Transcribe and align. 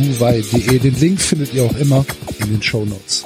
buwei.de. 0.00 0.78
Den 0.78 0.94
Link 0.94 1.20
findet 1.20 1.52
ihr 1.52 1.64
auch 1.64 1.76
immer 1.76 2.06
in 2.38 2.50
den 2.50 2.62
Show 2.62 2.84
Notes. 2.84 3.24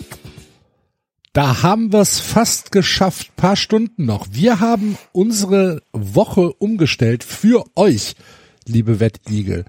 Da 1.32 1.62
haben 1.62 1.92
wir 1.92 2.00
es 2.00 2.20
fast 2.20 2.72
geschafft. 2.72 3.34
Paar 3.36 3.56
Stunden 3.56 4.04
noch. 4.04 4.26
Wir 4.30 4.60
haben 4.60 4.98
unsere 5.12 5.82
Woche 5.92 6.52
umgestellt 6.52 7.24
für 7.24 7.64
euch, 7.76 8.14
liebe 8.66 9.00
Wettigel, 9.00 9.64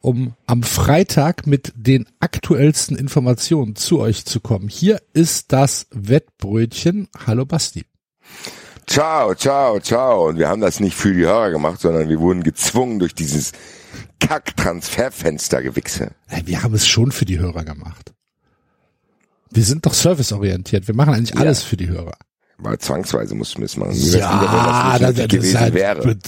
um 0.00 0.34
am 0.46 0.62
Freitag 0.62 1.46
mit 1.46 1.72
den 1.76 2.06
aktuellsten 2.20 2.96
Informationen 2.96 3.76
zu 3.76 4.00
euch 4.00 4.24
zu 4.24 4.40
kommen. 4.40 4.68
Hier 4.68 5.00
ist 5.12 5.52
das 5.52 5.86
Wettbrötchen. 5.90 7.08
Hallo 7.26 7.44
Basti. 7.44 7.84
Ciao, 8.86 9.34
ciao, 9.34 9.80
ciao. 9.80 10.28
Und 10.28 10.38
wir 10.38 10.48
haben 10.48 10.60
das 10.60 10.78
nicht 10.78 10.96
für 10.96 11.12
die 11.12 11.24
Hörer 11.24 11.50
gemacht, 11.50 11.80
sondern 11.80 12.08
wir 12.08 12.20
wurden 12.20 12.44
gezwungen 12.44 13.00
durch 13.00 13.14
dieses 13.14 13.52
Kack-Transferfenster-Gewichse. 14.20 16.12
Wir 16.44 16.62
haben 16.62 16.74
es 16.74 16.86
schon 16.86 17.12
für 17.12 17.24
die 17.24 17.38
Hörer 17.38 17.64
gemacht. 17.64 18.12
Wir 19.50 19.64
sind 19.64 19.86
doch 19.86 19.94
serviceorientiert. 19.94 20.88
Wir 20.88 20.94
machen 20.94 21.14
eigentlich 21.14 21.36
alles 21.36 21.62
für 21.62 21.76
die 21.76 21.88
Hörer. 21.88 22.16
Weil 22.58 22.78
zwangsweise 22.78 23.34
mussten 23.34 23.58
wir 23.58 23.66
es 23.66 23.76
machen. 23.76 23.92
Ja, 23.94 24.98
das, 24.98 25.00
das, 25.00 25.14
das 25.14 25.28
gewesen 25.28 25.60
halt 25.60 25.74
wäre. 25.74 26.18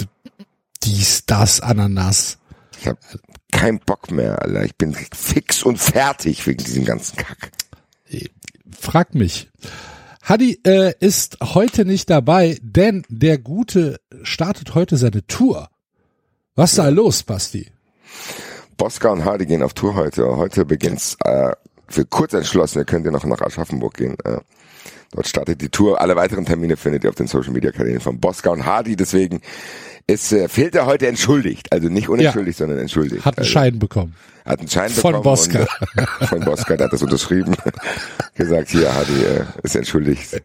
Dies, 0.83 1.25
das, 1.27 1.61
Ananas. 1.61 2.39
Ich 2.81 2.87
habe 2.87 2.99
keinen 3.51 3.81
Bock 3.81 4.11
mehr, 4.11 4.41
Alter. 4.43 4.65
Ich 4.65 4.77
bin 4.77 4.95
fix 4.95 5.63
und 5.63 5.79
fertig 5.79 6.47
wegen 6.47 6.63
diesem 6.63 6.85
ganzen 6.85 7.17
Kack. 7.17 7.51
Frag 8.79 9.15
mich. 9.15 9.51
Hadi 10.23 10.61
äh, 10.65 10.93
ist 11.01 11.39
heute 11.43 11.85
nicht 11.85 12.11
dabei, 12.11 12.59
denn 12.63 13.03
der 13.09 13.39
Gute 13.39 13.99
startet 14.23 14.75
heute 14.75 14.97
seine 14.99 15.27
Tour. 15.27 15.71
Was 16.55 16.73
ist 16.73 16.79
da 16.79 16.89
los, 16.89 17.23
Basti? 17.23 17.71
Bosca 18.79 19.11
und 19.11 19.25
Hardy 19.25 19.45
gehen 19.45 19.63
auf 19.63 19.75
Tour 19.75 19.95
heute. 19.95 20.25
Heute 20.37 20.65
beginnt's 20.65 21.17
äh, 21.25 21.51
für 21.89 22.05
Kurzentschlossene 22.07 22.85
könnt 22.85 23.05
ihr 23.07 23.11
noch 23.11 23.25
nach 23.25 23.41
Aschaffenburg 23.41 23.95
gehen. 23.95 24.17
Äh, 24.25 24.39
dort 25.11 25.27
startet 25.27 25.61
die 25.61 25.69
Tour. 25.69 26.01
Alle 26.01 26.17
weiteren 26.17 26.47
Termine 26.47 26.77
findet 26.77 27.03
ihr 27.05 27.11
auf 27.11 27.17
den 27.17 27.27
Social 27.27 27.53
Media 27.53 27.73
Kanälen 27.73 28.01
von 28.01 28.21
Bosca 28.21 28.51
und 28.51 28.65
Hardy. 28.65 28.95
Deswegen 28.95 29.41
ist, 30.07 30.33
äh, 30.33 30.49
fehlt 30.49 30.77
er 30.77 30.87
heute 30.87 31.09
entschuldigt. 31.09 31.73
Also 31.73 31.89
nicht 31.89 32.09
unentschuldigt, 32.09 32.61
ja. 32.61 32.67
sondern 32.67 32.81
entschuldigt. 32.81 33.25
Hat 33.25 33.37
einen 33.37 33.45
also, 33.45 33.53
Schein 33.53 33.79
bekommen. 33.81 34.15
Hat 34.45 34.61
einen 34.61 34.69
Schein 34.69 34.91
von 34.91 35.13
bekommen. 35.13 35.25
Bosca. 35.25 35.67
Und, 35.97 36.03
äh, 36.03 36.27
von 36.27 36.41
Bosca, 36.41 36.77
der 36.77 36.87
hat 36.87 36.93
das 36.93 37.03
unterschrieben. 37.03 37.57
gesagt, 38.35 38.69
hier, 38.69 38.95
Hardy 38.95 39.25
äh, 39.25 39.45
ist 39.65 39.75
entschuldigt. 39.75 40.41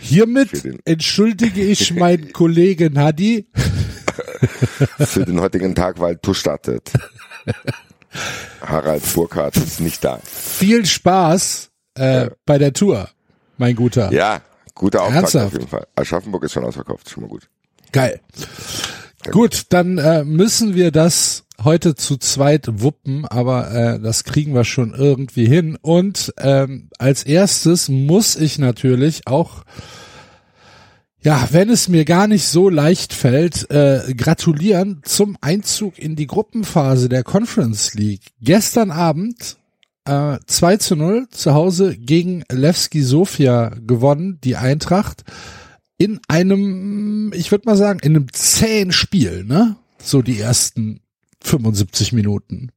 Hiermit 0.00 0.50
entschuldige 0.84 1.62
ich 1.62 1.94
meinen 1.94 2.32
Kollegen 2.32 2.98
Hadi. 2.98 3.46
für 4.98 5.24
den 5.24 5.40
heutigen 5.40 5.76
Tag, 5.76 6.00
weil 6.00 6.16
Tour 6.16 6.34
startet. 6.34 6.90
Harald 8.60 9.02
Burkhardt 9.14 9.56
ist 9.56 9.80
nicht 9.80 10.02
da. 10.04 10.18
Viel 10.24 10.86
Spaß 10.86 11.70
äh, 11.96 12.24
ja. 12.24 12.30
bei 12.46 12.58
der 12.58 12.72
Tour, 12.72 13.08
mein 13.56 13.76
Guter. 13.76 14.12
Ja, 14.12 14.40
guter 14.74 15.02
Auftrag 15.02 15.22
Ernsthaft? 15.22 15.46
auf 15.46 15.52
jeden 15.52 15.68
Fall. 15.68 15.86
Aschaffenburg 15.94 16.44
ist 16.44 16.52
schon 16.52 16.64
ausverkauft, 16.64 17.10
schon 17.10 17.22
mal 17.22 17.28
gut. 17.28 17.48
Geil. 17.92 18.20
Sehr 18.34 19.32
gut, 19.32 19.50
gut, 19.52 19.62
dann 19.70 19.98
äh, 19.98 20.24
müssen 20.24 20.74
wir 20.74 20.90
das 20.90 21.44
heute 21.62 21.94
zu 21.94 22.16
zweit 22.18 22.66
wuppen, 22.80 23.24
aber 23.26 23.70
äh, 23.72 24.00
das 24.00 24.24
kriegen 24.24 24.54
wir 24.54 24.64
schon 24.64 24.94
irgendwie 24.94 25.46
hin. 25.46 25.76
Und 25.80 26.32
ähm, 26.38 26.88
als 26.98 27.24
erstes 27.24 27.88
muss 27.88 28.36
ich 28.36 28.58
natürlich 28.58 29.26
auch 29.26 29.64
ja, 31.28 31.46
wenn 31.50 31.68
es 31.68 31.90
mir 31.90 32.06
gar 32.06 32.26
nicht 32.26 32.46
so 32.46 32.70
leicht 32.70 33.12
fällt, 33.12 33.70
äh, 33.70 34.14
gratulieren 34.16 35.02
zum 35.04 35.36
Einzug 35.42 35.98
in 35.98 36.16
die 36.16 36.26
Gruppenphase 36.26 37.10
der 37.10 37.22
Conference 37.22 37.92
League. 37.92 38.22
Gestern 38.40 38.90
Abend 38.90 39.58
äh, 40.06 40.38
2 40.46 40.78
zu 40.78 40.96
0 40.96 41.28
zu 41.28 41.52
Hause 41.52 41.98
gegen 41.98 42.44
Levski 42.50 43.02
Sofia 43.02 43.74
gewonnen, 43.86 44.38
die 44.42 44.56
Eintracht, 44.56 45.24
in 45.98 46.18
einem, 46.28 47.30
ich 47.34 47.50
würde 47.50 47.68
mal 47.68 47.76
sagen, 47.76 47.98
in 48.02 48.16
einem 48.16 48.32
zähen 48.32 48.90
Spiel, 48.90 49.44
ne? 49.44 49.76
So 50.02 50.22
die 50.22 50.40
ersten 50.40 51.00
75 51.42 52.14
Minuten. 52.14 52.72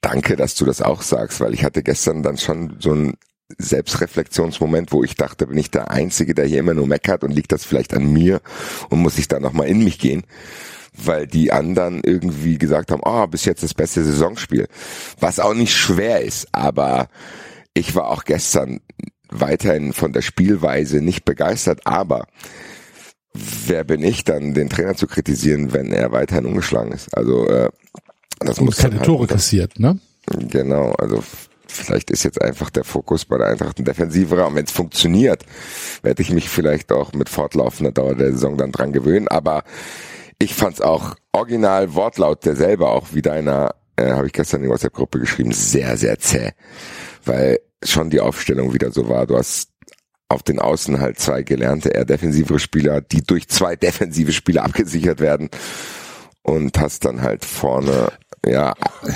Danke, 0.00 0.34
dass 0.34 0.56
du 0.56 0.64
das 0.64 0.82
auch 0.82 1.02
sagst, 1.02 1.38
weil 1.38 1.54
ich 1.54 1.62
hatte 1.62 1.84
gestern 1.84 2.24
dann 2.24 2.38
schon 2.38 2.74
so 2.80 2.92
ein 2.92 3.14
Selbstreflexionsmoment, 3.56 4.92
wo 4.92 5.02
ich 5.02 5.14
dachte, 5.14 5.46
bin 5.46 5.56
ich 5.56 5.70
der 5.70 5.90
Einzige, 5.90 6.34
der 6.34 6.46
hier 6.46 6.60
immer 6.60 6.74
nur 6.74 6.86
meckert 6.86 7.24
und 7.24 7.32
liegt 7.32 7.52
das 7.52 7.64
vielleicht 7.64 7.94
an 7.94 8.12
mir 8.12 8.40
und 8.90 9.00
muss 9.00 9.18
ich 9.18 9.28
da 9.28 9.40
nochmal 9.40 9.68
in 9.68 9.82
mich 9.82 9.98
gehen, 9.98 10.24
weil 10.92 11.26
die 11.26 11.50
anderen 11.50 12.02
irgendwie 12.04 12.58
gesagt 12.58 12.90
haben, 12.90 13.00
oh, 13.04 13.26
bis 13.26 13.46
jetzt 13.46 13.62
das 13.62 13.74
beste 13.74 14.04
Saisonspiel, 14.04 14.68
was 15.18 15.40
auch 15.40 15.54
nicht 15.54 15.74
schwer 15.74 16.20
ist, 16.20 16.48
aber 16.52 17.08
ich 17.72 17.94
war 17.94 18.08
auch 18.08 18.24
gestern 18.24 18.80
weiterhin 19.30 19.92
von 19.92 20.12
der 20.12 20.22
Spielweise 20.22 21.00
nicht 21.00 21.24
begeistert, 21.24 21.86
aber 21.86 22.26
wer 23.32 23.84
bin 23.84 24.02
ich 24.02 24.24
dann, 24.24 24.54
den 24.54 24.68
Trainer 24.68 24.94
zu 24.94 25.06
kritisieren, 25.06 25.72
wenn 25.72 25.92
er 25.92 26.12
weiterhin 26.12 26.46
umgeschlagen 26.46 26.92
ist? 26.92 27.16
Also 27.16 27.48
äh, 27.48 27.70
das 28.40 28.58
und 28.58 28.66
muss 28.66 28.76
keine 28.76 28.96
halt 28.96 29.06
Tore 29.06 29.26
kassiert, 29.26 29.78
ne? 29.78 29.98
Genau, 30.26 30.92
also 30.92 31.22
vielleicht 31.70 32.10
ist 32.10 32.24
jetzt 32.24 32.40
einfach 32.40 32.70
der 32.70 32.84
Fokus 32.84 33.24
bei 33.24 33.38
der 33.38 33.48
Eintracht 33.48 33.78
ein 33.78 33.84
defensiverer 33.84 34.46
und 34.46 34.54
wenn 34.54 34.64
es 34.64 34.72
funktioniert, 34.72 35.44
werde 36.02 36.22
ich 36.22 36.30
mich 36.30 36.48
vielleicht 36.48 36.92
auch 36.92 37.12
mit 37.12 37.28
fortlaufender 37.28 37.92
Dauer 37.92 38.14
der 38.14 38.32
Saison 38.32 38.56
dann 38.56 38.72
dran 38.72 38.92
gewöhnen, 38.92 39.28
aber 39.28 39.64
ich 40.38 40.54
fand's 40.54 40.80
auch 40.80 41.16
original 41.32 41.94
Wortlaut 41.94 42.44
derselbe 42.44 42.88
auch 42.88 43.08
wie 43.12 43.22
deiner, 43.22 43.74
äh, 43.96 44.10
habe 44.10 44.26
ich 44.26 44.32
gestern 44.32 44.60
in 44.60 44.64
die 44.64 44.70
WhatsApp-Gruppe 44.70 45.18
geschrieben, 45.18 45.52
sehr, 45.52 45.96
sehr 45.96 46.18
zäh, 46.18 46.52
weil 47.24 47.60
schon 47.82 48.10
die 48.10 48.20
Aufstellung 48.20 48.72
wieder 48.72 48.90
so 48.90 49.08
war. 49.08 49.26
Du 49.26 49.36
hast 49.36 49.70
auf 50.28 50.42
den 50.42 50.58
Außen 50.58 51.00
halt 51.00 51.18
zwei 51.18 51.42
gelernte, 51.42 51.90
eher 51.90 52.04
defensivere 52.04 52.58
Spieler, 52.58 53.00
die 53.00 53.22
durch 53.22 53.48
zwei 53.48 53.76
defensive 53.76 54.32
Spieler 54.32 54.64
abgesichert 54.64 55.20
werden 55.20 55.48
und 56.42 56.78
hast 56.78 57.04
dann 57.04 57.22
halt 57.22 57.44
vorne 57.44 58.12
ja 58.48 58.74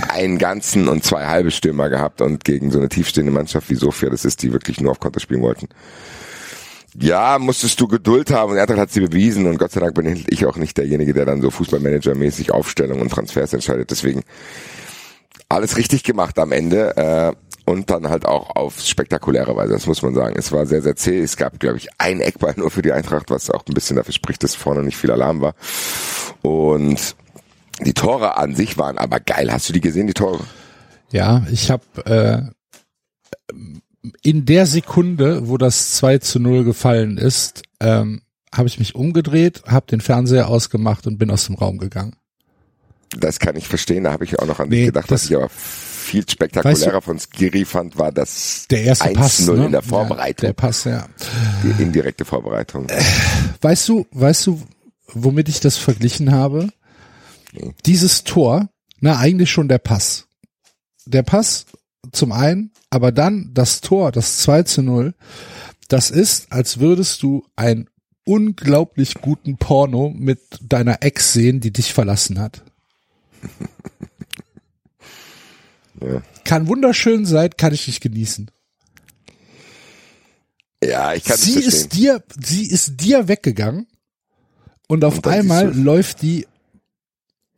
einen 0.08 0.38
ganzen 0.38 0.88
und 0.88 1.04
zwei 1.04 1.26
halbe 1.26 1.50
Stürmer 1.50 1.88
gehabt 1.88 2.20
und 2.20 2.44
gegen 2.44 2.70
so 2.70 2.78
eine 2.78 2.88
tiefstehende 2.88 3.32
Mannschaft 3.32 3.70
wie 3.70 3.74
Sofia, 3.74 4.10
das 4.10 4.24
ist 4.24 4.42
die 4.42 4.52
wirklich 4.52 4.80
nur 4.80 4.92
auf 4.92 5.00
Konter 5.00 5.20
spielen 5.20 5.42
wollten. 5.42 5.68
Ja, 6.98 7.38
musstest 7.38 7.80
du 7.80 7.88
Geduld 7.88 8.30
haben 8.30 8.52
und 8.52 8.58
Eintracht 8.58 8.78
hat 8.78 8.90
sie 8.90 9.00
bewiesen 9.00 9.46
und 9.46 9.58
Gott 9.58 9.72
sei 9.72 9.80
Dank 9.80 9.94
bin 9.94 10.24
ich 10.28 10.44
auch 10.44 10.56
nicht 10.56 10.76
derjenige, 10.76 11.14
der 11.14 11.24
dann 11.24 11.40
so 11.40 11.48
Fußballmanager-mäßig 11.48 12.50
Aufstellung 12.50 13.00
und 13.00 13.10
Transfers 13.10 13.54
entscheidet. 13.54 13.90
Deswegen 13.90 14.22
alles 15.48 15.76
richtig 15.76 16.02
gemacht 16.02 16.38
am 16.38 16.52
Ende 16.52 16.96
äh, 16.96 17.32
und 17.64 17.90
dann 17.90 18.08
halt 18.08 18.26
auch 18.26 18.56
auf 18.56 18.80
spektakuläre 18.80 19.54
Weise, 19.56 19.72
das 19.72 19.86
muss 19.86 20.02
man 20.02 20.14
sagen. 20.14 20.34
Es 20.36 20.52
war 20.52 20.66
sehr, 20.66 20.82
sehr 20.82 20.96
zäh. 20.96 21.20
Es 21.20 21.36
gab, 21.36 21.60
glaube 21.60 21.78
ich, 21.78 21.88
ein 21.98 22.20
Eckball 22.20 22.54
nur 22.56 22.70
für 22.70 22.82
die 22.82 22.92
Eintracht, 22.92 23.30
was 23.30 23.50
auch 23.50 23.64
ein 23.66 23.74
bisschen 23.74 23.96
dafür 23.96 24.12
spricht, 24.12 24.42
dass 24.42 24.54
vorne 24.54 24.82
nicht 24.82 24.96
viel 24.96 25.10
Alarm 25.10 25.40
war. 25.40 25.54
Und 26.42 27.16
die 27.80 27.94
Tore 27.94 28.36
an 28.36 28.54
sich 28.54 28.78
waren 28.78 28.98
aber 28.98 29.20
geil. 29.20 29.52
Hast 29.52 29.68
du 29.68 29.72
die 29.72 29.80
gesehen, 29.80 30.06
die 30.06 30.14
Tore? 30.14 30.40
Ja, 31.10 31.46
ich 31.50 31.70
habe 31.70 31.84
äh, 32.06 33.62
in 34.22 34.44
der 34.44 34.66
Sekunde, 34.66 35.48
wo 35.48 35.58
das 35.58 35.94
2 35.94 36.18
zu 36.18 36.40
0 36.40 36.64
gefallen 36.64 37.18
ist, 37.18 37.62
ähm, 37.80 38.22
habe 38.54 38.68
ich 38.68 38.78
mich 38.78 38.94
umgedreht, 38.94 39.62
habe 39.66 39.86
den 39.86 40.00
Fernseher 40.00 40.48
ausgemacht 40.48 41.06
und 41.06 41.18
bin 41.18 41.30
aus 41.30 41.46
dem 41.46 41.54
Raum 41.54 41.78
gegangen. 41.78 42.16
Das 43.18 43.38
kann 43.38 43.56
ich 43.56 43.68
verstehen, 43.68 44.04
da 44.04 44.12
habe 44.12 44.24
ich 44.24 44.38
auch 44.38 44.46
noch 44.46 44.58
an 44.58 44.68
nee, 44.68 44.76
dich 44.76 44.86
gedacht, 44.86 45.10
was 45.10 45.26
ich 45.26 45.36
aber 45.36 45.50
viel 45.50 46.28
spektakulärer 46.28 46.76
weißt 46.76 46.94
du, 46.94 47.00
von 47.00 47.18
Skiri 47.18 47.64
fand, 47.64 47.98
war 47.98 48.10
das 48.10 48.66
der 48.70 48.82
erste 48.82 49.04
1 49.06 49.18
Pass, 49.18 49.46
ne? 49.46 49.66
in 49.66 49.72
der 49.72 49.82
Vorbereitung. 49.82 50.46
Ja, 50.46 50.52
der 50.52 50.54
Pass, 50.54 50.84
ja. 50.84 51.06
Die 51.62 51.82
indirekte 51.82 52.24
Vorbereitung. 52.24 52.86
Weißt 53.60 53.88
du, 53.88 54.06
weißt 54.12 54.46
du, 54.46 54.62
womit 55.12 55.48
ich 55.48 55.60
das 55.60 55.76
verglichen 55.76 56.32
habe? 56.32 56.68
Dieses 57.86 58.24
Tor, 58.24 58.68
na 59.00 59.18
eigentlich 59.18 59.50
schon 59.50 59.68
der 59.68 59.78
Pass. 59.78 60.26
Der 61.04 61.22
Pass 61.22 61.66
zum 62.12 62.32
einen, 62.32 62.72
aber 62.90 63.12
dann 63.12 63.50
das 63.52 63.80
Tor, 63.80 64.12
das 64.12 64.38
2 64.38 64.62
zu 64.64 64.82
0, 64.82 65.14
das 65.88 66.10
ist, 66.10 66.50
als 66.50 66.80
würdest 66.80 67.22
du 67.22 67.44
einen 67.56 67.88
unglaublich 68.24 69.14
guten 69.14 69.56
Porno 69.56 70.10
mit 70.16 70.40
deiner 70.62 71.02
Ex 71.02 71.32
sehen, 71.32 71.60
die 71.60 71.72
dich 71.72 71.92
verlassen 71.92 72.38
hat. 72.38 72.62
Ja. 76.00 76.22
Kann 76.44 76.66
wunderschön 76.66 77.24
sein, 77.26 77.50
kann 77.56 77.72
ich 77.72 77.86
nicht 77.86 78.00
genießen. 78.00 78.50
Ja, 80.82 81.14
ich 81.14 81.22
kann 81.24 81.36
Sie 81.36 81.60
ist 81.60 81.94
dir, 81.94 82.22
sie 82.40 82.66
ist 82.66 83.00
dir 83.00 83.28
weggegangen 83.28 83.86
und 84.88 85.04
auf 85.04 85.18
Und 85.18 85.28
einmal 85.28 85.72
läuft 85.72 86.22
die, 86.22 86.46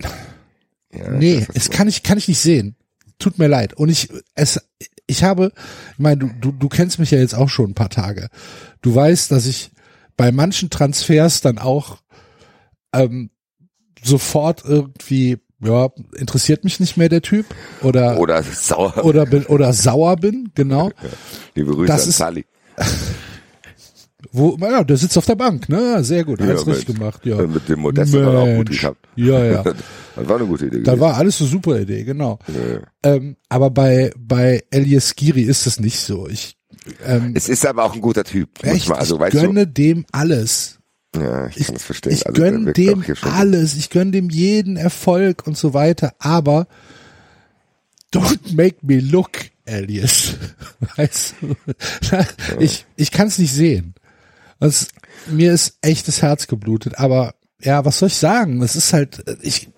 Ja, 0.01 1.11
nee, 1.11 1.47
es 1.55 1.71
kann 1.71 1.89
ich, 1.89 2.03
kann 2.03 2.19
ich 2.19 2.29
nicht 2.29 2.41
sehen. 2.41 2.77
Tut 3.19 3.39
mir 3.39 3.49
leid. 3.49 3.75
Und 3.75 3.89
ich, 3.89 4.09
es, 4.35 4.61
ich 5.07 5.25
habe, 5.25 5.53
ich 5.93 5.99
meine, 5.99 6.19
du, 6.19 6.31
du, 6.41 6.53
du 6.53 6.69
kennst 6.69 6.99
mich 6.99 7.11
ja 7.11 7.19
jetzt 7.19 7.35
auch 7.35 7.49
schon 7.49 7.71
ein 7.71 7.75
paar 7.75 7.91
Tage. 7.91 8.29
Du 8.83 8.95
weißt, 8.95 9.31
dass 9.31 9.47
ich 9.47 9.71
bei 10.17 10.31
manchen 10.31 10.71
Transfers 10.71 11.41
dann 11.41 11.59
auch 11.59 11.99
ähm, 12.93 13.31
sofort 14.03 14.63
irgendwie, 14.65 15.39
ja, 15.61 15.89
interessiert 16.17 16.63
mich 16.65 16.79
nicht 16.79 16.97
mehr 16.97 17.09
der 17.09 17.23
Typ 17.23 17.47
oder 17.83 18.19
Oder 18.21 18.43
sauer. 18.43 19.05
oder 19.05 19.27
bin 19.27 19.47
oder 19.47 19.73
sauer 19.73 20.17
bin, 20.17 20.51
genau. 20.55 20.91
Liebe 21.55 21.73
Grüße 21.75 21.87
das 21.87 22.03
an 22.05 22.09
ist- 22.11 22.17
Sally. 22.19 22.45
Wo, 24.37 24.57
ja, 24.61 24.83
der 24.83 24.97
sitzt 24.97 25.17
auf 25.17 25.27
der 25.27 25.37
Bank, 25.37 25.69
ne? 25.69 26.03
Sehr 26.03 26.25
gut, 26.25 26.41
alles 26.41 26.63
Ja, 26.63 26.73
richtig 26.73 26.89
Mensch. 26.89 26.99
gemacht, 26.99 27.25
ja. 27.25 27.37
Mit 27.47 27.69
dem 27.69 27.79
Modest 27.79 28.13
hat 28.15 28.21
er 28.21 28.39
auch 28.39 28.57
gut 28.57 28.69
gehabt. 28.71 29.07
Ja, 29.15 29.45
ja. 29.45 29.63
Das 30.17 30.29
war 30.29 30.37
eine 30.37 30.47
gute 30.47 30.67
Idee. 30.67 30.83
Da 30.83 30.99
war 30.99 31.15
alles 31.17 31.41
eine 31.41 31.51
super 31.51 31.81
Idee, 31.81 32.03
genau. 32.05 32.39
Ja. 32.49 33.13
Ähm, 33.15 33.37
aber 33.49 33.71
bei 33.71 34.13
bei 34.17 34.63
Elias 34.71 35.15
Giri 35.15 35.43
ist 35.43 35.67
es 35.67 35.79
nicht 35.79 35.99
so. 36.01 36.29
Ich 36.29 36.57
ähm, 37.05 37.33
Es 37.35 37.49
ist 37.49 37.65
aber 37.65 37.85
auch 37.85 37.95
ein 37.95 38.01
guter 38.01 38.25
Typ. 38.25 38.63
Echt, 38.63 38.89
man, 38.89 38.99
also, 38.99 39.17
ich 39.17 39.21
weißt 39.21 39.37
gönne 39.37 39.67
dem 39.67 40.05
alles. 40.13 40.79
du, 41.13 41.21
ja, 41.21 41.47
ich, 41.49 41.67
kann 41.67 41.75
das 41.75 41.85
verstehen. 41.85 42.13
Ich 42.13 42.27
also, 42.27 42.41
gönne 42.41 42.73
dem 42.73 43.05
alles. 43.23 43.77
Ich 43.77 43.91
gönne 43.91 44.11
dem 44.11 44.31
jeden 44.31 44.77
Erfolg 44.77 45.47
und 45.47 45.57
so 45.57 45.75
weiter. 45.75 46.15
Aber 46.19 46.67
don't 48.13 48.55
make 48.55 48.77
me 48.83 48.99
look, 49.01 49.31
Elias. 49.65 50.35
Weißt 50.97 51.35
du? 51.41 51.57
Ich 52.61 52.87
ich 52.97 53.11
kann 53.11 53.29
es 53.29 53.39
nicht 53.39 53.53
sehen. 53.53 53.95
Das, 54.61 54.89
mir 55.27 55.53
ist 55.53 55.79
echt 55.83 56.09
das 56.09 56.23
Herz 56.23 56.47
geblutet. 56.47 56.99
Aber 56.99 57.35
ja, 57.61 57.85
was 57.85 57.99
soll 57.99 58.09
ich 58.09 58.17
sagen? 58.17 58.63
Es 58.63 58.77
ist 58.77 58.93
halt 58.93 59.25
ich. 59.43 59.69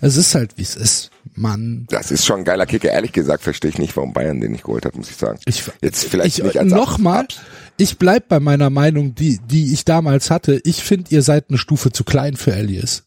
Es 0.00 0.16
ist 0.16 0.34
halt 0.34 0.56
wie 0.56 0.62
es 0.62 0.76
ist. 0.76 1.10
Mann. 1.34 1.86
Das 1.90 2.10
ist 2.10 2.26
schon 2.26 2.40
ein 2.40 2.44
geiler 2.44 2.66
Kicker. 2.66 2.90
Ehrlich 2.90 3.12
gesagt 3.12 3.42
verstehe 3.42 3.70
ich 3.70 3.78
nicht, 3.78 3.96
warum 3.96 4.12
Bayern 4.12 4.40
den 4.40 4.52
nicht 4.52 4.64
geholt 4.64 4.84
hat, 4.84 4.96
muss 4.96 5.08
ich 5.08 5.16
sagen. 5.16 5.38
Ich, 5.46 5.70
Jetzt 5.80 6.04
vielleicht 6.04 6.38
ich, 6.38 6.44
nicht 6.44 6.58
als 6.58 6.70
nochmal, 6.70 7.28
ich 7.76 7.98
bleib 7.98 8.28
bei 8.28 8.40
meiner 8.40 8.70
Meinung, 8.70 9.14
die, 9.14 9.38
die 9.38 9.72
ich 9.72 9.84
damals 9.84 10.30
hatte. 10.30 10.60
Ich 10.64 10.82
finde, 10.82 11.14
ihr 11.14 11.22
seid 11.22 11.46
eine 11.48 11.58
Stufe 11.58 11.92
zu 11.92 12.04
klein 12.04 12.36
für 12.36 12.52
Elias. 12.52 13.04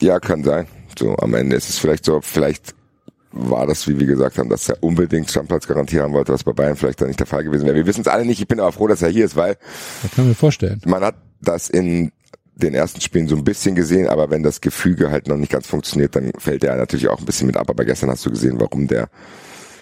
Ja, 0.00 0.20
kann 0.20 0.44
sein. 0.44 0.66
So, 0.98 1.16
am 1.16 1.34
Ende 1.34 1.56
ist 1.56 1.68
es 1.68 1.78
vielleicht 1.78 2.04
so, 2.04 2.20
vielleicht 2.20 2.74
war 3.32 3.66
das, 3.66 3.86
wie 3.88 3.98
wir 3.98 4.06
gesagt 4.06 4.38
haben, 4.38 4.48
dass 4.48 4.68
er 4.68 4.82
unbedingt 4.82 5.30
Stammplatzgarantie 5.30 6.00
haben 6.00 6.12
wollte, 6.12 6.32
was 6.32 6.42
bei 6.44 6.52
Bayern 6.52 6.76
vielleicht 6.76 7.00
dann 7.00 7.08
nicht 7.08 7.20
der 7.20 7.26
Fall 7.26 7.44
gewesen 7.44 7.64
wäre. 7.64 7.76
Wir 7.76 7.86
wissen 7.86 8.00
es 8.00 8.08
alle 8.08 8.24
nicht. 8.24 8.40
Ich 8.40 8.48
bin 8.48 8.58
aber 8.60 8.72
froh, 8.72 8.88
dass 8.88 9.02
er 9.02 9.08
hier 9.08 9.24
ist, 9.24 9.36
weil 9.36 9.56
Das 10.02 10.10
kann 10.12 10.26
mir 10.28 10.34
vorstellen. 10.34 10.80
man 10.84 11.02
hat 11.04 11.14
das 11.40 11.70
in 11.70 12.10
den 12.56 12.74
ersten 12.74 13.00
Spielen 13.00 13.28
so 13.28 13.36
ein 13.36 13.44
bisschen 13.44 13.74
gesehen, 13.74 14.08
aber 14.08 14.30
wenn 14.30 14.42
das 14.42 14.60
Gefüge 14.60 15.10
halt 15.10 15.28
noch 15.28 15.36
nicht 15.36 15.52
ganz 15.52 15.66
funktioniert, 15.66 16.14
dann 16.16 16.32
fällt 16.38 16.62
er 16.64 16.76
natürlich 16.76 17.08
auch 17.08 17.18
ein 17.18 17.24
bisschen 17.24 17.46
mit 17.46 17.56
ab. 17.56 17.70
Aber 17.70 17.84
gestern 17.84 18.10
hast 18.10 18.26
du 18.26 18.30
gesehen, 18.30 18.60
warum 18.60 18.86
der 18.86 19.08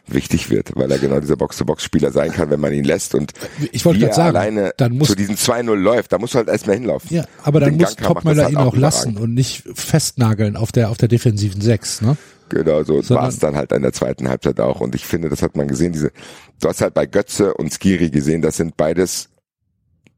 wichtig 0.06 0.48
wird, 0.48 0.72
weil 0.74 0.90
er 0.90 0.98
genau 0.98 1.20
dieser 1.20 1.36
Box-to-Box-Spieler 1.36 2.12
sein 2.12 2.32
kann, 2.32 2.48
wenn 2.50 2.60
man 2.60 2.72
ihn 2.72 2.84
lässt 2.84 3.14
und 3.14 3.32
Ich 3.72 3.84
wollte 3.84 4.00
gerade 4.00 4.12
er 4.12 4.14
sagen, 4.14 4.36
alleine 4.36 4.72
dann 4.78 4.96
muss- 4.96 5.08
zu 5.08 5.14
diesen 5.14 5.36
2-0 5.36 5.74
läuft, 5.74 6.12
da 6.12 6.18
musst 6.18 6.32
du 6.34 6.38
halt 6.38 6.48
erstmal 6.48 6.76
hinlaufen. 6.76 7.14
Ja, 7.14 7.24
aber 7.42 7.60
dann 7.60 7.70
Den 7.76 7.78
muss 7.82 7.96
halt 7.98 8.50
ihn 8.50 8.56
auch 8.56 8.74
lassen 8.76 9.18
und 9.18 9.34
nicht 9.34 9.64
festnageln 9.74 10.56
auf 10.56 10.72
der, 10.72 10.88
auf 10.90 10.96
der 10.96 11.08
defensiven 11.08 11.60
Sechs, 11.60 12.00
ne? 12.00 12.16
Genau, 12.48 12.82
so 12.82 12.96
war 13.10 13.28
es 13.28 13.38
dann 13.38 13.56
halt 13.56 13.72
in 13.72 13.82
der 13.82 13.92
zweiten 13.92 14.28
Halbzeit 14.28 14.60
auch. 14.60 14.80
Und 14.80 14.94
ich 14.94 15.04
finde, 15.04 15.28
das 15.28 15.42
hat 15.42 15.56
man 15.56 15.68
gesehen, 15.68 15.92
diese, 15.92 16.12
du 16.60 16.68
hast 16.68 16.80
halt 16.80 16.94
bei 16.94 17.06
Götze 17.06 17.54
und 17.54 17.72
Skiri 17.72 18.10
gesehen, 18.10 18.42
das 18.42 18.56
sind 18.56 18.76
beides 18.76 19.30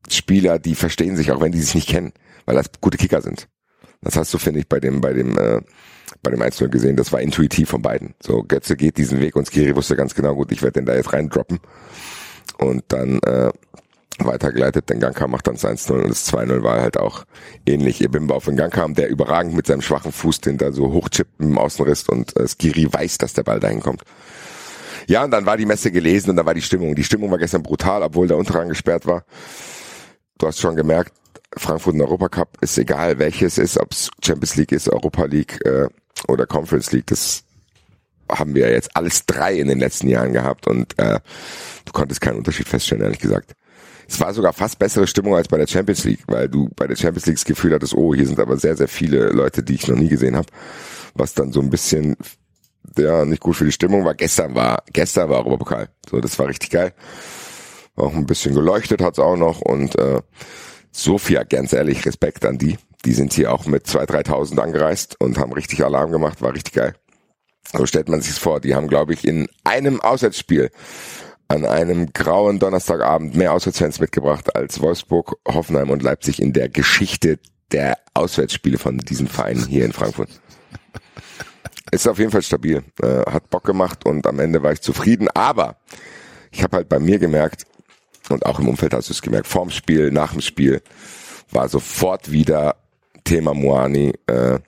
Spieler, 0.09 0.59
die 0.59 0.75
verstehen 0.75 1.17
sich, 1.17 1.33
auch 1.33 1.41
wenn 1.41 1.53
die 1.53 1.61
sich 1.61 1.75
nicht 1.75 1.89
kennen, 1.89 2.13
weil 2.47 2.57
das 2.57 2.67
gute 2.81 2.99
Kicker 2.99 3.23
sind. 3.23 3.49
Das 4.03 4.17
hast 4.17 4.33
du, 4.33 4.39
finde 4.39 4.61
ich, 4.61 4.69
bei 4.69 4.81
dem, 4.81 5.01
bei 5.01 5.13
dem, 5.13 5.37
äh, 5.39 5.61
bei 6.23 6.31
dem 6.31 6.41
1 6.41 6.59
gesehen, 6.71 6.97
das 6.97 7.13
war 7.13 7.21
intuitiv 7.21 7.69
von 7.69 7.83
beiden. 7.83 8.15
So, 8.23 8.43
Götze 8.43 8.77
geht 8.77 8.97
diesen 8.97 9.21
Weg 9.21 9.37
und 9.37 9.47
Skiri 9.47 9.77
wusste 9.77 9.97
ganz 9.97 10.15
genau, 10.15 10.35
gut, 10.35 10.53
ich 10.53 10.63
werde 10.63 10.81
den 10.81 10.87
da 10.87 10.95
jetzt 10.95 11.13
reindroppen. 11.13 11.61
Und 12.59 12.85
dann, 12.89 13.19
äh, 13.21 13.51
weitergeleitet, 14.19 14.91
den 14.91 15.01
Gangkam 15.01 15.31
macht 15.31 15.47
dann 15.47 15.55
das 15.55 15.65
1-0 15.65 15.93
und 15.93 16.11
das 16.11 16.31
2-0 16.33 16.63
war 16.63 16.81
halt 16.81 16.99
auch 16.99 17.25
ähnlich. 17.67 18.03
Ebimba 18.03 18.35
auf 18.35 18.45
den 18.45 18.57
Gangkam, 18.57 18.95
der 18.95 19.09
überragend 19.09 19.55
mit 19.55 19.67
seinem 19.67 19.83
schwachen 19.83 20.13
Fuß 20.13 20.41
den 20.41 20.59
da 20.59 20.73
so 20.73 20.93
hochchippt 20.93 21.41
im 21.41 21.59
Außenriss 21.59 22.09
und 22.09 22.37
äh, 22.37 22.47
Skiri 22.47 22.93
weiß, 22.93 23.19
dass 23.19 23.35
der 23.35 23.43
Ball 23.43 23.61
dahin 23.61 23.81
kommt. 23.81 24.03
Ja, 25.07 25.25
und 25.25 25.31
dann 25.31 25.47
war 25.47 25.57
die 25.57 25.67
Messe 25.67 25.91
gelesen 25.91 26.31
und 26.31 26.37
dann 26.37 26.47
war 26.47 26.55
die 26.55 26.63
Stimmung. 26.63 26.95
Die 26.95 27.05
Stimmung 27.05 27.31
war 27.31 27.39
gestern 27.39 27.63
brutal, 27.63 28.03
obwohl 28.03 28.29
der 28.29 28.37
Unterrang 28.37 28.69
gesperrt 28.69 29.07
war. 29.07 29.25
Du 30.39 30.47
hast 30.47 30.61
schon 30.61 30.77
gemerkt, 30.77 31.13
Frankfurt 31.57 31.95
und 31.95 32.01
Europacup 32.03 32.59
ist 32.61 32.79
egal, 32.79 33.19
welches 33.19 33.59
ist, 33.59 33.79
ob 33.79 33.93
es 33.93 34.11
Champions 34.23 34.57
League 34.57 34.73
ist, 34.73 34.89
Europa 34.89 35.25
League 35.25 35.59
äh, 35.65 35.89
oder 36.29 36.47
Conference 36.47 36.93
League, 36.93 37.07
das 37.07 37.45
haben 38.31 38.55
wir 38.55 38.71
jetzt 38.71 38.97
alles 38.97 39.27
drei 39.27 39.55
in 39.55 39.69
den 39.69 39.81
letzten 39.81 40.09
Jahren 40.09 40.33
gehabt 40.33 40.69
und 40.69 40.97
äh, 40.99 41.19
du 41.85 41.93
konntest 41.93 42.21
keinen 42.21 42.39
Unterschied 42.39 42.69
feststellen, 42.69 43.03
ehrlich 43.03 43.19
gesagt. 43.19 43.55
Es 44.11 44.19
war 44.19 44.35
sogar 44.35 44.53
fast 44.53 44.77
bessere 44.81 45.07
Stimmung 45.07 45.37
als 45.37 45.47
bei 45.47 45.57
der 45.57 45.69
Champions 45.69 46.03
League, 46.03 46.25
weil 46.27 46.49
du 46.49 46.69
bei 46.75 46.89
der 46.89 46.97
Champions 46.97 47.27
League 47.27 47.37
das 47.37 47.45
Gefühl 47.45 47.73
hattest, 47.73 47.95
oh, 47.95 48.13
hier 48.13 48.27
sind 48.27 48.41
aber 48.41 48.57
sehr, 48.57 48.77
sehr 48.77 48.89
viele 48.89 49.29
Leute, 49.29 49.63
die 49.63 49.75
ich 49.75 49.87
noch 49.87 49.97
nie 49.97 50.09
gesehen 50.09 50.35
habe, 50.35 50.49
was 51.15 51.35
dann 51.35 51.53
so 51.53 51.61
ein 51.61 51.71
bisschen 51.71 52.17
ja 52.99 53.25
nicht 53.25 53.41
gut 53.41 53.55
für 53.55 53.65
die 53.65 53.71
Stimmung 53.71 54.05
war. 54.05 54.15
Gestern 54.15 54.57
war 54.57 54.83
gestern 54.93 55.29
war 55.29 55.39
Europapokal, 55.39 55.91
so 56.11 56.21
das 56.21 56.37
war 56.41 56.49
richtig 56.49 56.71
geil. 56.71 56.93
Auch 57.95 58.13
ein 58.13 58.27
bisschen 58.27 58.53
geleuchtet 58.53 59.01
hat's 59.01 59.21
auch 59.21 59.37
noch 59.37 59.61
und 59.61 59.97
äh, 59.97 60.21
Sofia, 60.91 61.45
ganz 61.45 61.73
ehrlich, 61.73 62.05
Respekt 62.05 62.45
an 62.45 62.59
die. 62.59 62.79
Die 63.05 63.13
sind 63.13 63.33
hier 63.33 63.53
auch 63.53 63.67
mit 63.67 63.87
2.000, 63.87 64.27
3.000 64.27 64.59
angereist 64.59 65.21
und 65.21 65.39
haben 65.39 65.53
richtig 65.53 65.85
Alarm 65.85 66.11
gemacht, 66.11 66.43
war 66.43 66.53
richtig 66.53 66.75
geil. 66.75 66.95
So 67.73 67.87
stellt 67.87 68.09
man 68.09 68.21
sich's 68.21 68.39
vor. 68.39 68.61
Die 68.61 68.75
haben, 68.75 68.89
glaube 68.89 69.13
ich, 69.13 69.25
in 69.25 69.47
einem 69.63 70.01
Auswärtsspiel 70.01 70.73
an 71.51 71.67
einem 71.67 72.13
grauen 72.13 72.61
Donnerstagabend 72.61 73.35
mehr 73.35 73.53
Auswärtsfans 73.53 73.99
mitgebracht 73.99 74.55
als 74.55 74.81
Wolfsburg, 74.81 75.37
Hoffenheim 75.49 75.91
und 75.91 76.01
Leipzig 76.01 76.41
in 76.41 76.53
der 76.53 76.69
Geschichte 76.69 77.41
der 77.73 77.99
Auswärtsspiele 78.15 78.79
von 78.79 78.99
diesen 78.99 79.27
Vereinen 79.27 79.67
hier 79.67 79.85
in 79.85 79.93
Frankfurt. 79.93 80.29
Ist 81.91 82.07
auf 82.07 82.21
jeden 82.21 82.31
Fall 82.31 82.43
stabil, 82.43 82.85
äh, 83.03 83.29
hat 83.29 83.51
Bock 83.51 83.65
gemacht 83.65 84.07
und 84.07 84.29
am 84.29 84.39
Ende 84.39 84.63
war 84.63 84.71
ich 84.71 84.81
zufrieden, 84.81 85.27
aber 85.35 85.75
ich 86.53 86.63
habe 86.63 86.77
halt 86.77 86.89
bei 86.89 87.01
mir 87.01 87.19
gemerkt, 87.19 87.65
und 88.29 88.47
auch 88.47 88.61
im 88.61 88.69
Umfeld 88.69 88.95
hast 88.95 89.09
du 89.09 89.13
es 89.13 89.21
gemerkt, 89.21 89.49
vorm 89.49 89.71
Spiel, 89.71 90.13
nach 90.13 90.31
dem 90.31 90.43
Spiel, 90.43 90.83
war 91.51 91.69
sofort 91.69 92.31
wieder 92.31 92.77
Thema 93.25 93.55
Moani, 93.55 94.13
äh, 94.29 94.61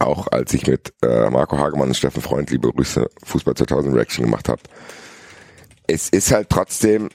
auch 0.00 0.28
als 0.28 0.54
ich 0.54 0.66
mit 0.66 0.94
äh, 1.02 1.28
Marco 1.28 1.58
Hagemann 1.58 1.88
und 1.88 1.94
Steffen 1.94 2.22
Freund, 2.22 2.50
liebe 2.50 2.72
Grüße, 2.72 3.06
Fußball 3.22 3.54
2000 3.54 3.94
Reaction 3.94 4.24
gemacht 4.24 4.48
habe. 4.48 4.62
Es 5.86 6.08
ist 6.08 6.32
halt 6.32 6.50
trotzdem 6.50 7.10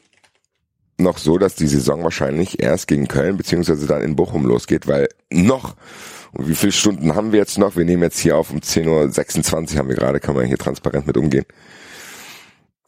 noch 0.98 1.18
so, 1.18 1.38
dass 1.38 1.56
die 1.56 1.68
Saison 1.68 2.04
wahrscheinlich 2.04 2.62
erst 2.62 2.88
gegen 2.88 3.08
Köln 3.08 3.38
beziehungsweise 3.38 3.88
dann 3.88 4.02
in 4.02 4.16
Bochum 4.16 4.46
losgeht, 4.46 4.88
weil 4.88 5.10
noch, 5.32 5.76
und 6.32 6.48
wie 6.48 6.56
viele 6.56 6.72
Stunden 6.72 7.16
haben 7.16 7.32
wir 7.32 7.40
jetzt 7.40 7.58
noch? 7.58 7.76
Wir 7.76 7.86
nehmen 7.86 8.04
jetzt 8.04 8.20
hier 8.20 8.38
auf 8.38 8.52
um 8.52 8.60
10.26 8.60 9.74
Uhr 9.74 9.80
haben 9.80 9.90
wir 9.90 9.96
gerade, 9.96 10.20
kann 10.20 10.36
man 10.36 10.46
hier 10.46 10.58
transparent 10.58 11.08
mit 11.08 11.18
umgehen. 11.18 11.46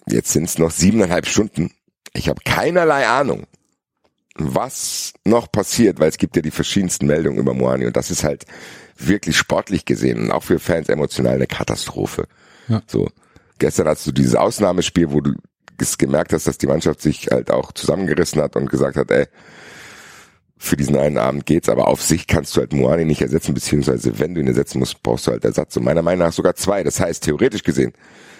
Jetzt 0.07 0.31
sind 0.31 0.45
es 0.45 0.57
noch 0.57 0.71
siebeneinhalb 0.71 1.25
Stunden. 1.25 1.71
Ich 2.13 2.29
habe 2.29 2.41
keinerlei 2.45 3.07
Ahnung, 3.07 3.47
was 4.35 5.13
noch 5.25 5.51
passiert, 5.51 5.99
weil 5.99 6.09
es 6.09 6.17
gibt 6.17 6.35
ja 6.35 6.41
die 6.41 6.51
verschiedensten 6.51 7.07
Meldungen 7.07 7.39
über 7.39 7.53
Moani 7.53 7.85
und 7.85 7.97
das 7.97 8.11
ist 8.11 8.23
halt 8.23 8.45
wirklich 8.97 9.37
sportlich 9.37 9.85
gesehen 9.85 10.19
und 10.19 10.31
auch 10.31 10.43
für 10.43 10.59
Fans 10.59 10.89
emotional 10.89 11.35
eine 11.35 11.47
Katastrophe. 11.47 12.27
Ja. 12.67 12.81
So. 12.87 13.09
Gestern 13.59 13.87
hast 13.87 14.05
du 14.05 14.11
dieses 14.11 14.35
Ausnahmespiel, 14.35 15.11
wo 15.11 15.21
du 15.21 15.33
gemerkt 15.97 16.33
hast, 16.33 16.47
dass 16.47 16.57
die 16.57 16.67
Mannschaft 16.67 17.01
sich 17.01 17.27
halt 17.31 17.51
auch 17.51 17.71
zusammengerissen 17.71 18.41
hat 18.41 18.55
und 18.55 18.69
gesagt 18.69 18.97
hat, 18.97 19.11
ey, 19.11 19.27
für 20.57 20.77
diesen 20.77 20.95
einen 20.95 21.17
Abend 21.17 21.45
geht's, 21.45 21.67
aber 21.67 21.89
auf 21.89 22.01
sich 22.01 22.25
kannst 22.25 22.55
du 22.55 22.61
halt 22.61 22.71
Moani 22.71 23.03
nicht 23.03 23.21
ersetzen, 23.21 23.53
beziehungsweise 23.53 24.17
wenn 24.19 24.33
du 24.33 24.39
ihn 24.39 24.47
ersetzen 24.47 24.79
musst, 24.79 25.03
brauchst 25.03 25.27
du 25.27 25.31
halt 25.31 25.43
Ersatz. 25.43 25.75
Und 25.75 25.83
meiner 25.83 26.01
Meinung 26.01 26.25
nach 26.25 26.33
sogar 26.33 26.55
zwei. 26.55 26.83
Das 26.83 27.01
heißt, 27.01 27.25
theoretisch 27.25 27.63
gesehen, 27.63 27.91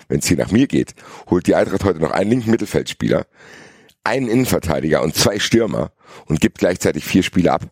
wenn 0.08 0.20
es 0.20 0.28
hier 0.28 0.38
nach 0.38 0.52
mir 0.52 0.68
geht, 0.68 0.96
holt 1.30 1.48
die 1.48 1.56
Eintracht 1.56 1.84
heute 1.84 2.00
noch 2.00 2.12
einen 2.12 2.30
linken 2.30 2.52
Mittelfeldspieler, 2.52 3.26
einen 4.06 4.30
Innenverteidiger 4.30 5.02
und 5.02 5.16
zwei 5.16 5.38
Stürmer 5.40 5.92
und 6.26 6.40
gibt 6.40 6.60
gleichzeitig 6.60 7.04
vier 7.04 7.24
Spieler 7.24 7.54
ab. 7.54 7.70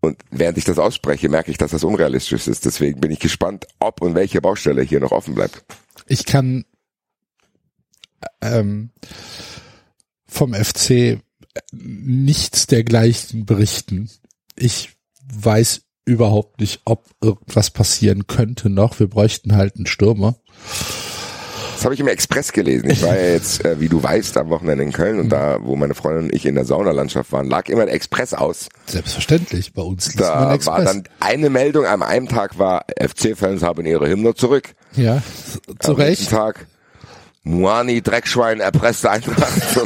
Und 0.00 0.16
während 0.30 0.58
ich 0.58 0.64
das 0.64 0.78
ausspreche, 0.78 1.28
merke 1.28 1.50
ich, 1.50 1.58
dass 1.58 1.70
das 1.70 1.84
unrealistisch 1.84 2.48
ist. 2.48 2.64
Deswegen 2.64 3.00
bin 3.00 3.10
ich 3.10 3.20
gespannt, 3.20 3.66
ob 3.78 4.00
und 4.00 4.14
welche 4.14 4.40
Baustelle 4.40 4.82
hier 4.82 5.00
noch 5.00 5.12
offen 5.12 5.34
bleibt. 5.34 5.64
Ich 6.06 6.24
kann 6.24 6.64
ähm, 8.40 8.90
vom 10.26 10.54
FC 10.54 11.20
nichts 11.72 12.66
dergleichen 12.66 13.44
berichten. 13.46 14.10
Ich 14.56 14.90
weiß 15.34 15.82
überhaupt 16.04 16.60
nicht, 16.60 16.80
ob 16.84 17.04
irgendwas 17.20 17.70
passieren 17.70 18.26
könnte 18.26 18.68
noch. 18.70 18.98
Wir 18.98 19.08
bräuchten 19.08 19.54
halt 19.56 19.76
einen 19.76 19.86
Stürmer. 19.86 20.36
Das 21.74 21.84
habe 21.86 21.94
ich 21.94 22.00
im 22.00 22.08
Express 22.08 22.52
gelesen. 22.52 22.90
Ich 22.90 23.02
war 23.02 23.16
ja 23.16 23.30
jetzt, 23.30 23.64
äh, 23.64 23.80
wie 23.80 23.88
du 23.88 24.00
weißt, 24.02 24.36
am 24.36 24.50
Wochenende 24.50 24.84
in 24.84 24.92
Köln 24.92 25.18
und 25.18 25.30
da, 25.30 25.58
wo 25.62 25.74
meine 25.74 25.94
Freundin 25.94 26.24
und 26.26 26.34
ich 26.34 26.46
in 26.46 26.54
der 26.54 26.64
Saunalandschaft 26.64 27.32
waren, 27.32 27.48
lag 27.48 27.68
immer 27.68 27.82
ein 27.82 27.88
Express 27.88 28.34
aus. 28.34 28.68
Selbstverständlich, 28.86 29.72
bei 29.72 29.82
uns 29.82 30.06
liest 30.06 30.20
man 30.20 30.28
Da 30.28 30.54
Express. 30.54 30.66
war 30.76 30.84
dann 30.84 31.02
eine 31.18 31.50
Meldung 31.50 31.84
an 31.84 32.02
einem 32.04 32.28
Tag 32.28 32.56
war, 32.58 32.84
FC-Fans 33.00 33.62
haben 33.62 33.84
ihre 33.84 34.08
Hymne 34.08 34.34
zurück. 34.34 34.74
ja, 34.94 35.22
zu 35.80 35.92
Am 35.92 35.96
nächsten 35.98 36.24
Recht. 36.26 36.30
Tag, 36.30 36.66
Muani 37.44 38.02
Dreckschwein 38.02 38.60
erpresste 38.60 39.10
Eintracht. 39.10 39.52
So 39.74 39.82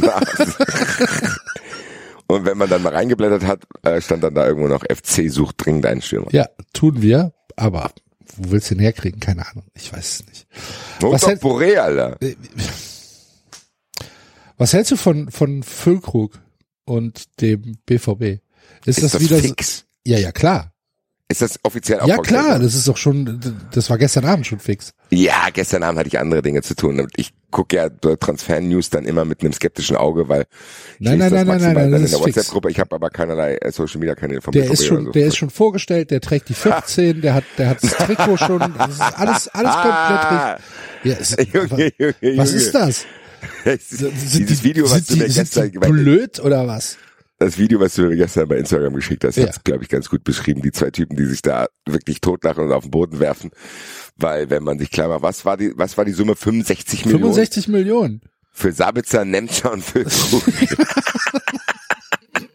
und 2.35 2.45
wenn 2.45 2.59
man 2.59 2.69
dann 2.69 2.83
mal 2.83 2.93
reingeblättert 2.93 3.45
hat, 3.45 3.63
äh, 3.83 4.01
stand 4.01 4.25
dann 4.25 4.35
da 4.35 4.47
irgendwo 4.47 4.67
noch 4.67 4.83
FC 4.83 5.31
sucht 5.31 5.65
dringend 5.65 5.87
einen 5.87 6.03
Stürmer. 6.03 6.27
Ja, 6.33 6.47
tun 6.73 7.01
wir, 7.01 7.33
aber 7.55 7.93
wo 8.37 8.51
willst 8.51 8.71
du 8.71 8.75
den 8.75 8.81
herkriegen? 8.83 9.21
Keine 9.21 9.47
Ahnung, 9.49 9.65
ich 9.75 9.93
weiß 9.93 10.21
es 10.21 10.27
nicht. 10.27 10.47
Hol 11.03 11.13
Was 11.13 11.25
hält- 11.27 11.41
Boré, 11.41 11.77
Alter. 11.77 12.19
Was 14.57 14.73
hältst 14.73 14.91
du 14.91 14.97
von, 14.97 15.31
von 15.31 15.63
Füllkrug 15.63 16.39
und 16.85 17.41
dem 17.41 17.79
BVB? 17.87 18.41
Ist, 18.85 18.99
Ist 18.99 19.03
das, 19.05 19.13
das 19.13 19.21
wieder 19.21 19.39
fix? 19.39 19.79
so? 19.79 19.85
Ja, 20.13 20.19
ja, 20.19 20.33
klar. 20.33 20.73
Ist 21.29 21.43
das 21.43 21.59
offiziell 21.65 22.01
auch 22.01 22.07
Ja, 22.07 22.19
klar, 22.19 22.59
das 22.61 22.75
ist 22.75 22.87
doch 22.89 22.97
schon, 22.97 23.41
das 23.73 23.91
war 23.91 23.99
gestern 23.99 24.25
Abend 24.25 24.47
schon 24.47 24.61
fix. 24.61 24.93
Ja, 25.11 25.49
gestern 25.53 25.83
Abend 25.83 25.99
hatte 25.99 26.09
ich 26.09 26.19
andere 26.19 26.41
Dinge 26.43 26.63
zu 26.63 26.75
tun. 26.77 27.01
Und 27.01 27.13
Ich 27.17 27.33
gucke 27.57 27.77
ja 27.77 27.89
Transfer-News 27.89 28.91
dann 28.91 29.07
immer 29.07 29.25
mit 29.25 29.41
einem 29.41 29.55
skeptischen 29.55 29.97
Auge, 29.97 30.29
weil 30.29 30.43
ich 30.99 31.07
Nein, 31.09 31.19
nein, 31.19 31.33
nein, 31.33 31.47
nein, 31.47 31.61
nein, 31.63 31.75
dann 31.75 31.91
das 31.93 32.01
in 32.03 32.07
der 32.19 32.19
ist. 32.19 32.21
WhatsApp-Gruppe. 32.37 32.71
Ich 32.71 32.79
habe 32.79 32.95
aber 32.95 33.09
keinerlei 33.09 33.55
äh, 33.57 33.73
Social-Media-Kanäle 33.73 34.43
vom 34.43 34.53
Der 34.53 34.65
BVB 34.65 34.73
ist 34.75 34.81
oder 34.81 34.89
schon, 34.89 35.05
so. 35.07 35.13
der 35.13 35.27
ist 35.27 35.37
schon 35.39 35.49
vorgestellt, 35.51 36.11
der 36.11 36.21
trägt 36.21 36.51
die 36.51 36.55
14, 36.67 37.23
der 37.23 37.33
hat, 37.33 37.45
der 37.57 37.71
hat 37.71 37.83
das 37.83 37.93
Trikot 37.93 38.37
schon, 38.37 38.59
das 38.77 38.91
ist 38.93 39.01
alles, 39.01 39.49
alles 39.49 39.73
komplett 39.73 40.31
richtig. 40.31 40.65
Ja, 41.05 41.15
ist, 41.15 41.55
Junge, 41.55 41.93
Junge, 41.99 42.39
was 42.39 42.51
Junge. 42.51 42.63
ist 42.63 42.75
das? 42.75 43.07
Sind 43.89 44.49
Dieses 44.49 44.63
Video, 44.63 44.91
was 44.91 45.05
du 45.07 45.17
mir 45.17 45.29
gestern, 45.29 45.71
blöd 45.71 46.39
oder 46.41 46.67
was? 46.67 46.99
das 47.39 47.59
Video, 47.59 47.81
was 47.81 47.95
du 47.95 48.03
mir 48.03 48.17
gestern 48.17 48.49
bei 48.49 48.57
Instagram 48.57 48.95
geschickt 48.95 49.23
hast, 49.25 49.37
Ja. 49.37 49.47
hat's, 49.47 49.63
glaube 49.63 49.83
ich, 49.83 49.91
ganz 49.91 50.09
gut 50.09 50.25
beschrieben. 50.25 50.63
Die 50.63 50.73
zwei 50.73 50.91
Typen, 50.91 51.17
die 51.17 51.27
sich 51.27 51.43
da 51.43 51.67
wirklich 51.87 52.21
totlachen 52.23 52.65
und 52.65 52.73
auf 52.73 52.85
den 52.85 52.91
Boden 52.91 53.19
werfen. 53.21 53.51
Weil, 54.17 54.49
wenn 54.51 54.63
man 54.63 54.79
sich 54.79 54.91
klar 54.91 55.09
macht, 55.09 55.23
was 55.23 55.45
war 55.45 55.57
die, 55.57 55.73
was 55.77 55.97
war 55.99 56.05
die 56.05 56.13
Summe? 56.13 56.37
65 56.37 57.05
Millionen? 57.05 57.23
65 57.25 57.69
Millionen. 57.69 58.21
Für 58.53 58.73
Sabitzer, 58.73 59.25
Nemtscher 59.25 59.73
und 59.73 59.85
Füllkrug. 59.85 60.43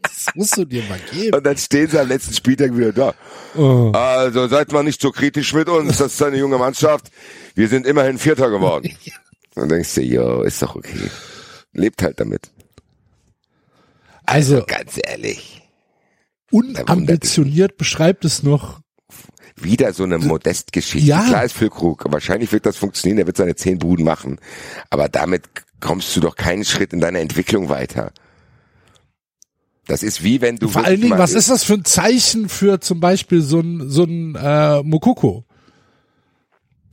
Das 0.03 0.35
musst 0.35 0.55
du 0.55 0.65
dir 0.65 0.83
mal 0.83 0.99
geben. 1.11 1.35
und 1.35 1.43
dann 1.43 1.57
stehen 1.57 1.87
sie 1.87 1.99
am 1.99 2.07
letzten 2.07 2.35
Spieltag 2.35 2.77
wieder 2.77 2.93
da. 2.93 3.13
Oh. 3.57 3.91
Also 3.91 4.47
seid 4.47 4.71
mal 4.71 4.83
nicht 4.83 5.01
so 5.01 5.09
kritisch 5.11 5.51
mit 5.53 5.67
uns, 5.67 5.97
das 5.97 6.13
ist 6.13 6.21
eine 6.21 6.37
junge 6.37 6.59
Mannschaft. 6.59 7.09
Wir 7.55 7.67
sind 7.67 7.87
immerhin 7.87 8.19
Vierter 8.19 8.51
geworden. 8.51 8.95
Und 9.55 9.69
denkst 9.69 9.95
du, 9.95 10.01
jo, 10.01 10.43
ist 10.43 10.61
doch 10.61 10.75
okay. 10.75 11.09
Lebt 11.73 12.03
halt 12.03 12.19
damit. 12.19 12.51
Also, 14.25 14.63
Ganz 14.65 14.99
ehrlich. 15.03 15.63
unambitioniert 16.51 17.77
beschreibt 17.77 18.23
es 18.23 18.43
noch. 18.43 18.80
Wieder 19.63 19.93
so 19.93 20.03
eine 20.03 20.17
Modestgeschichte. 20.17 21.07
Ja. 21.07 21.25
Klar 21.25 21.43
ist 21.43 21.53
Füllkrug. 21.53 22.05
Wahrscheinlich 22.09 22.51
wird 22.51 22.65
das 22.65 22.77
funktionieren. 22.77 23.19
Er 23.19 23.27
wird 23.27 23.37
seine 23.37 23.55
zehn 23.55 23.77
Buden 23.79 24.05
machen. 24.05 24.39
Aber 24.89 25.09
damit 25.09 25.43
kommst 25.79 26.15
du 26.15 26.19
doch 26.19 26.35
keinen 26.35 26.63
Schritt 26.63 26.93
in 26.93 26.99
deiner 26.99 27.19
Entwicklung 27.19 27.69
weiter. 27.69 28.11
Das 29.87 30.03
ist 30.03 30.23
wie 30.23 30.41
wenn 30.41 30.57
du 30.57 30.69
Vor 30.69 30.85
allen 30.85 31.01
Dingen, 31.01 31.17
was 31.17 31.33
ist 31.33 31.49
das 31.49 31.63
für 31.63 31.73
ein 31.73 31.85
Zeichen 31.85 32.47
für 32.47 32.79
zum 32.79 32.99
Beispiel 32.99 33.41
so 33.41 33.59
ein, 33.59 33.89
so 33.89 34.03
ein 34.03 34.35
äh, 34.35 34.83
Mokoko? 34.83 35.43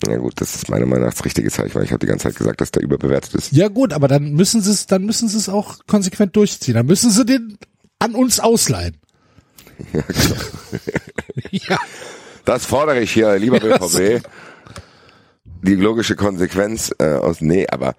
Ja 0.06 0.16
gut, 0.16 0.40
das 0.40 0.54
ist 0.54 0.68
meiner 0.68 0.86
Meinung 0.86 1.06
nach 1.06 1.14
das 1.14 1.24
richtige 1.24 1.50
Zeichen, 1.50 1.74
weil 1.74 1.84
ich 1.84 1.90
habe 1.90 1.98
die 1.98 2.06
ganze 2.06 2.24
Zeit 2.24 2.36
gesagt, 2.36 2.60
dass 2.60 2.70
der 2.70 2.82
überbewertet 2.82 3.34
ist. 3.34 3.52
Ja 3.52 3.68
gut, 3.68 3.92
aber 3.92 4.06
dann 4.08 4.32
müssen 4.32 4.62
sie 4.62 4.70
es, 4.70 4.86
dann 4.86 5.04
müssen 5.04 5.28
sie 5.28 5.36
es 5.36 5.48
auch 5.48 5.78
konsequent 5.86 6.36
durchziehen. 6.36 6.74
Dann 6.74 6.86
müssen 6.86 7.10
sie 7.10 7.24
den 7.24 7.58
an 7.98 8.14
uns 8.14 8.40
ausleihen. 8.40 8.96
Ja, 9.92 10.02
genau. 10.08 10.40
Ja. 11.68 11.78
Das 12.48 12.64
fordere 12.64 13.00
ich 13.00 13.12
hier, 13.12 13.38
lieber 13.38 13.60
BVB. 13.60 14.26
Die 15.60 15.74
logische 15.74 16.16
Konsequenz 16.16 16.90
äh, 16.98 17.16
aus, 17.16 17.42
nee, 17.42 17.66
aber 17.68 17.94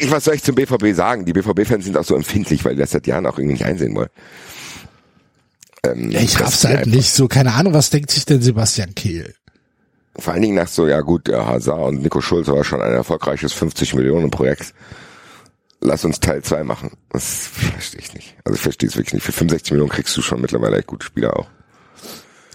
ich, 0.00 0.10
was 0.10 0.24
soll 0.24 0.34
ich 0.34 0.42
zum 0.42 0.54
BVB 0.54 0.94
sagen? 0.94 1.24
Die 1.24 1.32
BVB-Fans 1.32 1.86
sind 1.86 1.96
auch 1.96 2.04
so 2.04 2.14
empfindlich, 2.14 2.62
weil 2.62 2.74
die 2.74 2.80
das 2.80 2.90
seit 2.90 3.06
Jahren 3.06 3.24
auch 3.24 3.38
irgendwie 3.38 3.54
nicht 3.54 3.64
einsehen 3.64 3.94
wollen. 3.94 4.10
Ähm, 5.82 6.10
Ja, 6.10 6.20
ich 6.20 6.38
raff's 6.38 6.66
halt 6.66 6.88
nicht 6.88 7.10
so. 7.10 7.26
Keine 7.26 7.54
Ahnung, 7.54 7.72
was 7.72 7.88
denkt 7.88 8.10
sich 8.10 8.26
denn 8.26 8.42
Sebastian 8.42 8.94
Kehl? 8.94 9.34
Vor 10.14 10.34
allen 10.34 10.42
Dingen 10.42 10.56
nach 10.56 10.68
so, 10.68 10.86
ja 10.86 11.00
gut, 11.00 11.28
der 11.28 11.46
Hazard 11.46 11.80
und 11.80 12.02
Nico 12.02 12.20
Schulz 12.20 12.48
war 12.48 12.62
schon 12.64 12.82
ein 12.82 12.92
erfolgreiches 12.92 13.54
50 13.54 13.94
Millionen 13.94 14.30
Projekt. 14.30 14.74
Lass 15.80 16.04
uns 16.04 16.20
Teil 16.20 16.42
2 16.42 16.64
machen. 16.64 16.90
Das 17.08 17.46
verstehe 17.46 18.00
ich 18.00 18.12
nicht. 18.12 18.36
Also 18.44 18.56
ich 18.56 18.60
verstehe 18.60 18.90
es 18.90 18.96
wirklich 18.96 19.14
nicht. 19.14 19.24
Für 19.24 19.32
65 19.32 19.70
Millionen 19.72 19.90
kriegst 19.90 20.14
du 20.18 20.20
schon 20.20 20.42
mittlerweile 20.42 20.76
echt 20.76 20.88
gute 20.88 21.06
Spieler 21.06 21.34
auch. 21.38 21.46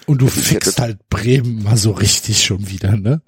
Und 0.06 0.22
du 0.22 0.28
fixst 0.28 0.80
halt 0.80 1.10
Bremen 1.10 1.64
mal 1.64 1.78
so 1.78 1.92
richtig 1.92 2.44
schon 2.44 2.70
wieder, 2.70 2.96
ne? 2.96 3.22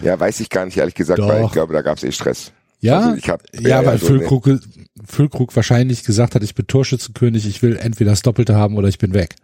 Ja, 0.00 0.18
weiß 0.18 0.40
ich 0.40 0.50
gar 0.50 0.64
nicht, 0.64 0.76
ehrlich 0.76 0.94
gesagt, 0.94 1.20
Doch. 1.20 1.28
weil 1.28 1.44
ich 1.44 1.52
glaube, 1.52 1.72
da 1.72 1.82
gab 1.82 1.98
es 1.98 2.04
eh 2.04 2.12
Stress. 2.12 2.52
Ja, 2.80 2.98
Also 2.98 3.16
ich 3.16 3.28
hab, 3.28 3.42
ja, 3.58 3.84
weil 3.86 3.98
so, 3.98 4.06
Füllkrug, 4.06 4.48
Füllkrug 5.06 5.56
wahrscheinlich 5.56 6.04
gesagt 6.04 6.34
hat, 6.34 6.42
ich 6.42 6.54
bin 6.54 6.66
Torschützenkönig, 6.66 7.46
ich 7.46 7.62
will 7.62 7.76
entweder 7.76 8.10
das 8.10 8.22
Doppelte 8.22 8.56
haben 8.56 8.76
oder 8.76 8.88
ich 8.88 8.98
bin 8.98 9.14
weg. 9.14 9.36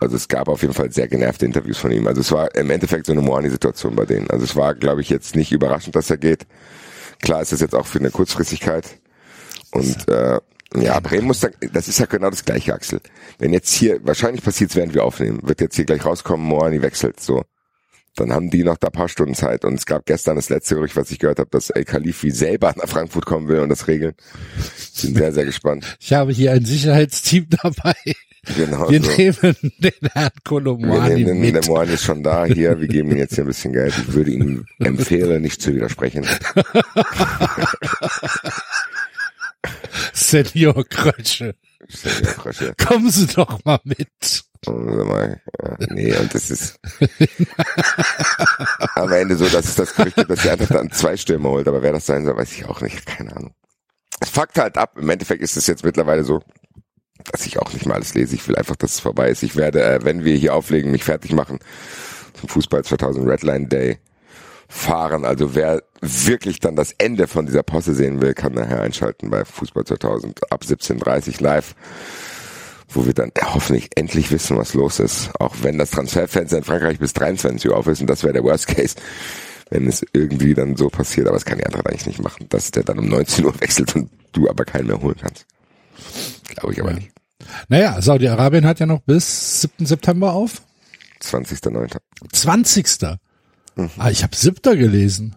Also 0.00 0.16
es 0.16 0.28
gab 0.28 0.48
auf 0.48 0.62
jeden 0.62 0.74
Fall 0.74 0.92
sehr 0.92 1.08
genervte 1.08 1.46
Interviews 1.46 1.78
von 1.78 1.92
ihm. 1.92 2.06
Also 2.06 2.20
es 2.20 2.32
war 2.32 2.54
im 2.56 2.70
Endeffekt 2.70 3.06
so 3.06 3.12
eine 3.12 3.22
Moani-Situation 3.22 3.94
bei 3.94 4.04
denen. 4.04 4.28
Also 4.28 4.44
es 4.44 4.56
war, 4.56 4.74
glaube 4.74 5.00
ich, 5.00 5.08
jetzt 5.08 5.36
nicht 5.36 5.52
überraschend, 5.52 5.94
dass 5.94 6.10
er 6.10 6.18
geht. 6.18 6.46
Klar 7.20 7.42
ist 7.42 7.52
das 7.52 7.60
jetzt 7.60 7.74
auch 7.74 7.86
für 7.86 8.00
eine 8.00 8.10
Kurzfristigkeit. 8.10 8.98
Und 9.70 10.08
äh, 10.08 10.38
ja, 10.76 10.98
Bremen 11.00 11.26
muss 11.26 11.40
dann, 11.40 11.52
das 11.72 11.88
ist 11.88 11.98
ja 11.98 12.06
genau 12.06 12.30
das 12.30 12.44
gleiche, 12.44 12.74
Axel. 12.74 13.00
Wenn 13.38 13.52
jetzt 13.52 13.72
hier, 13.72 14.00
wahrscheinlich 14.04 14.42
passiert's, 14.42 14.76
während 14.76 14.94
wir 14.94 15.04
aufnehmen, 15.04 15.40
wird 15.42 15.60
jetzt 15.60 15.76
hier 15.76 15.84
gleich 15.84 16.04
rauskommen, 16.04 16.46
Moani 16.46 16.82
wechselt, 16.82 17.20
so. 17.20 17.42
Dann 18.14 18.30
haben 18.30 18.50
die 18.50 18.62
noch 18.62 18.76
da 18.76 18.90
paar 18.90 19.08
Stunden 19.08 19.34
Zeit. 19.34 19.64
Und 19.64 19.74
es 19.74 19.86
gab 19.86 20.04
gestern 20.04 20.36
das 20.36 20.50
letzte 20.50 20.74
Gerücht, 20.74 20.96
was 20.96 21.10
ich 21.10 21.18
gehört 21.18 21.38
habe, 21.38 21.48
dass 21.50 21.70
El 21.70 21.84
Khalifi 21.86 22.30
selber 22.30 22.74
nach 22.76 22.86
Frankfurt 22.86 23.24
kommen 23.24 23.48
will 23.48 23.60
und 23.60 23.70
das 23.70 23.88
regeln. 23.88 24.12
Bin 25.00 25.14
sehr, 25.14 25.32
sehr 25.32 25.46
gespannt. 25.46 25.96
Ich 25.98 26.12
habe 26.12 26.30
hier 26.32 26.52
ein 26.52 26.64
Sicherheitsteam 26.64 27.46
dabei. 27.48 27.94
Genau 28.56 28.90
Wir 28.90 29.00
so. 29.00 29.10
nehmen 29.16 29.56
den 29.78 29.92
Herrn 30.12 30.30
Wir 30.34 30.42
Kolomani 30.44 31.14
nehmen 31.14 31.42
den, 31.42 31.52
der 31.52 31.62
mit. 31.62 31.68
Moan 31.68 31.88
ist 31.88 32.02
schon 32.02 32.24
da 32.24 32.44
hier, 32.44 32.80
wir 32.80 32.88
geben 32.88 33.12
ihm 33.12 33.18
jetzt 33.18 33.36
hier 33.36 33.44
ein 33.44 33.46
bisschen 33.46 33.72
Geld. 33.72 33.94
Ich 33.96 34.12
würde 34.14 34.32
ihm 34.32 34.64
empfehlen, 34.80 35.42
nicht 35.42 35.62
zu 35.62 35.72
widersprechen. 35.72 36.26
Senior 40.32 40.84
Krötsche. 40.88 41.54
Ja, 41.88 42.32
Krösche. 42.32 42.74
Kommen 42.82 43.10
Sie 43.10 43.26
doch 43.26 43.62
mal 43.64 43.80
mit. 43.84 44.44
Mal, 44.66 45.42
ja, 45.60 45.76
nee, 45.90 46.16
und 46.16 46.32
das 46.32 46.50
ist 46.50 46.78
am 48.94 49.12
Ende 49.12 49.36
so, 49.36 49.46
dass 49.48 49.66
es 49.66 49.74
das 49.74 49.94
Gerücht 49.94 50.14
gibt, 50.14 50.30
dass 50.30 50.42
die 50.42 50.50
Eintracht 50.50 50.70
dann 50.70 50.92
zwei 50.92 51.16
Stürmer 51.16 51.50
holt, 51.50 51.66
aber 51.66 51.82
wer 51.82 51.92
das 51.92 52.06
sein 52.06 52.24
soll, 52.24 52.36
weiß 52.36 52.52
ich 52.52 52.64
auch 52.66 52.80
nicht, 52.80 53.04
keine 53.04 53.34
Ahnung. 53.34 53.54
Es 54.20 54.30
fuckt 54.30 54.56
halt 54.58 54.78
ab, 54.78 54.96
im 54.96 55.10
Endeffekt 55.10 55.42
ist 55.42 55.56
es 55.56 55.66
jetzt 55.66 55.84
mittlerweile 55.84 56.22
so, 56.22 56.40
dass 57.32 57.44
ich 57.44 57.58
auch 57.58 57.72
nicht 57.72 57.86
mal 57.86 57.94
alles 57.94 58.14
lese, 58.14 58.36
ich 58.36 58.46
will 58.46 58.54
einfach, 58.54 58.76
dass 58.76 58.92
es 58.92 59.00
vorbei 59.00 59.30
ist. 59.30 59.42
Ich 59.42 59.56
werde, 59.56 59.82
äh, 59.82 60.04
wenn 60.04 60.24
wir 60.24 60.36
hier 60.36 60.54
auflegen, 60.54 60.92
mich 60.92 61.02
fertig 61.02 61.32
machen 61.32 61.58
zum 62.34 62.48
Fußball 62.48 62.84
2000 62.84 63.28
Redline 63.28 63.66
Day 63.66 63.98
fahren. 64.72 65.24
Also 65.24 65.54
wer 65.54 65.82
wirklich 66.00 66.58
dann 66.58 66.74
das 66.76 66.92
Ende 66.98 67.28
von 67.28 67.46
dieser 67.46 67.62
Posse 67.62 67.94
sehen 67.94 68.22
will, 68.22 68.32
kann 68.34 68.54
nachher 68.54 68.80
einschalten 68.80 69.28
bei 69.30 69.44
Fußball 69.44 69.84
2000 69.84 70.50
ab 70.50 70.62
17.30 70.66 71.42
live, 71.42 71.74
wo 72.88 73.04
wir 73.04 73.12
dann 73.12 73.30
hoffentlich 73.42 73.90
endlich 73.96 74.30
wissen, 74.30 74.56
was 74.56 74.72
los 74.74 74.98
ist. 74.98 75.30
Auch 75.38 75.56
wenn 75.62 75.78
das 75.78 75.90
Transferfenster 75.90 76.56
in 76.58 76.64
Frankreich 76.64 76.98
bis 76.98 77.12
23 77.12 77.70
Uhr 77.70 77.76
auf 77.76 77.86
ist 77.86 78.00
und 78.00 78.08
das 78.08 78.22
wäre 78.22 78.32
der 78.32 78.44
Worst 78.44 78.66
Case, 78.66 78.96
wenn 79.70 79.86
es 79.86 80.04
irgendwie 80.14 80.54
dann 80.54 80.74
so 80.76 80.88
passiert. 80.88 81.26
Aber 81.28 81.36
das 81.36 81.44
kann 81.44 81.58
die 81.58 81.66
Eintracht 81.66 81.86
eigentlich 81.86 82.06
nicht 82.06 82.22
machen, 82.22 82.46
dass 82.48 82.70
der 82.70 82.82
dann 82.82 82.98
um 82.98 83.08
19 83.08 83.44
Uhr 83.44 83.54
wechselt 83.60 83.94
und 83.94 84.10
du 84.32 84.48
aber 84.48 84.64
keinen 84.64 84.86
mehr 84.86 85.00
holen 85.00 85.16
kannst. 85.20 85.46
Glaube 86.48 86.72
ich 86.72 86.80
aber 86.80 86.90
Ja. 86.90 86.96
nicht. 86.96 87.10
Naja, 87.68 88.00
Saudi-Arabien 88.00 88.64
hat 88.66 88.80
ja 88.80 88.86
noch 88.86 89.00
bis 89.00 89.60
7. 89.62 89.84
September 89.84 90.32
auf. 90.32 90.62
20.09. 91.22 91.96
20. 92.32 93.18
Mhm. 93.76 93.90
Ah, 93.98 94.10
ich 94.10 94.22
habe 94.22 94.36
7. 94.36 94.78
gelesen. 94.78 95.36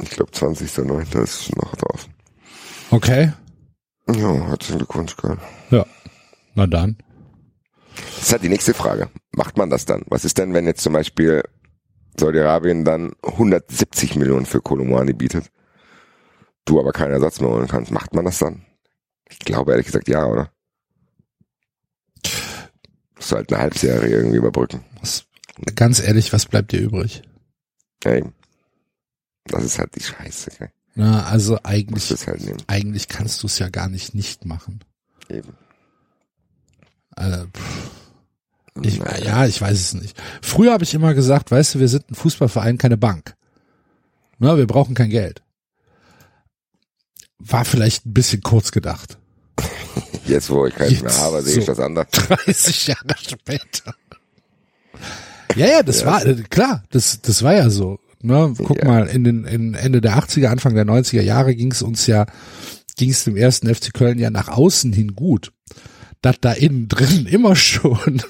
Ich 0.00 0.10
glaube 0.10 0.32
20.09. 0.32 1.22
ist 1.22 1.54
noch 1.56 1.74
drauf. 1.76 2.08
Okay. 2.90 3.32
Ja, 4.08 4.46
herzlichen 4.48 4.78
Glückwunsch, 4.78 5.16
geil. 5.16 5.38
Ja. 5.70 5.86
Na 6.54 6.66
dann. 6.66 6.96
Das 7.94 8.22
ist 8.22 8.32
halt 8.32 8.42
die 8.42 8.48
nächste 8.48 8.74
Frage. 8.74 9.10
Macht 9.32 9.56
man 9.56 9.70
das 9.70 9.84
dann? 9.84 10.02
Was 10.08 10.24
ist 10.24 10.38
denn, 10.38 10.54
wenn 10.54 10.66
jetzt 10.66 10.82
zum 10.82 10.92
Beispiel 10.92 11.42
Saudi-Arabien 12.18 12.84
dann 12.84 13.12
170 13.22 14.16
Millionen 14.16 14.46
für 14.46 14.60
Kolomani 14.60 15.12
bietet, 15.12 15.50
du 16.64 16.80
aber 16.80 16.92
keinen 16.92 17.12
Ersatz 17.12 17.40
mehr 17.40 17.50
holen 17.50 17.68
kannst? 17.68 17.90
Macht 17.90 18.14
man 18.14 18.24
das 18.24 18.38
dann? 18.38 18.64
Ich 19.30 19.38
glaube 19.38 19.72
ehrlich 19.72 19.86
gesagt 19.86 20.08
ja, 20.08 20.26
oder? 20.26 20.50
Musst 23.16 23.32
du 23.32 23.36
halt 23.36 23.52
eine 23.52 23.62
Halbserie 23.62 24.10
irgendwie 24.10 24.38
überbrücken. 24.38 24.84
Ganz 25.74 26.00
ehrlich, 26.00 26.32
was 26.32 26.46
bleibt 26.46 26.72
dir 26.72 26.80
übrig? 26.80 27.22
Eben. 28.04 28.32
Das 29.44 29.64
ist 29.64 29.78
halt 29.78 29.94
die 29.96 30.02
Scheiße. 30.02 30.50
Gell? 30.58 30.70
Na, 30.94 31.24
also 31.24 31.58
eigentlich, 31.62 32.10
halt 32.26 32.64
eigentlich 32.66 33.08
kannst 33.08 33.42
du 33.42 33.46
es 33.46 33.58
ja 33.58 33.68
gar 33.68 33.88
nicht 33.88 34.14
nicht 34.14 34.44
machen. 34.44 34.80
Eben. 35.28 35.56
Also, 37.16 37.46
ich, 38.82 38.96
ja, 38.96 39.46
ich 39.46 39.60
weiß 39.60 39.78
es 39.78 39.94
nicht. 39.94 40.20
Früher 40.40 40.72
habe 40.72 40.84
ich 40.84 40.94
immer 40.94 41.14
gesagt, 41.14 41.50
weißt 41.50 41.74
du, 41.74 41.80
wir 41.80 41.88
sind 41.88 42.10
ein 42.10 42.14
Fußballverein, 42.14 42.78
keine 42.78 42.96
Bank. 42.96 43.34
Na, 44.38 44.56
wir 44.56 44.66
brauchen 44.66 44.94
kein 44.94 45.10
Geld. 45.10 45.42
War 47.38 47.64
vielleicht 47.64 48.06
ein 48.06 48.14
bisschen 48.14 48.42
kurz 48.42 48.70
gedacht. 48.70 49.18
Jetzt, 50.26 50.50
wo 50.50 50.66
ich 50.66 50.74
keinen 50.74 51.02
mehr 51.02 51.16
habe, 51.18 51.42
sehe 51.42 51.58
ich 51.58 51.66
so. 51.66 51.72
das 51.72 51.80
anders. 51.80 52.06
30 52.12 52.86
Jahre 52.86 53.16
später. 53.18 53.94
Ja, 55.56 55.66
ja, 55.66 55.82
das 55.82 56.00
Ja. 56.02 56.06
war 56.06 56.26
äh, 56.26 56.34
klar, 56.50 56.84
das 56.90 57.20
das 57.22 57.42
war 57.42 57.54
ja 57.54 57.70
so. 57.70 57.98
Ne? 58.20 58.54
Guck 58.56 58.78
Ja. 58.78 58.84
mal, 58.86 59.06
in 59.08 59.24
den 59.24 59.44
in 59.44 59.74
Ende 59.74 60.00
der 60.00 60.16
80er, 60.16 60.46
Anfang 60.48 60.74
der 60.74 60.84
90er 60.86 61.22
Jahre 61.22 61.54
ging 61.54 61.72
es 61.72 61.82
uns 61.82 62.06
ja, 62.06 62.26
ging 62.96 63.10
es 63.10 63.24
dem 63.24 63.36
ersten 63.36 63.72
FC 63.72 63.92
Köln 63.92 64.18
ja 64.18 64.30
nach 64.30 64.48
außen 64.48 64.92
hin 64.92 65.14
gut. 65.14 65.52
Das 66.20 66.36
da 66.40 66.52
innen 66.52 66.86
drin 66.88 67.26
immer 67.30 67.56
schon, 67.56 68.22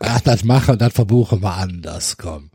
ach, 0.00 0.20
das 0.24 0.44
machen, 0.44 0.78
das 0.78 0.92
verbuchen 0.92 1.42
wir 1.42 1.54
anders, 1.54 2.16
komm. 2.16 2.50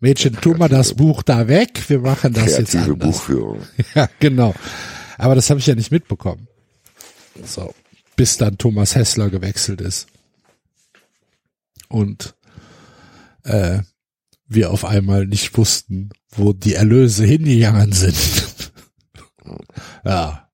Mädchen, 0.00 0.38
tu 0.40 0.54
mal 0.54 0.68
das 0.68 0.94
Buch 0.94 1.24
da 1.24 1.48
weg, 1.48 1.82
wir 1.88 1.98
machen 1.98 2.32
das 2.32 2.56
jetzt 2.56 2.76
anders. 2.76 2.98
Buchführung. 2.98 3.58
Ja, 3.96 4.08
genau. 4.20 4.54
Aber 5.16 5.34
das 5.34 5.50
habe 5.50 5.58
ich 5.58 5.66
ja 5.66 5.74
nicht 5.74 5.90
mitbekommen. 5.90 6.46
So, 7.44 7.74
bis 8.14 8.36
dann 8.36 8.56
Thomas 8.58 8.94
Hessler 8.94 9.28
gewechselt 9.30 9.80
ist. 9.80 10.06
Und 11.88 12.34
äh, 13.44 13.80
wir 14.46 14.70
auf 14.70 14.84
einmal 14.84 15.26
nicht 15.26 15.56
wussten, 15.56 16.10
wo 16.30 16.52
die 16.52 16.74
Erlöse 16.74 17.24
hingegangen 17.24 17.92
sind. 17.92 18.62
ja, 20.04 20.48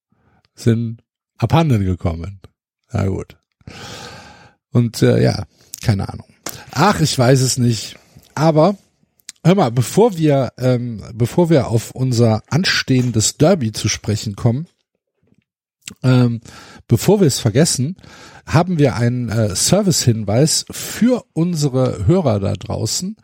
sind 0.55 1.03
abhanden 1.37 1.85
gekommen. 1.85 2.41
Na 2.93 3.07
gut. 3.07 3.37
Und 4.71 5.03
äh, 5.03 5.23
ja, 5.23 5.47
keine 5.83 6.09
Ahnung. 6.09 6.27
Ach, 6.73 7.01
ich 7.01 7.17
weiß 7.17 7.41
es 7.41 7.59
nicht. 7.59 7.97
Aber 8.35 8.77
hör 9.45 9.55
mal, 9.55 9.71
bevor 9.71 10.17
wir, 10.17 10.53
ähm, 10.59 11.03
bevor 11.15 11.51
wir 11.51 11.69
auf 11.69 11.93
unser 11.93 12.43
anstehendes 12.49 13.37
Derby 13.37 13.73
zu 13.73 13.89
sprechen 13.89 14.35
kommen, 14.35 14.67
ähm, 16.03 16.41
bevor 16.89 17.21
wir 17.21 17.27
es 17.27 17.41
vergessen, 17.41 17.97
haben 18.47 18.79
wir 18.79 18.97
einen 18.97 19.29
äh, 19.29 19.55
Service-Hinweis 19.55 20.67
für 20.71 21.25
unsere 21.33 22.07
Hörer 22.07 22.41
da 22.41 22.53
draußen, 22.55 23.17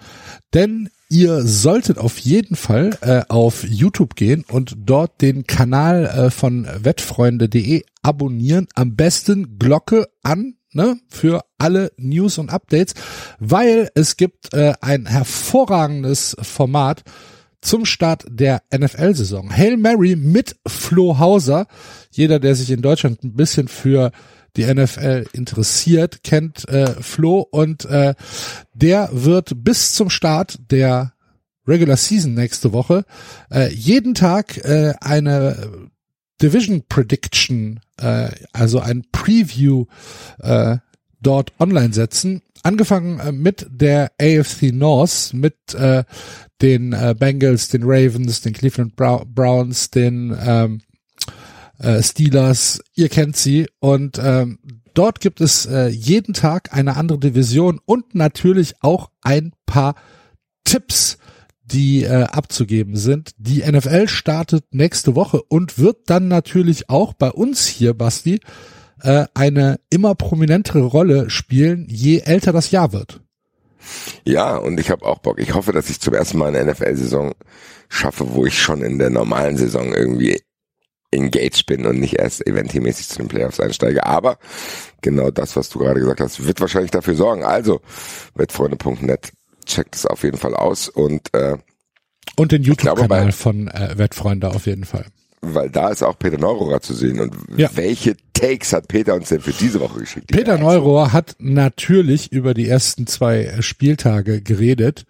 denn 0.55 0.89
ihr 1.09 1.43
solltet 1.43 1.99
auf 1.99 2.19
jeden 2.19 2.57
Fall 2.57 2.97
äh, 3.01 3.23
auf 3.29 3.65
YouTube 3.65 4.15
gehen 4.15 4.45
und 4.49 4.77
dort 4.79 5.21
den 5.21 5.47
Kanal 5.47 6.07
äh, 6.07 6.31
von 6.31 6.67
wettfreunde.de 6.79 7.83
abonnieren. 8.03 8.69
Am 8.75 8.97
besten 8.97 9.59
Glocke 9.59 10.09
an 10.23 10.55
ne, 10.73 10.99
für 11.09 11.45
alle 11.59 11.93
News 11.97 12.39
und 12.39 12.51
Updates, 12.51 12.95
weil 13.39 13.91
es 13.95 14.17
gibt 14.17 14.55
äh, 14.55 14.75
ein 14.81 15.07
hervorragendes 15.07 16.37
Format 16.41 17.03
zum 17.61 17.85
Start 17.85 18.25
der 18.29 18.63
NFL-Saison. 18.75 19.55
Hail 19.55 19.77
Mary 19.77 20.17
mit 20.17 20.57
Flo 20.67 21.19
Hauser. 21.19 21.67
Jeder, 22.11 22.39
der 22.39 22.55
sich 22.55 22.71
in 22.71 22.83
Deutschland 22.83 23.23
ein 23.23 23.35
bisschen 23.35 23.69
für 23.69 24.13
die 24.57 24.65
NFL 24.65 25.27
interessiert, 25.33 26.25
kennt 26.25 26.69
äh, 26.69 26.95
Flo 27.01 27.41
und 27.41 27.85
äh, 27.85 28.15
der 28.75 29.11
wird 29.13 29.53
bis 29.65 29.93
zum 29.95 30.11
Start 30.11 30.59
der 30.71 31.13
Regular 31.67 31.97
Season 31.97 32.35
nächste 32.35 32.73
Woche 32.73 33.05
äh, 33.51 33.73
jeden 33.73 34.15
Tag 34.15 34.57
äh, 34.59 34.95
eine 35.01 35.89
Division 36.43 36.83
Prediction, 36.89 37.81
äh, 37.99 38.31
also 38.53 38.81
ein 38.81 39.05
Preview 39.13 39.85
äh, 40.41 40.79
dort 41.21 41.53
online 41.59 41.93
setzen. 41.93 42.43
Angefangen 42.63 43.21
äh, 43.21 43.33
mit 43.33 43.67
der 43.71 44.13
AFC 44.21 44.73
North, 44.73 45.33
mit 45.33 45.75
äh, 45.75 46.05
den 46.61 46.93
äh, 46.93 47.15
Bengals, 47.19 47.69
den 47.69 47.83
Ravens, 47.85 48.41
den 48.43 48.53
Cleveland 48.53 48.97
Browns, 48.97 49.91
den 49.91 50.37
ähm, 50.45 50.81
äh, 51.79 52.03
Steelers, 52.03 52.83
ihr 52.95 53.09
kennt 53.09 53.37
sie. 53.37 53.67
Und 53.81 54.21
ähm, 54.23 54.59
dort 54.95 55.21
gibt 55.21 55.41
es 55.41 55.67
äh, 55.67 55.89
jeden 55.89 56.35
Tag 56.35 56.75
eine 56.75 56.97
andere 56.97 57.19
Division 57.19 57.81
und 57.85 58.15
natürlich 58.15 58.75
auch 58.81 59.11
ein 59.23 59.53
paar 59.67 59.95
Tipps, 60.65 61.19
die 61.65 62.03
äh, 62.03 62.25
abzugeben 62.25 62.97
sind. 62.97 63.31
Die 63.39 63.61
NFL 63.61 64.09
startet 64.09 64.65
nächste 64.73 65.15
Woche 65.15 65.43
und 65.43 65.79
wird 65.79 66.11
dann 66.11 66.29
natürlich 66.29 66.91
auch 66.91 67.15
bei 67.15 67.31
uns 67.31 67.67
hier, 67.67 67.95
Basti, 67.95 68.41
äh, 69.03 69.27
eine 69.35 69.81
immer 69.91 70.15
prominentere 70.15 70.83
Rolle 70.83 71.31
spielen, 71.31 71.87
je 71.89 72.21
älter 72.21 72.53
das 72.53 72.71
Jahr 72.71 72.93
wird. 72.93 73.21
Ja, 74.25 74.57
und 74.57 74.79
ich 74.79 74.91
habe 74.91 75.05
auch 75.07 75.19
Bock. 75.19 75.41
Ich 75.41 75.55
hoffe, 75.55 75.73
dass 75.73 75.91
ich 75.91 76.01
zum 76.01 76.15
ersten 76.15 76.39
Mal 76.39 76.55
eine 76.55 76.71
NFL-Saison 76.71 77.33
schaffe, 77.89 78.35
wo 78.35 78.47
ich 78.47 78.61
schon 78.61 78.83
in 78.83 78.99
der 78.99 79.11
normalen 79.11 79.57
Saison 79.57 79.95
irgendwie 79.95 80.41
engaged 81.11 81.67
bin 81.67 81.87
und 81.87 81.99
nicht 81.99 82.19
erst 82.19 82.47
eventmäßig 82.47 83.09
zu 83.09 83.19
den 83.19 83.29
Playoffs 83.29 83.61
einsteige. 83.61 84.07
Aber 84.07 84.39
genau 85.01 85.31
das, 85.31 85.57
was 85.57 85.69
du 85.69 85.79
gerade 85.79 86.01
gesagt 86.01 86.21
hast, 86.21 86.47
wird 86.47 86.61
wahrscheinlich 86.61 86.93
dafür 86.93 87.15
sorgen. 87.15 87.43
Also, 87.43 87.81
wettfreunde.net, 88.35 89.33
checkt 89.67 89.97
es 89.97 90.07
auf 90.07 90.23
jeden 90.23 90.39
Fall 90.39 90.55
aus 90.55 90.89
und 90.89 91.33
äh, 91.35 91.57
Und 92.37 92.53
den 92.53 92.63
YouTube-Kanal 92.63 93.33
von 93.33 93.69
äh, 93.69 93.99
Wettfreunde 93.99 94.51
auf 94.51 94.67
jeden 94.67 94.85
Fall. 94.85 95.07
Weil 95.43 95.71
da 95.71 95.89
ist 95.89 96.03
auch 96.03 96.19
Peter 96.19 96.39
Neurohrer 96.39 96.81
zu 96.81 96.95
sehen. 96.95 97.21
Und 97.21 97.35
Ja. 97.57 97.71
welche 97.75 98.17
Takes 98.33 98.73
hat 98.73 98.89
Peter 98.89 99.15
uns 99.15 99.29
denn 99.29 99.41
für 99.41 99.53
diese 99.53 99.81
Woche 99.81 100.01
geschickt? 100.01 100.29
Peter 100.29 100.59
Neurohr 100.59 101.13
hat 101.13 101.37
natürlich 101.39 102.33
über 102.33 102.55
die 102.55 102.69
ersten 102.69 103.07
zwei 103.07 103.45
äh, 103.45 103.63
Spieltage 103.63 104.41
geredet 104.43 105.05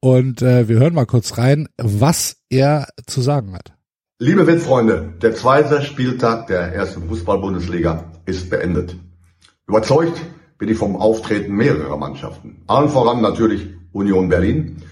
und 0.00 0.42
äh, 0.42 0.68
wir 0.68 0.78
hören 0.78 0.94
mal 0.94 1.06
kurz 1.06 1.38
rein, 1.38 1.68
was 1.76 2.36
er 2.48 2.88
zu 3.06 3.20
sagen 3.20 3.54
hat. 3.54 3.72
Liebe 4.18 4.46
Wettfreunde, 4.46 5.14
der 5.22 5.34
zweite 5.34 5.80
Spieltag 5.82 6.46
der 6.48 6.74
ersten 6.74 7.08
Fußball-Bundesliga 7.08 8.04
ist 8.26 8.50
beendet. 8.50 8.96
Überzeugt 9.66 10.20
bin 10.58 10.68
ich 10.68 10.76
vom 10.76 10.96
Auftreten 10.96 11.54
mehrerer 11.54 11.96
Mannschaften. 11.96 12.62
Allen 12.66 12.90
voran 12.90 13.22
natürlich 13.22 13.66
Union 13.92 14.28
Berlin. 14.28 14.82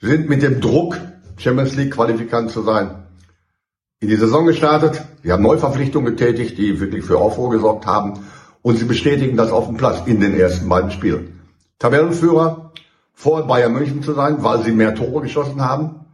Sie 0.00 0.06
sind 0.08 0.28
mit 0.30 0.42
dem 0.42 0.60
Druck, 0.60 0.98
Champions 1.36 1.76
League 1.76 1.92
Qualifikant 1.92 2.50
zu 2.50 2.62
sein, 2.62 2.90
in 4.00 4.08
die 4.08 4.16
Saison 4.16 4.46
gestartet. 4.46 5.02
Sie 5.22 5.32
haben 5.32 5.42
Neuverpflichtungen 5.42 6.16
getätigt, 6.16 6.58
die 6.58 6.80
wirklich 6.80 7.04
für 7.04 7.18
Aufruhr 7.18 7.50
gesorgt 7.50 7.86
haben. 7.86 8.14
Und 8.62 8.78
sie 8.78 8.84
bestätigen 8.84 9.36
das 9.36 9.50
auf 9.50 9.66
dem 9.66 9.76
Platz 9.76 10.02
in 10.06 10.20
den 10.20 10.38
ersten 10.38 10.68
beiden 10.68 10.90
Spielen. 10.90 11.40
Tabellenführer 11.78 12.72
vor 13.14 13.46
Bayern 13.46 13.72
München 13.72 14.02
zu 14.02 14.12
sein, 14.12 14.42
weil 14.42 14.62
sie 14.62 14.72
mehr 14.72 14.94
Tore 14.94 15.22
geschossen 15.22 15.62
haben. 15.62 16.06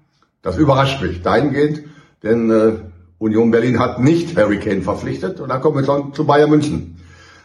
Das 0.43 0.57
überrascht 0.57 1.03
mich 1.03 1.23
dahingehend, 1.23 1.83
denn 2.23 2.51
äh, 2.51 2.73
Union 3.19 3.51
Berlin 3.51 3.79
hat 3.79 4.01
nicht 4.01 4.37
Harry 4.37 4.59
Kane 4.59 4.83
verpflichtet. 4.83 5.41
Und 5.41 5.49
dann 5.49 5.61
kommen 5.61 5.79
wir 5.79 5.85
schon 5.85 6.15
zu 6.15 6.25
Bayern 6.27 6.51
München. 6.51 7.01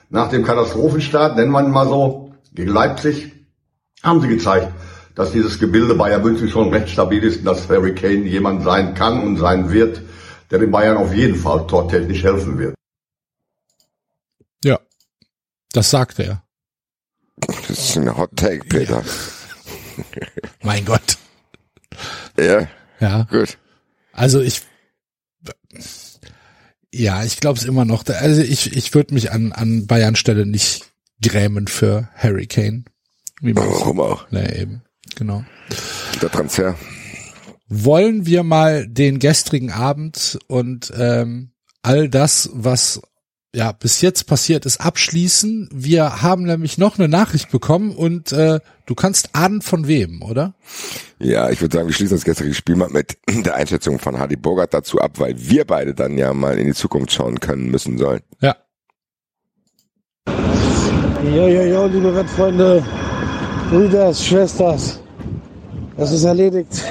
Nach 0.10 0.30
dem 0.30 0.44
Katastrophenstart, 0.44 1.36
nennen 1.36 1.52
wir 1.52 1.64
ihn 1.64 1.72
mal 1.72 1.88
so, 1.88 2.34
gegen 2.54 2.72
Leipzig, 2.72 3.32
haben 4.04 4.22
sie 4.22 4.28
gezeigt, 4.28 4.72
dass 5.16 5.32
dieses 5.32 5.60
Gebilde 5.60 5.96
Bayern 5.96 6.24
München 6.24 6.50
schon 6.50 6.70
recht 6.70 6.90
stabil 6.90 7.24
ist 7.24 7.40
und 7.40 7.46
dass 7.46 7.70
Harry 7.70 7.94
Kane 7.94 8.26
jemand 8.26 8.64
sein 8.64 8.94
kann 8.94 9.22
und 9.22 9.38
sein 9.38 9.72
wird, 9.72 10.02
der 10.52 10.60
den 10.60 10.72
Bayern 10.72 10.98
auf 10.98 11.14
jeden 11.14 11.36
Fall 11.36 11.66
tortechnisch 11.68 12.24
helfen 12.24 12.58
wird. 12.58 12.76
Ja, 14.64 14.80
das 15.74 15.90
sagte 15.90 16.24
er. 16.24 16.44
Das 17.68 17.70
ist 17.70 17.98
ein 17.98 18.18
Hot 18.18 18.36
Take, 18.36 18.66
Peter. 18.68 19.04
Mein 20.64 20.86
Gott. 20.86 21.18
Ja, 22.38 22.68
Ja, 23.00 23.24
gut. 23.30 23.58
also 24.14 24.42
ich, 24.42 24.62
ja, 26.94 27.24
ich 27.24 27.40
glaube 27.40 27.60
es 27.60 27.66
immer 27.66 27.86
noch. 27.86 28.06
Also 28.08 28.42
ich, 28.42 28.76
ich 28.76 28.94
würde 28.94 29.14
mich 29.14 29.32
an, 29.32 29.52
an 29.52 29.88
Bayern 29.88 30.16
Stelle 30.16 30.46
nicht 30.46 30.92
grämen 31.22 31.68
für 31.68 32.10
Harry 32.16 32.48
Kane. 32.48 32.84
Warum 33.42 34.00
auch? 34.02 34.30
Nee, 34.32 34.62
eben. 34.62 34.84
Genau. 35.16 35.44
Der 36.22 36.30
Transfer. 36.32 36.76
Wollen 37.70 38.26
wir 38.26 38.44
mal 38.44 38.88
den 38.88 39.20
gestrigen 39.20 39.72
Abend 39.72 40.40
und 40.48 40.92
ähm, 40.98 41.52
all 41.82 42.10
das, 42.10 42.50
was 42.54 43.02
ja 43.54 43.72
bis 43.72 44.02
jetzt 44.02 44.28
passiert 44.28 44.66
ist, 44.66 44.82
abschließen. 44.82 45.70
Wir 45.72 46.22
haben 46.22 46.44
nämlich 46.44 46.78
noch 46.78 47.00
eine 47.00 47.08
Nachricht 47.08 47.52
bekommen 47.52 47.96
und 47.96 48.32
äh, 48.32 48.60
du 48.86 48.96
kannst 48.96 49.36
ahnen 49.36 49.62
von 49.62 49.88
wem, 49.88 50.22
oder? 50.22 50.56
Ja, 51.20 51.50
ich 51.50 51.62
würde 51.62 51.78
sagen, 51.78 51.88
wir 51.88 51.96
schließen 51.96 52.18
das 52.18 52.26
gestrige 52.26 52.54
Spiel 52.54 52.76
mal 52.76 52.90
mit 52.90 53.18
der 53.30 53.56
Einschätzung 53.56 54.00
von 54.00 54.20
Hadi 54.20 54.36
Bogart 54.36 54.74
dazu 54.74 55.00
ab, 55.00 55.20
weil 55.20 55.36
wir 55.38 55.66
beide 55.66 55.94
dann 55.94 56.18
ja 56.18 56.34
mal 56.34 56.58
in 56.58 56.68
die 56.68 56.74
Zukunft 56.74 57.12
schauen 57.12 57.40
können 57.40 57.70
müssen 57.70 57.98
sollen. 57.98 58.22
Ja. 58.42 58.56
Jo, 61.24 61.48
jo, 61.48 61.64
jo, 61.64 61.86
liebe 61.88 62.16
Wettfreunde, 62.16 62.84
Brüder, 63.70 64.14
Schwesters, 64.14 65.00
das 65.98 66.12
ist 66.12 66.24
erledigt. 66.24 66.84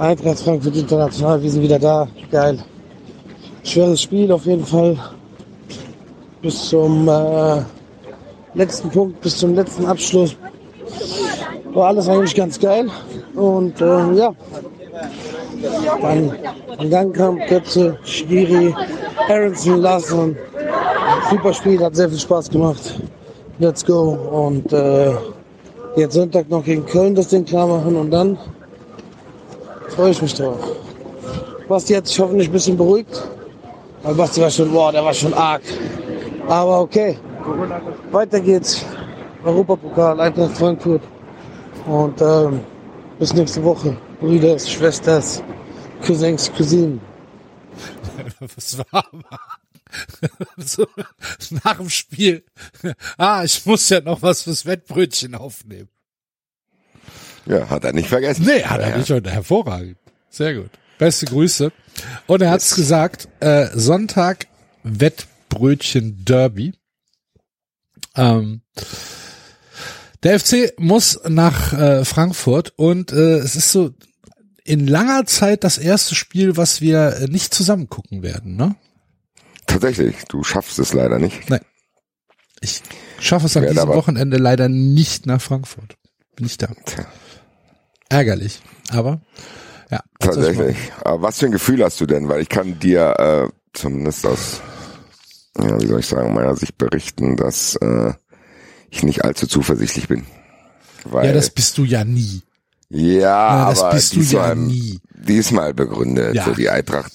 Eintracht 0.00 0.40
Frankfurt 0.40 0.76
International, 0.76 1.42
wir 1.42 1.50
sind 1.50 1.62
wieder 1.62 1.78
da. 1.78 2.08
Geil. 2.30 2.58
Schweres 3.64 4.00
Spiel 4.00 4.32
auf 4.32 4.46
jeden 4.46 4.64
Fall. 4.64 4.96
Bis 6.40 6.70
zum 6.70 7.06
äh, 7.06 7.60
letzten 8.54 8.88
Punkt, 8.88 9.20
bis 9.20 9.36
zum 9.36 9.54
letzten 9.54 9.84
Abschluss. 9.84 10.34
War 11.74 11.88
alles 11.88 12.08
eigentlich 12.08 12.34
ganz 12.34 12.58
geil. 12.58 12.88
Und 13.34 13.78
äh, 13.82 14.14
ja, 14.14 14.34
dann, 16.00 16.32
dann 16.88 17.12
kam 17.12 17.38
Götze, 17.46 17.98
Schiri, 18.02 18.74
Aronson, 19.28 19.82
Larsson. 19.82 20.36
Super 21.28 21.52
Spiel, 21.52 21.84
hat 21.84 21.94
sehr 21.94 22.08
viel 22.08 22.18
Spaß 22.18 22.48
gemacht. 22.48 22.98
Let's 23.58 23.84
go. 23.84 24.12
Und 24.46 24.72
äh, 24.72 25.12
jetzt 25.96 26.14
Sonntag 26.14 26.48
noch 26.48 26.64
gegen 26.64 26.86
Köln 26.86 27.14
das 27.14 27.28
Ding 27.28 27.44
klar 27.44 27.66
machen 27.66 27.96
und 27.96 28.10
dann 28.10 28.38
freue 30.00 30.12
ich 30.12 30.22
mich 30.22 30.32
drauf. 30.32 30.58
Basti 31.68 31.92
hat 31.92 32.06
sich 32.06 32.18
hoffentlich 32.18 32.48
ein 32.48 32.52
bisschen 32.52 32.74
beruhigt. 32.74 33.22
Weil 34.02 34.14
Basti 34.14 34.40
war 34.40 34.50
schon, 34.50 34.72
boah, 34.72 34.90
der 34.90 35.04
war 35.04 35.12
schon 35.12 35.34
arg. 35.34 35.60
Aber 36.48 36.80
okay. 36.80 37.18
Weiter 38.10 38.40
geht's. 38.40 38.82
Europapokal, 39.44 40.18
Eintracht 40.18 40.56
Frankfurt. 40.56 41.02
Und 41.86 42.18
ähm, 42.22 42.60
bis 43.18 43.34
nächste 43.34 43.62
Woche. 43.62 43.94
Brüder, 44.20 44.58
Schwesters, 44.58 45.42
Cousins, 46.06 46.50
Cousinen. 46.56 46.98
Was 48.56 48.78
war 48.90 49.04
so, 50.56 50.86
nach 51.62 51.76
dem 51.76 51.90
Spiel. 51.90 52.42
Ah, 53.18 53.42
ich 53.44 53.66
muss 53.66 53.86
ja 53.90 54.00
noch 54.00 54.22
was 54.22 54.42
fürs 54.42 54.64
Wettbrötchen 54.64 55.34
aufnehmen. 55.34 55.88
Ja, 57.46 57.68
hat 57.68 57.84
er 57.84 57.92
nicht 57.92 58.08
vergessen. 58.08 58.44
Nee, 58.46 58.62
hat 58.64 58.80
er 58.80 58.96
nicht. 58.96 59.10
Und 59.10 59.26
hervorragend. 59.28 59.96
Sehr 60.28 60.54
gut. 60.54 60.70
Beste 60.98 61.26
Grüße. 61.26 61.72
Und 62.26 62.42
er 62.42 62.50
hat's 62.50 62.74
gesagt, 62.74 63.28
äh, 63.40 63.68
Sonntag 63.74 64.46
Wettbrötchen 64.82 66.24
Derby. 66.24 66.74
Ähm, 68.16 68.62
der 70.22 70.38
FC 70.38 70.74
muss 70.78 71.20
nach 71.26 71.72
äh, 71.72 72.04
Frankfurt 72.04 72.74
und 72.76 73.12
äh, 73.12 73.38
es 73.38 73.56
ist 73.56 73.72
so 73.72 73.90
in 74.64 74.86
langer 74.86 75.24
Zeit 75.26 75.64
das 75.64 75.78
erste 75.78 76.14
Spiel, 76.14 76.56
was 76.56 76.80
wir 76.80 77.16
äh, 77.16 77.26
nicht 77.26 77.54
zusammen 77.54 77.88
gucken 77.88 78.22
werden, 78.22 78.56
ne? 78.56 78.76
Tatsächlich, 79.66 80.16
du 80.28 80.42
schaffst 80.42 80.78
es 80.78 80.92
leider 80.92 81.18
nicht. 81.18 81.48
Nein. 81.48 81.60
Ich 82.60 82.82
schaffe 83.20 83.46
es 83.46 83.56
an 83.56 83.66
diesem 83.66 83.88
Wochenende 83.88 84.36
leider 84.36 84.68
nicht 84.68 85.24
nach 85.26 85.40
Frankfurt. 85.40 85.96
Bin 86.36 86.46
ich 86.46 86.58
da. 86.58 86.68
Tja. 86.84 87.06
Ärgerlich. 88.10 88.60
Aber 88.92 89.20
ja. 89.90 90.00
Tatsächlich. 90.18 90.76
Aber 91.04 91.22
was 91.22 91.38
für 91.38 91.46
ein 91.46 91.52
Gefühl 91.52 91.82
hast 91.82 92.00
du 92.00 92.06
denn? 92.06 92.28
Weil 92.28 92.42
ich 92.42 92.48
kann 92.48 92.78
dir 92.78 93.14
äh, 93.18 93.48
zumindest 93.72 94.26
aus, 94.26 94.60
ja, 95.58 95.80
wie 95.80 95.86
soll 95.86 96.00
ich 96.00 96.06
sagen, 96.06 96.34
meiner 96.34 96.54
Sicht 96.56 96.76
berichten, 96.78 97.36
dass 97.36 97.76
äh, 97.76 98.12
ich 98.90 99.02
nicht 99.02 99.24
allzu 99.24 99.46
zuversichtlich 99.46 100.06
bin. 100.08 100.26
Weil? 101.04 101.26
Ja, 101.28 101.32
das 101.32 101.50
bist 101.50 101.78
du 101.78 101.84
ja 101.84 102.04
nie. 102.04 102.42
ja, 102.90 103.00
Ja, 103.20 103.70
das 103.70 103.80
aber 103.80 103.94
bist 103.94 104.14
du 104.14 104.20
diesmal, 104.20 104.48
ja 104.50 104.54
nie. 104.54 105.00
diesmal 105.14 105.72
begründet 105.74 106.34
Ja. 106.34 106.44
so 106.44 106.52
die 106.54 106.68
Eintracht. 106.68 107.12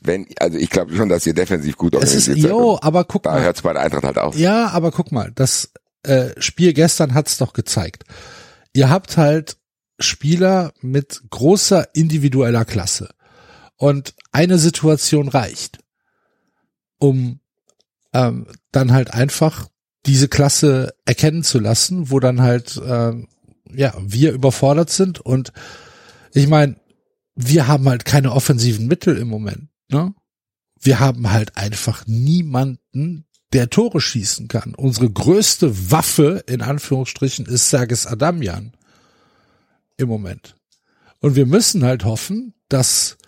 Wenn, 0.00 0.26
also 0.38 0.56
ich 0.56 0.70
glaube 0.70 0.94
schon, 0.96 1.08
dass 1.08 1.26
ihr 1.26 1.34
defensiv 1.34 1.76
gut 1.76 1.94
Es 1.96 2.14
ist, 2.14 2.28
organisiert 2.28 2.40
seid. 2.40 2.50
jo, 2.50 2.78
aber 2.80 3.04
guck 3.04 3.24
Da 3.24 3.32
mal. 3.32 3.42
hört 3.42 3.56
es 3.56 3.62
bei 3.62 3.72
der 3.72 3.82
Eintracht 3.82 4.04
halt 4.04 4.18
auf. 4.18 4.36
Ja, 4.36 4.68
aber 4.68 4.92
guck 4.92 5.10
mal, 5.12 5.30
das 5.34 5.70
äh, 6.04 6.30
Spiel 6.38 6.72
gestern 6.72 7.14
hat's 7.14 7.36
doch 7.36 7.52
gezeigt. 7.52 8.04
Ihr 8.72 8.88
habt 8.90 9.16
halt 9.16 9.56
Spieler 9.98 10.72
mit 10.80 11.22
großer 11.30 11.94
individueller 11.94 12.64
Klasse. 12.64 13.10
Und 13.76 14.14
eine 14.32 14.58
Situation 14.58 15.28
reicht, 15.28 15.78
um 16.98 17.40
ähm, 18.12 18.46
dann 18.72 18.92
halt 18.92 19.12
einfach 19.14 19.68
diese 20.06 20.28
Klasse 20.28 20.94
erkennen 21.04 21.44
zu 21.44 21.58
lassen, 21.58 22.10
wo 22.10 22.18
dann 22.20 22.40
halt 22.40 22.80
ähm, 22.84 23.28
ja 23.72 23.94
wir 24.00 24.32
überfordert 24.32 24.90
sind. 24.90 25.20
Und 25.20 25.52
ich 26.32 26.48
meine, 26.48 26.76
wir 27.34 27.68
haben 27.68 27.88
halt 27.88 28.04
keine 28.04 28.32
offensiven 28.32 28.86
Mittel 28.86 29.16
im 29.16 29.28
Moment. 29.28 29.68
Ne? 29.88 30.14
Wir 30.80 31.00
haben 31.00 31.30
halt 31.30 31.56
einfach 31.56 32.06
niemanden, 32.06 33.26
der 33.52 33.70
Tore 33.70 34.00
schießen 34.00 34.48
kann. 34.48 34.74
Unsere 34.74 35.10
größte 35.10 35.90
Waffe, 35.90 36.42
in 36.46 36.62
Anführungsstrichen, 36.62 37.46
ist 37.46 37.70
Sergis 37.70 38.06
Adamian. 38.06 38.72
Im 39.98 40.08
Moment. 40.08 40.56
Und 41.20 41.36
wir 41.36 41.44
müssen 41.44 41.84
halt 41.84 42.04
hoffen, 42.04 42.54
dass 42.68 43.18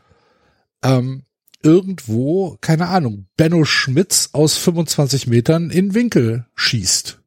ähm, 0.82 1.24
irgendwo, 1.62 2.56
keine 2.60 2.88
Ahnung, 2.88 3.26
Benno 3.36 3.64
Schmitz 3.64 4.30
aus 4.32 4.56
25 4.56 5.26
Metern 5.26 5.70
in 5.70 5.94
Winkel 5.94 6.46
schießt, 6.54 7.20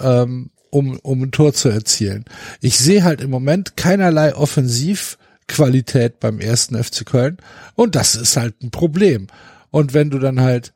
ähm, 0.00 0.50
um, 0.70 0.98
um 1.00 1.22
ein 1.22 1.32
Tor 1.32 1.52
zu 1.52 1.68
erzielen. 1.68 2.24
Ich 2.60 2.78
sehe 2.78 3.04
halt 3.04 3.20
im 3.20 3.30
Moment 3.30 3.76
keinerlei 3.76 4.34
Offensivqualität 4.34 6.18
beim 6.18 6.40
ersten 6.40 6.82
FC 6.82 7.04
Köln 7.04 7.36
und 7.74 7.94
das 7.94 8.14
ist 8.14 8.36
halt 8.36 8.62
ein 8.62 8.70
Problem. 8.70 9.26
Und 9.70 9.94
wenn 9.94 10.10
du 10.10 10.18
dann 10.18 10.40
halt 10.40 10.72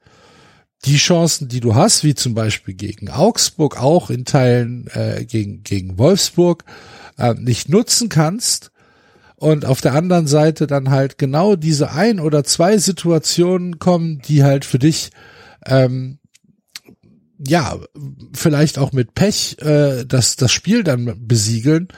die 0.84 0.96
Chancen, 0.96 1.48
die 1.48 1.60
du 1.60 1.74
hast, 1.74 2.04
wie 2.04 2.14
zum 2.14 2.34
Beispiel 2.34 2.74
gegen 2.74 3.10
Augsburg, 3.10 3.80
auch 3.80 4.10
in 4.10 4.24
Teilen 4.24 4.86
äh, 4.88 5.24
gegen, 5.24 5.62
gegen 5.62 5.98
Wolfsburg, 5.98 6.64
äh, 7.18 7.34
nicht 7.34 7.68
nutzen 7.68 8.08
kannst 8.08 8.70
und 9.36 9.64
auf 9.66 9.80
der 9.80 9.94
anderen 9.94 10.26
Seite 10.26 10.66
dann 10.66 10.90
halt 10.90 11.18
genau 11.18 11.56
diese 11.56 11.92
ein 11.92 12.20
oder 12.20 12.42
zwei 12.44 12.78
Situationen 12.78 13.78
kommen, 13.78 14.20
die 14.20 14.42
halt 14.42 14.64
für 14.64 14.78
dich 14.78 15.10
ähm, 15.66 16.18
ja 17.38 17.76
vielleicht 18.32 18.78
auch 18.78 18.92
mit 18.92 19.14
Pech 19.14 19.58
äh, 19.60 20.04
das 20.06 20.36
das 20.36 20.52
Spiel 20.52 20.84
dann 20.84 21.26
besiegeln, 21.26 21.88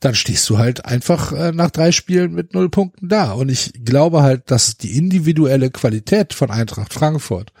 dann 0.00 0.14
stehst 0.14 0.48
du 0.50 0.58
halt 0.58 0.84
einfach 0.84 1.32
äh, 1.32 1.52
nach 1.52 1.70
drei 1.70 1.92
Spielen 1.92 2.32
mit 2.32 2.54
null 2.54 2.70
Punkten 2.70 3.08
da. 3.08 3.32
Und 3.32 3.50
ich 3.50 3.72
glaube 3.84 4.22
halt, 4.22 4.50
dass 4.50 4.76
die 4.76 4.96
individuelle 4.96 5.70
Qualität 5.70 6.34
von 6.34 6.50
Eintracht 6.50 6.92
Frankfurt 6.92 7.52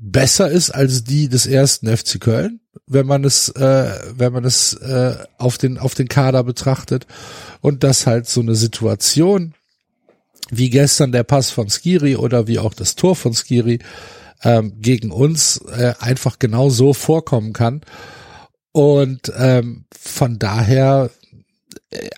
besser 0.00 0.50
ist 0.50 0.70
als 0.70 1.04
die 1.04 1.28
des 1.28 1.46
ersten 1.46 1.94
FC 1.94 2.20
Köln, 2.20 2.60
wenn 2.86 3.06
man 3.06 3.24
es, 3.24 3.50
äh, 3.50 3.92
wenn 4.16 4.32
man 4.32 4.44
es 4.44 4.74
äh, 4.74 5.16
auf 5.38 5.58
den 5.58 5.78
auf 5.78 5.94
den 5.94 6.08
Kader 6.08 6.42
betrachtet 6.42 7.06
und 7.60 7.84
dass 7.84 8.06
halt 8.06 8.26
so 8.26 8.40
eine 8.40 8.54
Situation 8.54 9.54
wie 10.50 10.70
gestern 10.70 11.12
der 11.12 11.22
Pass 11.22 11.50
von 11.50 11.68
Skiri 11.68 12.16
oder 12.16 12.46
wie 12.46 12.58
auch 12.58 12.74
das 12.74 12.96
Tor 12.96 13.14
von 13.14 13.34
Skiri 13.34 13.78
ähm, 14.42 14.80
gegen 14.80 15.10
uns 15.10 15.60
äh, 15.76 15.94
einfach 16.00 16.38
genau 16.38 16.70
so 16.70 16.94
vorkommen 16.94 17.52
kann 17.52 17.82
und 18.72 19.32
ähm, 19.36 19.84
von 19.92 20.38
daher 20.38 21.10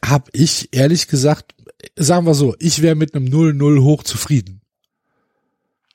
habe 0.04 0.30
ich 0.32 0.68
ehrlich 0.72 1.08
gesagt, 1.08 1.54
sagen 1.96 2.26
wir 2.26 2.34
so, 2.34 2.54
ich 2.58 2.82
wäre 2.82 2.94
mit 2.94 3.14
einem 3.14 3.26
0-0 3.26 3.82
hoch 3.82 4.02
zufrieden. 4.02 4.61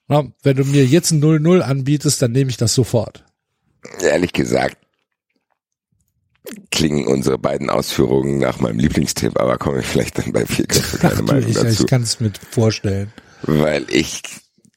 Na, 0.08 0.24
wenn 0.44 0.56
du 0.56 0.64
mir 0.64 0.86
jetzt 0.86 1.12
ein 1.12 1.22
0-0 1.22 1.60
anbietest, 1.62 2.22
dann 2.22 2.32
nehme 2.32 2.50
ich 2.50 2.58
das 2.58 2.74
sofort. 2.74 3.26
Ehrlich 4.02 4.34
gesagt 4.34 4.78
klingen 6.72 7.08
unsere 7.08 7.38
beiden 7.38 7.70
Ausführungen 7.70 8.40
nach 8.40 8.60
meinem 8.60 8.80
Lieblingstipp, 8.80 9.40
aber 9.40 9.58
komme 9.58 9.80
ich 9.80 9.86
vielleicht 9.86 10.18
dann 10.18 10.32
bei 10.32 10.46
vier 10.46 10.66
Köpfe 10.68 10.98
keine 10.98 11.22
Meinung 11.22 11.50
ich, 11.50 11.56
dazu. 11.56 11.84
ich 11.84 11.88
kann 11.88 12.04
es 12.04 12.20
mir 12.20 12.32
vorstellen. 12.52 13.12
Weil 13.44 13.86
ich, 13.90 14.22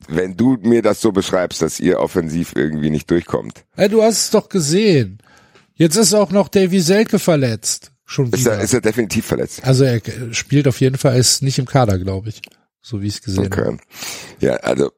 wenn 0.08 0.36
du 0.36 0.56
mir 0.62 0.82
das 0.82 1.00
so 1.00 1.12
beschreibst, 1.12 1.62
dass 1.62 1.80
ihr 1.80 2.00
offensiv 2.00 2.52
irgendwie 2.54 2.90
nicht 2.90 3.10
durchkommt, 3.10 3.64
Ey, 3.76 3.88
du 3.88 4.02
hast 4.02 4.18
es 4.18 4.30
doch 4.30 4.48
gesehen. 4.48 5.18
Jetzt 5.74 5.96
ist 5.96 6.12
auch 6.12 6.30
noch 6.30 6.48
Davy 6.48 6.80
Selke 6.80 7.18
verletzt. 7.18 7.92
Schon 8.04 8.26
ist 8.26 8.40
wieder. 8.40 8.54
er, 8.54 8.60
ist 8.60 8.74
er 8.74 8.80
definitiv 8.80 9.24
verletzt. 9.24 9.64
also 9.64 9.84
er 9.84 10.00
spielt 10.32 10.66
auf 10.66 10.80
jeden 10.80 10.98
Fall, 10.98 11.18
ist 11.18 11.42
nicht 11.42 11.58
im 11.58 11.66
Kader, 11.66 11.98
glaube 11.98 12.30
ich. 12.30 12.42
So 12.82 13.02
wie 13.02 13.06
ich 13.06 13.14
es 13.14 13.22
gesehen 13.22 13.44
habe. 13.44 13.68
Okay. 13.68 13.76
Ja, 14.40 14.54
also, 14.56 14.90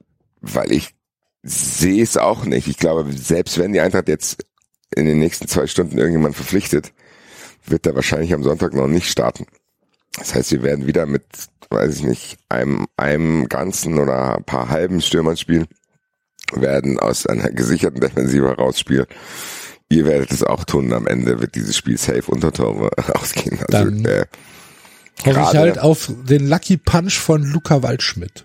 weil 0.43 0.71
ich 0.73 0.95
sehe 1.43 2.03
es 2.03 2.17
auch 2.17 2.45
nicht. 2.45 2.69
Ich 2.69 2.77
glaube, 2.77 3.11
selbst 3.13 3.59
wenn 3.59 3.73
die 3.73 3.81
Eintracht 3.81 4.09
jetzt 4.09 4.45
in 4.95 5.07
den 5.07 5.19
nächsten 5.19 5.49
zwei 5.49 5.67
Stunden 5.67 5.97
irgendjemand 5.99 6.37
verpflichtet, 6.37 6.93
wird 7.65 7.87
er 7.87 7.95
wahrscheinlich 7.95 8.35
am 8.35 8.43
Sonntag 8.43 8.75
noch 8.75 8.89
nicht 8.89 9.09
starten. 9.11 9.47
Das 10.19 10.35
heißt, 10.35 10.53
wir 10.53 10.63
werden 10.63 10.87
wieder 10.87 11.07
mit, 11.07 11.25
weiß 11.71 11.97
ich 11.97 12.03
nicht, 12.03 12.37
einem, 12.49 12.87
einem 12.97 13.49
ganzen 13.49 13.99
oder 13.99 14.37
ein 14.37 14.45
paar 14.45 14.69
halben 14.69 15.01
Stürmern 15.01 15.37
spielen, 15.37 15.67
werden 16.53 16.99
aus 16.99 17.27
einer 17.27 17.51
gesicherten 17.51 18.01
Defensive 18.01 18.47
herausspielen. 18.49 19.07
Ihr 19.89 20.05
werdet 20.05 20.33
es 20.33 20.43
auch 20.43 20.65
tun. 20.65 20.93
Am 20.93 21.07
Ende 21.07 21.41
wird 21.41 21.55
dieses 21.55 21.77
Spiel 21.77 21.97
safe 21.99 22.25
unter 22.31 22.53
Tore 22.53 22.91
ausgehen. 23.15 23.59
Also, 23.61 23.91
Dann- 23.91 24.05
äh, 24.05 24.27
Hoffe 25.25 25.41
ich 25.53 25.57
halt 25.59 25.79
auf 25.79 26.11
den 26.25 26.49
Lucky 26.49 26.79
Punch 26.79 27.13
von 27.19 27.45
Luca 27.45 27.83
Waldschmidt. 27.83 28.45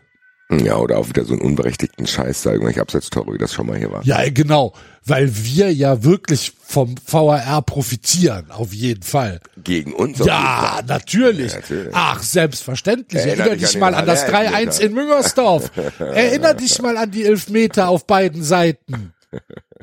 Ja, 0.50 0.78
oder 0.78 0.98
auch 0.98 1.10
wieder 1.10 1.26
so 1.26 1.34
einen 1.34 1.42
unberechtigten 1.42 2.08
Scheiß 2.08 2.44
da, 2.44 2.52
irgendwelche 2.52 2.80
Absetztore, 2.80 3.34
wie 3.34 3.38
das 3.38 3.54
schon 3.54 3.68
mal 3.68 3.78
hier 3.78 3.92
war. 3.92 4.06
Ja, 4.06 4.30
genau, 4.30 4.74
weil 5.04 5.30
wir 5.36 5.74
ja 5.74 6.04
wirklich 6.04 6.54
vom 6.66 6.96
VAR 7.06 7.62
profitieren, 7.64 8.50
auf 8.52 8.74
jeden 8.74 9.04
Fall. 9.04 9.42
Gegen 9.62 9.94
uns. 9.94 10.20
Ja, 10.20 10.82
natürlich. 10.88 11.52
Ja, 11.52 11.60
natürlich. 11.60 11.94
Ach, 11.94 12.24
selbstverständlich. 12.24 13.22
Erinner 13.22 13.44
Erinner 13.44 13.58
dich 13.58 13.76
an 13.76 13.80
mal 13.82 13.94
an 13.94 14.06
das 14.06 14.26
Haller 14.28 14.52
3-1 14.52 14.80
in 14.80 14.94
Müngersdorf. 14.94 15.72
Erinner 16.00 16.54
dich 16.54 16.82
mal 16.82 16.96
an 16.96 17.12
die 17.12 17.26
Elfmeter 17.26 17.90
auf 17.90 18.08
beiden 18.08 18.42
Seiten. 18.42 19.14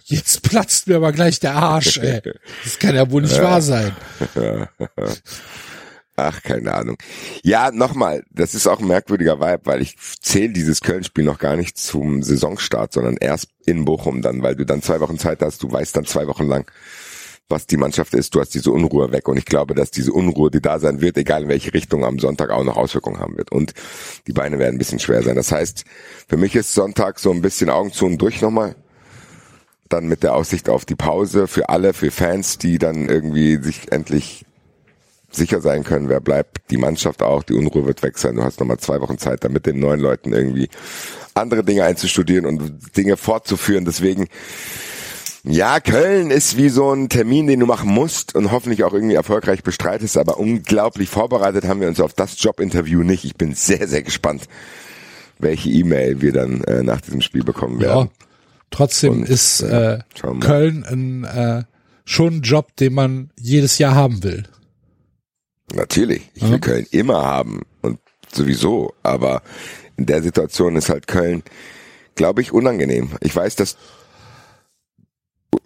Jetzt 0.04 0.42
platzt 0.42 0.88
mir 0.88 0.96
aber 0.96 1.12
gleich 1.12 1.40
der 1.40 1.54
Arsch, 1.54 1.98
ey. 1.98 2.22
Das 2.64 2.78
kann 2.78 2.94
ja 2.94 3.10
wohl 3.10 3.22
nicht 3.22 3.40
wahr 3.40 3.60
sein. 3.60 3.92
Ach, 6.16 6.42
keine 6.42 6.72
Ahnung. 6.74 6.96
Ja, 7.42 7.72
nochmal, 7.72 8.22
das 8.30 8.54
ist 8.54 8.68
auch 8.68 8.78
ein 8.78 8.86
merkwürdiger 8.86 9.40
Vibe, 9.40 9.62
weil 9.64 9.82
ich 9.82 9.96
zähle 10.20 10.52
dieses 10.52 10.80
Köln-Spiel 10.80 11.24
noch 11.24 11.38
gar 11.38 11.56
nicht 11.56 11.76
zum 11.76 12.22
Saisonstart, 12.22 12.92
sondern 12.92 13.16
erst 13.16 13.48
in 13.66 13.84
Bochum 13.84 14.22
dann, 14.22 14.42
weil 14.42 14.54
du 14.54 14.64
dann 14.64 14.80
zwei 14.80 15.00
Wochen 15.00 15.18
Zeit 15.18 15.42
hast, 15.42 15.62
du 15.64 15.72
weißt 15.72 15.96
dann 15.96 16.04
zwei 16.04 16.28
Wochen 16.28 16.46
lang, 16.46 16.70
was 17.48 17.66
die 17.66 17.76
Mannschaft 17.76 18.14
ist, 18.14 18.32
du 18.34 18.40
hast 18.40 18.54
diese 18.54 18.70
Unruhe 18.70 19.10
weg 19.10 19.26
und 19.26 19.36
ich 19.38 19.44
glaube, 19.44 19.74
dass 19.74 19.90
diese 19.90 20.12
Unruhe, 20.12 20.52
die 20.52 20.62
da 20.62 20.78
sein 20.78 21.00
wird, 21.00 21.18
egal 21.18 21.42
in 21.42 21.48
welche 21.48 21.74
Richtung, 21.74 22.04
am 22.04 22.20
Sonntag 22.20 22.50
auch 22.50 22.64
noch 22.64 22.76
Auswirkungen 22.76 23.18
haben 23.18 23.36
wird 23.36 23.50
und 23.50 23.74
die 24.28 24.32
Beine 24.32 24.60
werden 24.60 24.76
ein 24.76 24.78
bisschen 24.78 25.00
schwer 25.00 25.22
sein. 25.24 25.34
Das 25.34 25.50
heißt, 25.50 25.84
für 26.28 26.36
mich 26.36 26.54
ist 26.54 26.72
Sonntag 26.72 27.18
so 27.18 27.32
ein 27.32 27.42
bisschen 27.42 27.70
Augen 27.70 27.92
zu 27.92 28.06
und 28.06 28.18
durch 28.18 28.40
nochmal, 28.40 28.76
dann 29.88 30.06
mit 30.06 30.22
der 30.22 30.34
Aussicht 30.34 30.68
auf 30.68 30.84
die 30.84 30.94
Pause 30.94 31.48
für 31.48 31.68
alle, 31.68 31.92
für 31.92 32.10
Fans, 32.10 32.56
die 32.58 32.78
dann 32.78 33.08
irgendwie 33.08 33.62
sich 33.62 33.92
endlich 33.92 34.46
sicher 35.36 35.60
sein 35.60 35.84
können, 35.84 36.08
wer 36.08 36.20
bleibt, 36.20 36.70
die 36.70 36.76
Mannschaft 36.76 37.22
auch, 37.22 37.42
die 37.42 37.54
Unruhe 37.54 37.86
wird 37.86 38.02
weg 38.02 38.18
sein. 38.18 38.36
Du 38.36 38.42
hast 38.44 38.60
nochmal 38.60 38.78
zwei 38.78 39.00
Wochen 39.00 39.18
Zeit, 39.18 39.44
damit 39.44 39.66
den 39.66 39.78
neuen 39.80 40.00
Leuten 40.00 40.32
irgendwie 40.32 40.68
andere 41.34 41.64
Dinge 41.64 41.84
einzustudieren 41.84 42.46
und 42.46 42.96
Dinge 42.96 43.16
fortzuführen. 43.16 43.84
Deswegen, 43.84 44.28
ja, 45.44 45.80
Köln 45.80 46.30
ist 46.30 46.56
wie 46.56 46.68
so 46.68 46.90
ein 46.92 47.08
Termin, 47.08 47.46
den 47.46 47.60
du 47.60 47.66
machen 47.66 47.90
musst 47.90 48.34
und 48.34 48.50
hoffentlich 48.50 48.84
auch 48.84 48.94
irgendwie 48.94 49.14
erfolgreich 49.14 49.62
bestreitest, 49.62 50.16
aber 50.16 50.38
unglaublich 50.38 51.08
vorbereitet 51.10 51.64
haben 51.64 51.80
wir 51.80 51.88
uns 51.88 52.00
auf 52.00 52.14
das 52.14 52.40
Jobinterview 52.42 53.02
nicht. 53.02 53.24
Ich 53.24 53.34
bin 53.36 53.54
sehr, 53.54 53.86
sehr 53.88 54.02
gespannt, 54.02 54.44
welche 55.38 55.68
E-Mail 55.70 56.20
wir 56.22 56.32
dann 56.32 56.62
äh, 56.64 56.82
nach 56.82 57.00
diesem 57.00 57.20
Spiel 57.20 57.44
bekommen 57.44 57.80
Ja. 57.80 57.88
werden. 57.96 58.10
Trotzdem 58.70 59.12
Und, 59.20 59.28
ist 59.28 59.60
ja, 59.60 59.94
äh, 59.94 59.98
mal. 60.22 60.40
Köln 60.40 60.84
ein, 60.84 61.24
äh, 61.24 61.64
schon 62.04 62.36
ein 62.38 62.42
Job, 62.42 62.74
den 62.76 62.94
man 62.94 63.30
jedes 63.38 63.78
Jahr 63.78 63.94
haben 63.94 64.22
will. 64.24 64.44
Natürlich. 65.72 66.30
Ich 66.34 66.42
will 66.42 66.50
Ja. 66.52 66.58
Köln 66.58 66.86
immer 66.90 67.22
haben 67.22 67.62
und 67.82 67.98
sowieso. 68.32 68.94
Aber 69.02 69.42
in 69.96 70.06
der 70.06 70.22
Situation 70.22 70.76
ist 70.76 70.88
halt 70.88 71.06
Köln, 71.06 71.42
glaube 72.14 72.42
ich, 72.42 72.52
unangenehm. 72.52 73.10
Ich 73.20 73.34
weiß, 73.34 73.56
dass 73.56 73.76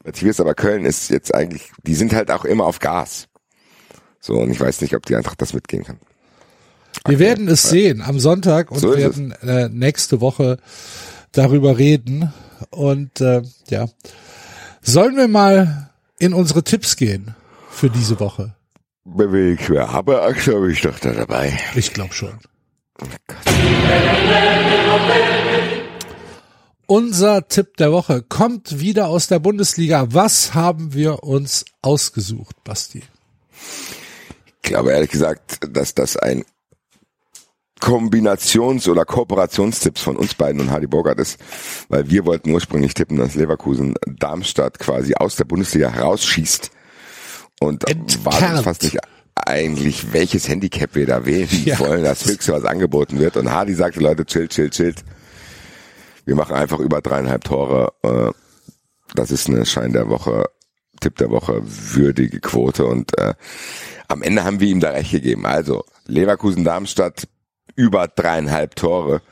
Matthias, 0.05 0.41
aber 0.41 0.55
Köln 0.55 0.85
ist 0.85 1.11
jetzt 1.11 1.35
eigentlich, 1.35 1.71
die 1.83 1.95
sind 1.95 2.13
halt 2.13 2.31
auch 2.31 2.45
immer 2.45 2.65
auf 2.65 2.79
Gas. 2.79 3.29
So, 4.21 4.35
und 4.35 4.51
ich 4.51 4.61
weiß 4.61 4.81
nicht, 4.81 4.95
ob 4.95 5.07
die 5.07 5.17
Eintracht 5.17 5.41
das 5.41 5.55
mitgehen 5.55 5.85
kann. 5.85 5.99
Wir 7.07 7.19
werden 7.19 7.49
es 7.49 7.63
sehen 7.63 8.03
am 8.03 8.19
Sonntag 8.19 8.71
und 8.71 8.79
So 8.79 8.97
werden 8.97 9.33
äh, 9.43 9.69
nächste 9.69 10.21
Woche 10.21 10.59
darüber 11.33 11.79
reden. 11.79 12.33
Und 12.71 13.21
äh, 13.21 13.43
ja, 13.69 13.89
sollen 14.83 15.17
wir 15.17 15.29
mal 15.29 15.91
in 16.19 16.35
unsere 16.35 16.65
Tipps 16.65 16.97
gehen 16.97 17.35
für 17.71 17.89
diese 17.89 18.19
Woche? 18.21 18.55
Beweg, 19.16 19.71
aber 19.71 20.33
glaube 20.35 20.73
ich 20.73 20.83
doch 20.83 20.99
da 20.99 21.12
dabei. 21.12 21.59
Ich 21.75 21.92
glaube 21.92 22.12
schon. 22.12 22.38
Unser 26.87 27.47
Tipp 27.49 27.77
der 27.77 27.92
Woche 27.92 28.23
kommt 28.23 28.81
wieder 28.81 29.09
aus 29.09 29.27
der 29.27 29.38
Bundesliga. 29.38 30.07
Was 30.11 30.55
haben 30.55 30.94
wir 30.94 31.23
uns 31.23 31.64
ausgesucht, 31.83 32.57
Basti? 32.64 33.03
Ich 34.62 34.62
glaube 34.62 34.92
ehrlich 34.92 35.11
gesagt, 35.11 35.59
dass 35.71 35.94
das 35.94 36.16
ein 36.16 36.44
Kombinations- 37.81 38.88
oder 38.88 39.05
Kooperationstipps 39.05 40.03
von 40.03 40.16
uns 40.16 40.35
beiden 40.35 40.61
und 40.61 40.71
Hardy 40.71 40.87
Bogart 40.87 41.18
ist, 41.21 41.38
weil 41.88 42.11
wir 42.11 42.25
wollten 42.25 42.53
ursprünglich 42.53 42.94
tippen, 42.94 43.18
dass 43.18 43.35
Leverkusen 43.35 43.94
Darmstadt 44.07 44.79
quasi 44.79 45.14
aus 45.14 45.37
der 45.37 45.44
Bundesliga 45.44 45.90
herausschießt 45.90 46.71
und 47.61 47.88
Entkernt. 47.88 48.25
war 48.25 48.51
uns 48.55 48.61
fast 48.62 48.83
nicht 48.83 48.99
eigentlich, 49.35 50.12
welches 50.12 50.49
Handicap 50.49 50.94
wir 50.94 51.07
da 51.07 51.25
wählen 51.25 51.49
Ja. 51.64 51.79
wollen, 51.79 52.03
das 52.05 52.25
höchste, 52.27 52.53
was 52.53 52.64
angeboten 52.64 53.18
wird. 53.21 53.37
Und 53.37 53.51
Hardy 53.51 53.75
sagte, 53.75 54.01
Leute, 54.01 54.27
chill, 54.27 54.49
chill, 54.49 54.71
chillt. 54.71 55.05
Wir 56.25 56.35
machen 56.35 56.55
einfach 56.57 56.79
über 56.81 57.01
dreieinhalb 57.01 57.44
Tore. 57.44 57.92
Äh, 58.03 58.33
Das 59.14 59.31
ist 59.31 59.49
eine 59.49 59.64
Schein 59.64 59.92
der 59.94 60.09
Woche, 60.11 60.44
Tipp 61.01 61.16
der 61.16 61.31
Woche, 61.31 61.62
würdige 61.64 62.40
Quote. 62.40 62.85
Und 62.85 63.16
äh, 63.16 63.33
am 64.09 64.23
Ende 64.23 64.44
haben 64.44 64.61
wir 64.61 64.68
ihm 64.68 64.81
da 64.81 64.90
recht 64.90 65.12
gegeben. 65.12 65.47
Also 65.47 65.85
Leverkusen-Darmstadt 66.07 67.29
über 67.75 68.09
dreieinhalb 68.09 68.77
Tore. 68.77 69.23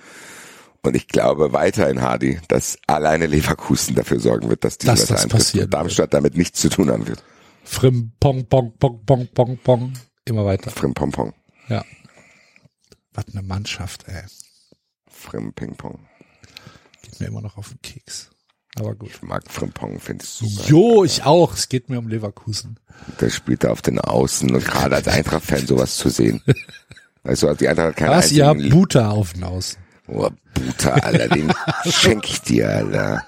Und 0.83 0.95
ich 0.97 1.09
glaube 1.09 1.53
weiterhin, 1.53 2.01
Hardy, 2.01 2.39
dass 2.49 2.79
alleine 2.87 3.27
Leverkusen 3.27 3.95
dafür 3.97 4.21
sorgen 4.21 4.49
wird, 4.49 4.63
dass 4.65 4.79
dieses 4.79 5.07
das 5.07 5.11
eintritt 5.25 5.33
passieren 5.33 5.65
und 5.67 5.75
Darmstadt 5.75 6.15
damit 6.15 6.37
nichts 6.37 6.61
zu 6.61 6.69
tun 6.69 6.91
haben 6.91 7.07
wird. 7.09 7.23
Frim, 7.67 8.13
pong, 8.21 8.47
pong, 8.47 8.73
pong, 8.79 9.05
pong, 9.05 9.29
pong, 9.35 9.59
pong. 9.59 9.93
Immer 10.25 10.45
weiter. 10.45 10.71
Frim-Pong-Pong. 10.71 11.35
Ja. 11.69 11.85
Was 13.13 13.27
eine 13.33 13.43
Mannschaft, 13.43 14.09
ey. 14.09 14.23
Frim-Ping-Pong. 15.09 15.99
Geht 17.03 17.21
mir 17.21 17.27
immer 17.27 17.43
noch 17.43 17.57
auf 17.59 17.69
den 17.69 17.83
Keks. 17.83 18.31
Aber 18.79 18.95
gut. 18.95 19.11
Ich 19.11 19.23
mag 19.23 19.43
Frimpong, 19.51 20.01
finde 20.01 20.25
ich 20.25 20.31
super. 20.31 20.69
Jo, 20.69 21.05
ich 21.05 21.25
auch. 21.25 21.55
Es 21.55 21.69
geht 21.69 21.89
mir 21.89 21.99
um 21.99 22.09
Leverkusen. 22.09 22.79
Der 23.21 23.31
spielt 23.31 23.65
da 23.65 23.71
auf 23.71 23.83
den 23.83 23.99
Außen 23.99 24.55
und 24.55 24.65
gerade 24.65 24.97
als 24.97 25.09
Eintracht-Fan 25.09 25.67
sowas 25.67 25.97
zu 25.97 26.09
sehen. 26.09 26.43
Weißt 27.23 27.43
du, 27.43 27.55
die 27.55 27.69
Eintracht 27.69 27.89
hat 27.89 27.97
keinen 27.97 28.11
Was, 28.11 28.33
ihr 28.33 28.47
habt 28.47 28.59
einzigen... 28.59 28.75
Buta 28.79 29.11
auf 29.11 29.33
den 29.33 29.45
Außen. 29.45 29.79
Oh, 30.09 30.31
Buta, 30.55 30.93
Alter, 30.95 31.29
den 31.29 31.53
schenk 31.91 32.29
ich 32.31 32.41
dir, 32.43 32.69
Alter. 32.69 33.27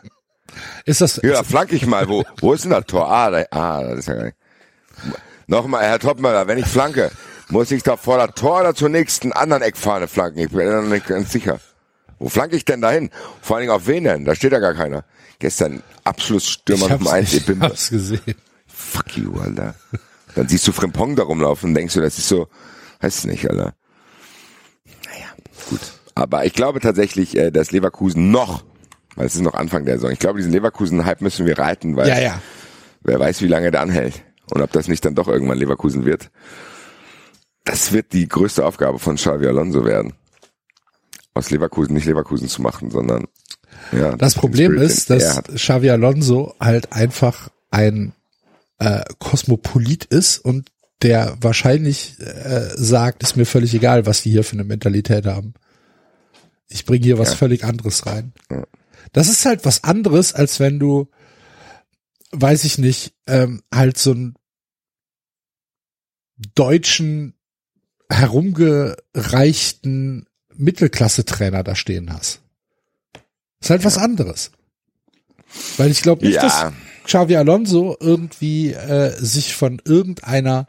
Ist 0.85 1.01
das, 1.01 1.21
Ja, 1.23 1.43
flank 1.43 1.73
ich 1.73 1.87
mal. 1.87 2.09
Wo, 2.09 2.25
wo 2.41 2.53
ist 2.53 2.65
denn 2.65 2.71
das 2.71 2.87
Tor? 2.87 3.11
Ah, 3.11 3.31
da, 3.31 3.45
ah, 3.51 3.83
das 3.85 4.01
ist 4.01 4.09
ja 4.09 4.15
gar 4.15 4.25
nicht. 4.25 4.37
Nochmal, 5.47 5.85
Herr 5.85 5.99
Topmöller, 5.99 6.47
wenn 6.47 6.59
ich 6.59 6.67
flanke, 6.67 7.11
muss 7.49 7.71
ich 7.71 7.83
da 7.83 7.97
vor 7.97 8.19
das 8.19 8.35
Tor 8.35 8.61
oder 8.61 8.75
zur 8.75 8.89
nächsten 8.91 9.33
anderen 9.33 9.63
Eckfahne 9.63 10.09
flanken? 10.09 10.41
Ich 10.41 10.51
bin 10.51 10.67
da 10.67 10.83
noch 10.83 10.89
nicht 10.89 11.07
ganz 11.07 11.33
sicher. 11.33 11.61
Wo 12.19 12.29
flanke 12.29 12.57
ich 12.57 12.65
denn 12.65 12.81
dahin? 12.81 13.11
Vor 13.41 13.57
allen 13.57 13.63
Dingen 13.63 13.73
auf 13.75 13.87
wen 13.87 14.05
denn? 14.05 14.25
Da 14.25 14.35
steht 14.35 14.53
ja 14.53 14.59
gar 14.59 14.75
keiner. 14.75 15.05
Gestern 15.39 15.83
Abschlussstürmer 16.05 16.89
Nummer 16.89 17.13
eins, 17.13 17.33
ich 17.33 17.43
Ebimbe. 17.43 17.67
hab's 17.67 17.91
gesehen. 17.91 18.35
Fuck 18.67 19.17
you, 19.17 19.39
Alter. 19.41 19.75
Dann 20.35 20.49
siehst 20.49 20.67
du 20.67 20.73
Frimpong 20.73 21.17
da 21.17 21.23
rumlaufen 21.23 21.71
und 21.71 21.75
denkst 21.75 21.95
du, 21.95 22.01
das 22.01 22.19
ist 22.19 22.29
so, 22.29 22.49
heißt 23.03 23.27
nicht, 23.27 23.49
Alter. 23.49 23.73
Naja, 25.07 25.27
gut. 25.71 25.81
Aber 26.15 26.45
ich 26.45 26.53
glaube 26.53 26.81
tatsächlich, 26.81 27.37
äh, 27.37 27.51
dass 27.53 27.71
Leverkusen 27.71 28.31
noch, 28.31 28.65
weil 29.19 29.27
es 29.27 29.35
ist 29.35 29.41
noch 29.43 29.55
Anfang 29.55 29.85
der 29.85 29.97
Saison, 29.97 30.11
ich 30.13 30.21
glaube, 30.21 30.39
diesen 30.39 30.53
Leverkusen-Hype 30.53 31.21
müssen 31.23 31.45
wir 31.45 31.59
reiten, 31.59 31.97
weil 31.97 32.09
Ja, 32.09 32.21
ja. 32.21 32.41
wer 33.03 33.19
weiß, 33.19 33.43
wie 33.43 33.49
lange 33.49 33.71
der 33.73 33.81
anhält. 33.83 34.23
Und 34.51 34.63
ob 34.63 34.71
das 34.73 34.87
nicht 34.89 35.05
dann 35.05 35.15
doch 35.17 35.27
irgendwann 35.29 35.59
Leverkusen 35.59 36.05
wird. 36.07 36.31
Das 37.65 37.93
wird 37.93 38.13
die 38.13 38.29
größte 38.29 38.65
Aufgabe 38.65 38.99
von 38.99 39.17
Xavi 39.17 39.47
Alonso 39.47 39.85
werden. 39.85 40.15
Aus 41.35 41.51
Leverkusen 41.51 41.95
nicht 41.95 42.07
Leverkusen 42.07 42.49
zu 42.49 42.63
machen, 42.63 42.91
sondern 42.91 43.27
ja. 43.93 44.17
Das 44.17 44.35
Problem 44.35 44.73
Spirit, 44.73 44.91
ist, 44.91 45.11
dass. 45.11 45.43
Xavi 45.55 45.91
Alonso 45.91 46.55
halt 46.61 46.93
einfach 46.93 47.51
ein 47.71 48.13
äh, 48.79 49.03
Kosmopolit 49.19 50.05
ist 50.05 50.39
und 50.39 50.71
der 51.03 51.37
wahrscheinlich 51.41 52.17
äh, 52.21 52.71
sagt, 52.77 53.23
ist 53.23 53.37
mir 53.37 53.45
völlig 53.47 53.75
egal, 53.75 54.07
was 54.07 54.23
die 54.23 54.31
hier 54.31 54.45
für 54.45 54.55
eine 54.55 54.65
Mentalität 54.65 55.27
haben. 55.27 55.55
Ich 56.69 56.87
bringe 56.87 57.05
hier 57.05 57.19
was 57.19 57.31
Ja. 57.31 57.37
völlig 57.37 57.65
anderes 57.65 58.07
rein. 58.07 58.33
Ja. 58.51 58.65
Das 59.13 59.29
ist 59.29 59.45
halt 59.47 59.65
was 59.65 59.85
anderes, 59.85 60.35
als 60.35 60.61
wenn 60.61 60.79
du, 60.79 61.09
weiß 62.33 62.65
ich 62.65 62.79
nicht, 62.79 63.15
ähm, 63.27 63.63
halt 63.73 63.97
so 63.99 64.11
einen 64.13 64.35
deutschen 66.55 67.35
herumgereichten 68.11 70.27
Mittelklasse-Trainer 70.55 71.63
da 71.63 71.75
stehen 71.75 72.13
hast. 72.13 72.41
Ist 73.61 73.71
halt 73.71 73.85
was 73.85 73.99
anderes. 73.99 74.51
Weil 75.77 75.91
ich 75.91 76.03
glaube 76.03 76.25
nicht, 76.27 76.37
Ja. 76.37 76.43
dass 76.43 76.73
Xavi 77.05 77.37
Alonso 77.37 77.97
irgendwie 78.01 78.73
äh, 78.73 79.11
sich 79.19 79.55
von 79.57 79.81
irgendeiner 79.85 80.67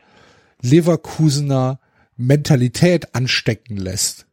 Leverkusener 0.61 1.79
Mentalität 2.15 3.13
anstecken 3.15 3.77
lässt. 3.77 4.25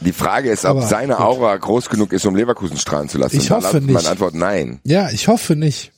Die 0.00 0.12
Frage 0.12 0.50
ist, 0.50 0.64
ob 0.64 0.72
Aber 0.72 0.82
seine 0.86 1.14
gut. 1.14 1.22
Aura 1.22 1.56
groß 1.56 1.88
genug 1.88 2.12
ist, 2.12 2.26
um 2.26 2.36
Leverkusen 2.36 2.76
strahlen 2.76 3.08
zu 3.08 3.18
lassen. 3.18 3.36
Ich 3.38 3.50
hoffe 3.50 3.66
lautet 3.66 3.84
nicht. 3.84 3.94
Meine 3.94 4.08
Antwort 4.10 4.34
nein. 4.34 4.80
Ja, 4.84 5.10
ich 5.10 5.28
hoffe 5.28 5.56
nicht. 5.56 5.92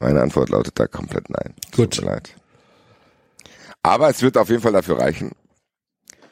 Meine 0.00 0.20
Antwort 0.20 0.48
lautet 0.48 0.78
da 0.78 0.86
komplett 0.86 1.28
nein. 1.30 1.54
Gut. 1.74 1.94
Tut 1.94 2.04
mir 2.04 2.12
leid. 2.12 2.30
Aber 3.82 4.08
es 4.08 4.22
wird 4.22 4.38
auf 4.38 4.48
jeden 4.48 4.62
Fall 4.62 4.72
dafür 4.72 4.98
reichen. 4.98 5.32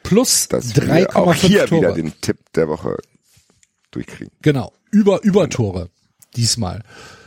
plus 0.03 0.47
dass 0.47 0.75
wir 0.75 1.15
auch 1.15 1.33
3,5 1.33 1.47
hier 1.47 1.65
Tore. 1.65 1.81
wieder 1.81 1.91
den 1.93 2.13
Tipp 2.21 2.37
der 2.55 2.67
Woche 2.67 2.97
durchkriegen. 3.91 4.33
Genau, 4.41 4.73
über 4.91 5.21
Übertore 5.23 5.89
diesmal. 6.35 6.83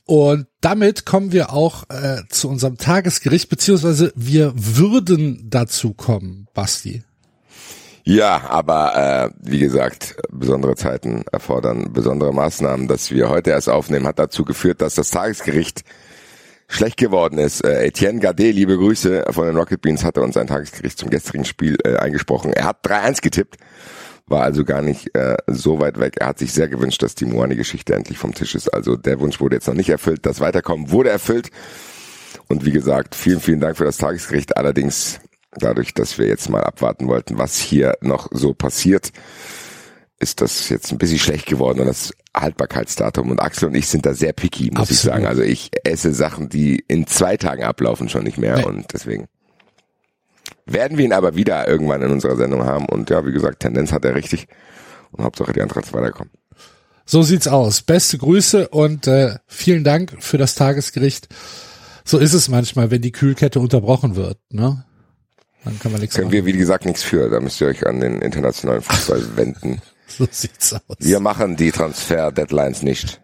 Und 0.07 0.47
damit 0.61 1.07
kommen 1.07 1.33
wir 1.33 1.53
auch 1.53 1.85
äh, 1.89 2.23
zu 2.29 2.49
unserem 2.49 2.77
Tagesgericht, 2.77 3.49
beziehungsweise 3.49 4.13
wir 4.17 4.53
würden 4.55 5.47
dazu 5.49 5.95
kommen, 5.95 6.47
Basti. 6.53 7.05
Ja, 8.07 8.43
aber 8.51 9.31
äh, 9.33 9.35
wie 9.41 9.59
gesagt, 9.61 10.17
besondere 10.31 10.77
Zeiten 10.77 11.25
erfordern 11.33 11.93
besondere 11.95 12.35
Maßnahmen. 12.35 12.87
Dass 12.87 13.11
wir 13.11 13.31
heute 13.31 13.51
erst 13.51 13.71
aufnehmen, 13.71 14.07
hat 14.07 14.19
dazu 14.19 14.45
geführt, 14.45 14.83
dass 14.83 14.95
das 14.95 15.11
Tagesgericht 15.11 15.85
schlecht 16.69 16.99
geworden 16.99 17.39
ist. 17.39 17.65
Äh, 17.65 17.87
Etienne 17.87 18.21
Gade, 18.21 18.51
liebe 18.51 18.77
Grüße 18.77 19.25
von 19.31 19.47
den 19.47 19.57
Rocket 19.57 19.81
Beans, 19.81 20.05
hatte 20.05 20.21
uns 20.21 20.37
ein 20.37 20.49
Tagesgericht 20.49 20.99
zum 20.99 21.09
gestrigen 21.09 21.47
Spiel 21.47 21.79
äh, 21.83 21.97
eingesprochen. 21.97 22.53
Er 22.53 22.67
hat 22.67 22.85
3-1 22.87 23.23
getippt, 23.23 23.57
war 24.27 24.43
also 24.43 24.65
gar 24.65 24.83
nicht 24.83 25.15
äh, 25.17 25.37
so 25.47 25.81
weit 25.81 25.99
weg. 25.99 26.17
Er 26.19 26.29
hat 26.29 26.39
sich 26.39 26.53
sehr 26.53 26.69
gewünscht, 26.69 27.03
dass 27.03 27.15
die 27.15 27.25
Moani-Geschichte 27.25 27.95
endlich 27.95 28.19
vom 28.19 28.35
Tisch 28.35 28.55
ist. 28.55 28.69
Also 28.69 28.97
der 28.97 29.19
Wunsch 29.21 29.41
wurde 29.41 29.57
jetzt 29.57 29.67
noch 29.67 29.75
nicht 29.75 29.89
erfüllt. 29.89 30.27
Das 30.27 30.41
Weiterkommen 30.41 30.91
wurde 30.91 31.09
erfüllt. 31.09 31.51
Und 32.49 32.67
wie 32.67 32.73
gesagt, 32.73 33.15
vielen, 33.15 33.41
vielen 33.41 33.61
Dank 33.61 33.79
für 33.79 33.85
das 33.85 33.97
Tagesgericht. 33.97 34.59
Allerdings 34.59 35.21
dadurch, 35.59 35.95
dass 35.95 36.19
wir 36.19 36.27
jetzt 36.27 36.49
mal 36.49 36.63
abwarten 36.63 37.07
wollten, 37.09 37.39
was 37.39 37.59
hier 37.59 37.95
noch 38.01 38.29
so 38.33 38.55
passiert, 38.55 39.13
ist 40.19 40.41
das 40.41 40.69
jetzt 40.69 40.91
ein 40.93 40.99
bisschen 40.99 41.19
schlecht 41.19 41.47
geworden 41.47 41.81
und 41.81 41.87
das 41.87 42.13
Haltbarkeitsdatum. 42.35 43.31
Und 43.31 43.41
Axel 43.41 43.69
und 43.69 43.75
ich 43.75 43.89
sind 43.89 44.07
da 44.07 44.15
sehr 44.15 44.33
picky, 44.33 44.71
muss 44.71 44.91
ich 44.91 44.99
Absolut. 44.99 45.15
sagen. 45.15 45.27
Also 45.27 45.43
ich 45.43 45.71
esse 45.85 46.15
Sachen, 46.15 46.49
die 46.49 46.83
in 46.89 47.07
zwei 47.07 47.37
Tagen 47.37 47.65
ablaufen, 47.65 48.09
schon 48.09 48.25
nicht 48.25 48.39
mehr. 48.39 48.59
Nee. 48.59 48.65
Und 48.65 48.93
deswegen 48.93 49.27
werden 50.67 50.99
wir 50.99 51.05
ihn 51.05 51.13
aber 51.13 51.35
wieder 51.35 51.69
irgendwann 51.69 52.03
in 52.03 52.11
unserer 52.11 52.37
Sendung 52.37 52.65
haben. 52.65 52.87
Und 52.87 53.11
ja, 53.11 53.27
wie 53.27 53.33
gesagt, 53.33 53.61
Tendenz 53.61 53.93
hat 53.93 54.05
er 54.05 54.15
richtig. 54.15 54.47
Und 55.13 55.25
Hauptsache 55.25 55.53
die 55.53 55.63
Eintracht 55.63 55.93
weiterkommen. 55.93 56.33
So 57.07 57.23
sieht's 57.23 57.49
aus. 57.49 57.83
Beste 57.83 58.17
Grüße 58.19 58.69
und 58.69 59.07
äh, 59.07 59.37
vielen 59.47 59.85
Dank 59.85 60.17
für 60.21 60.39
das 60.39 60.55
Tagesgericht. 60.55 61.29
So 62.05 62.19
ist 62.19 62.33
es 62.33 62.49
manchmal, 62.49 62.91
wenn 62.91 63.03
die 63.03 63.13
Kühlkette 63.13 63.61
unterbrochen 63.61 64.17
wird. 64.17 64.39
Ne? 64.51 64.85
Dann 65.65 65.79
kann 65.79 65.93
man 65.93 66.01
nichts 66.01 66.15
Können 66.17 66.29
machen. 66.29 66.33
wir, 66.35 66.47
wie 66.47 66.53
gesagt, 66.53 66.85
nichts 66.85 67.03
für. 67.03 67.29
Da 67.31 67.41
müsst 67.41 67.61
ihr 67.61 67.69
euch 67.69 67.87
an 67.87 68.01
den 68.01 68.21
internationalen 68.21 68.83
Fußball 68.83 69.23
wenden. 69.37 69.81
So 70.07 70.29
sieht's 70.31 70.73
aus. 70.75 70.83
Wir 70.99 71.21
machen 71.21 71.57
die 71.57 71.73
Transfer-Deadlines 71.73 72.83
nicht. 72.83 73.21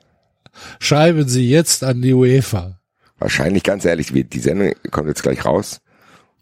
Schreiben 0.79 1.29
Sie 1.29 1.48
jetzt 1.48 1.85
an 1.85 2.03
die 2.03 2.12
UEFA. 2.14 2.79
Wahrscheinlich, 3.18 3.62
ganz 3.62 3.85
ehrlich, 3.85 4.12
die 4.12 4.40
Sendung 4.40 4.72
kommt 4.90 5.09
jetzt 5.09 5.22
gleich 5.22 5.44
raus. 5.44 5.81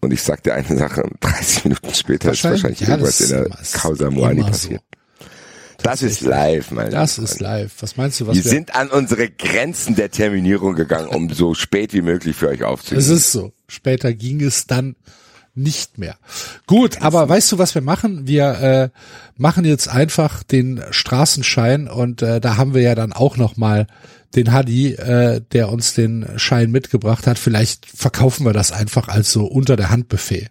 Und 0.01 0.13
ich 0.13 0.23
sag 0.23 0.45
dir 0.45 0.55
eine 0.55 0.79
Sache, 0.79 1.03
30 1.21 1.65
Minuten 1.65 1.93
später 1.93 2.31
ist 2.33 2.45
Wahrscheinlich, 2.45 2.63
wahrscheinlich 2.63 2.81
ja, 2.81 2.89
irgendwas 2.91 3.21
in 3.21 3.29
der 3.31 3.81
Causa 3.81 4.11
Moani 4.11 4.43
passiert. 4.43 4.83
Das 5.83 6.03
ist 6.03 6.23
live, 6.23 6.71
mein 6.73 6.91
Das 6.91 7.19
ist 7.19 7.41
live. 7.41 7.73
Was 7.81 7.97
meinst 7.97 8.21
du, 8.21 8.27
was 8.27 8.37
Wir 8.37 8.45
wir, 8.45 8.51
sind 8.51 8.75
an 8.75 8.89
unsere 8.91 9.29
Grenzen 9.31 9.95
der 9.95 10.11
Terminierung 10.11 10.75
gegangen, 10.75 11.09
um 11.09 11.31
so 11.31 11.55
spät 11.55 11.93
wie 11.93 12.03
möglich 12.03 12.35
für 12.37 12.49
euch 12.49 12.61
Es 12.61 12.67
aufzunehmen. 12.67 13.17
ist 13.17 13.31
so. 13.33 13.53
Später 13.69 14.13
ging 14.13 14.41
es 14.41 14.67
dann 14.67 14.97
nicht 15.59 15.99
mehr. 15.99 16.17
Gut, 16.67 17.03
aber 17.03 17.29
weißt 17.29 17.53
du, 17.53 17.59
was 17.59 17.75
wir 17.75 17.83
machen? 17.83 18.27
Wir 18.27 18.51
äh, 18.61 18.89
machen 19.37 19.65
jetzt 19.65 19.89
einfach 19.89 20.43
den 20.43 20.83
Straßenschein 20.91 21.89
und 21.89 22.23
äh, 22.23 22.41
da 22.41 22.57
haben 22.57 22.75
wir 22.75 22.83
ja 22.83 22.95
dann 22.95 23.13
auch 23.13 23.37
noch 23.37 23.57
mal 23.57 23.87
den 24.35 24.53
Hadi, 24.53 24.95
äh, 24.95 25.41
der 25.53 25.71
uns 25.71 25.95
den 25.95 26.27
Schein 26.37 26.71
mitgebracht 26.71 27.27
hat. 27.27 27.39
Vielleicht 27.39 27.87
verkaufen 27.87 28.45
wir 28.45 28.53
das 28.53 28.73
einfach 28.73 29.09
als 29.09 29.33
so 29.33 29.45
unter 29.47 29.77
der 29.77 29.91
Hand 29.91 30.09
Buffet. 30.09 30.49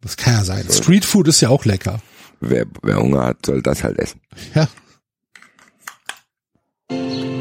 Das 0.00 0.16
kann 0.16 0.34
ja 0.34 0.44
sein. 0.44 0.66
Streetfood 0.70 1.28
ist 1.28 1.40
ja 1.40 1.48
auch 1.48 1.64
lecker. 1.64 2.00
Wer, 2.40 2.66
wer 2.82 2.96
Hunger 2.98 3.24
hat, 3.24 3.44
soll 3.44 3.62
das 3.62 3.82
halt 3.82 3.98
essen. 3.98 4.20
Ja. 4.54 4.68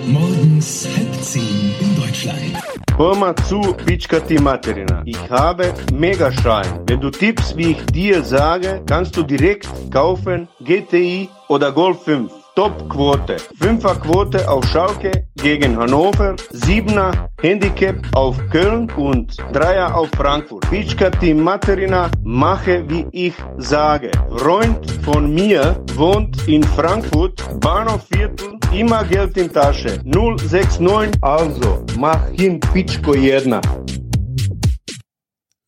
Morgens 0.08 0.88
halb 0.96 1.24
zehn 1.24 1.74
in 1.80 1.96
Deutschland. 1.96 2.58
Hör 2.98 3.16
mal 3.16 3.36
zu, 3.36 3.62
Pitschka 3.86 4.20
Materina. 4.42 5.04
Ich 5.06 5.30
habe 5.30 5.72
Megaschein. 5.94 6.80
Wenn 6.88 7.00
du 7.00 7.12
tippst, 7.12 7.56
wie 7.56 7.74
ich 7.74 7.86
dir 7.86 8.24
sage, 8.24 8.82
kannst 8.88 9.16
du 9.16 9.22
direkt 9.22 9.70
kaufen 9.92 10.48
GTI 10.62 11.30
oder 11.48 11.72
Golf 11.72 12.02
5. 12.06 12.37
Top-Quote. 12.58 13.38
Fünfer-Quote 13.60 14.50
auf 14.50 14.65
Schalke 14.65 15.28
gegen 15.36 15.78
Hannover. 15.78 16.36
Siebener 16.50 17.30
Handicap 17.39 17.98
auf 18.15 18.36
Köln 18.50 18.89
und 18.98 19.38
Dreier 19.54 19.96
auf 19.96 20.10
Frankfurt. 20.17 20.67
Pitschka 20.67 21.12
die 21.12 21.36
Materina. 21.36 22.10
Mache, 22.24 22.84
wie 22.89 23.06
ich 23.12 23.36
sage. 23.58 24.10
Freund 24.38 24.89
von 25.04 25.36
mir 25.36 25.80
wohnt 25.93 26.48
in 26.48 26.63
Frankfurt. 26.63 27.43
Bahnhofviertel. 27.60 28.58
Immer 28.74 29.04
Geld 29.04 29.38
in 29.38 29.54
Tasche. 29.54 30.02
069. 30.06 31.12
Also, 31.22 31.86
mach 32.00 32.28
hin 32.30 32.60
Pitschko 32.60 33.13
jedna. 33.13 33.62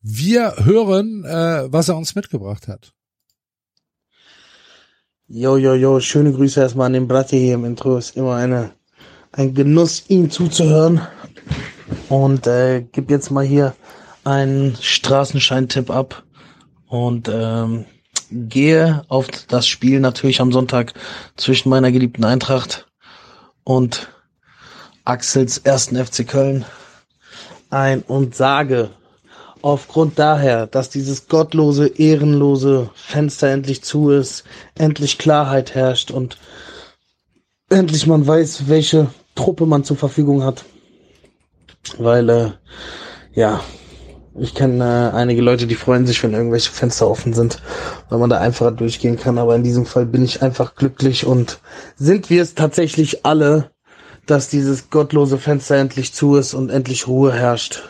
Wir 0.02 0.54
hören, 0.64 1.24
äh, 1.24 1.72
was 1.72 1.88
er 1.88 1.96
uns 1.96 2.16
mitgebracht 2.16 2.66
hat. 2.66 2.92
Jo, 5.32 5.56
jo, 5.56 5.74
jo, 5.74 6.00
schöne 6.00 6.32
Grüße 6.32 6.60
erstmal 6.60 6.86
an 6.86 6.92
den 6.94 7.06
Bratte 7.06 7.36
hier 7.36 7.54
im 7.54 7.64
Intro. 7.64 7.96
Ist 7.96 8.16
immer 8.16 8.34
eine, 8.34 8.72
ein 9.30 9.54
Genuss, 9.54 10.06
ihm 10.08 10.28
zuzuhören. 10.28 11.02
Und 12.08 12.48
äh, 12.48 12.84
gib 12.90 13.12
jetzt 13.12 13.30
mal 13.30 13.44
hier 13.44 13.76
einen 14.24 14.76
Straßenscheintipp 14.80 15.88
ab. 15.88 16.24
Und 16.88 17.30
ähm, 17.32 17.84
gehe 18.32 19.04
auf 19.06 19.28
das 19.46 19.68
Spiel 19.68 20.00
natürlich 20.00 20.40
am 20.40 20.50
Sonntag 20.50 20.94
zwischen 21.36 21.68
meiner 21.68 21.92
geliebten 21.92 22.24
Eintracht 22.24 22.88
und 23.62 24.08
Axels 25.04 25.58
ersten 25.58 25.94
FC 26.04 26.26
Köln 26.26 26.64
ein 27.70 28.02
und 28.02 28.34
sage, 28.34 28.90
aufgrund 29.62 30.18
daher, 30.18 30.66
dass 30.66 30.90
dieses 30.90 31.28
gottlose, 31.28 31.86
ehrenlose 31.86 32.90
Fenster 32.94 33.48
endlich 33.48 33.82
zu 33.82 34.10
ist, 34.10 34.44
endlich 34.74 35.18
Klarheit 35.18 35.74
herrscht 35.74 36.10
und 36.10 36.38
endlich 37.68 38.06
man 38.06 38.26
weiß, 38.26 38.68
welche 38.68 39.08
Truppe 39.34 39.66
man 39.66 39.84
zur 39.84 39.96
Verfügung 39.96 40.44
hat. 40.44 40.64
Weil, 41.98 42.28
äh, 42.28 42.50
ja, 43.32 43.60
ich 44.38 44.54
kenne 44.54 45.12
äh, 45.12 45.16
einige 45.16 45.42
Leute, 45.42 45.66
die 45.66 45.74
freuen 45.74 46.06
sich, 46.06 46.22
wenn 46.22 46.34
irgendwelche 46.34 46.70
Fenster 46.70 47.08
offen 47.08 47.32
sind, 47.32 47.60
weil 48.08 48.18
man 48.18 48.30
da 48.30 48.38
einfacher 48.38 48.70
durchgehen 48.70 49.16
kann. 49.16 49.38
Aber 49.38 49.56
in 49.56 49.62
diesem 49.62 49.86
Fall 49.86 50.06
bin 50.06 50.24
ich 50.24 50.42
einfach 50.42 50.74
glücklich 50.74 51.26
und 51.26 51.60
sind 51.96 52.30
wir 52.30 52.42
es 52.42 52.54
tatsächlich 52.54 53.24
alle, 53.24 53.70
dass 54.26 54.48
dieses 54.48 54.90
gottlose 54.90 55.38
Fenster 55.38 55.76
endlich 55.76 56.14
zu 56.14 56.36
ist 56.36 56.54
und 56.54 56.70
endlich 56.70 57.08
Ruhe 57.08 57.32
herrscht. 57.32 57.82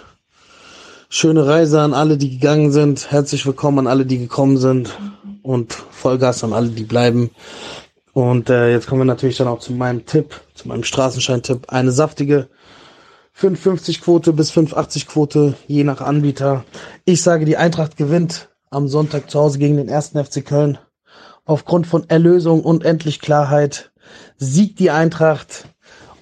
Schöne 1.12 1.44
Reise 1.44 1.80
an 1.80 1.92
alle, 1.92 2.16
die 2.16 2.30
gegangen 2.30 2.70
sind. 2.70 3.10
Herzlich 3.10 3.44
willkommen 3.44 3.80
an 3.80 3.86
alle, 3.88 4.06
die 4.06 4.18
gekommen 4.18 4.58
sind. 4.58 4.96
Und 5.42 5.72
Vollgas 5.72 6.44
an 6.44 6.52
alle, 6.52 6.68
die 6.68 6.84
bleiben. 6.84 7.30
Und 8.12 8.48
äh, 8.48 8.70
jetzt 8.70 8.86
kommen 8.86 9.00
wir 9.00 9.06
natürlich 9.06 9.36
dann 9.36 9.48
auch 9.48 9.58
zu 9.58 9.72
meinem 9.72 10.06
Tipp, 10.06 10.40
zu 10.54 10.68
meinem 10.68 10.84
Straßenschein-Tipp. 10.84 11.64
Eine 11.66 11.90
saftige 11.90 12.48
5,50-Quote 13.36 14.32
bis 14.32 14.52
5,80-Quote, 14.52 15.54
je 15.66 15.82
nach 15.82 16.00
Anbieter. 16.00 16.64
Ich 17.06 17.22
sage, 17.22 17.44
die 17.44 17.56
Eintracht 17.56 17.96
gewinnt 17.96 18.48
am 18.70 18.86
Sonntag 18.86 19.32
zu 19.32 19.40
Hause 19.40 19.58
gegen 19.58 19.78
den 19.78 19.88
ersten 19.88 20.24
FC 20.24 20.46
Köln. 20.46 20.78
Aufgrund 21.44 21.88
von 21.88 22.08
Erlösung 22.08 22.62
und 22.62 22.84
endlich 22.84 23.18
Klarheit 23.18 23.90
siegt 24.36 24.78
die 24.78 24.92
Eintracht 24.92 25.66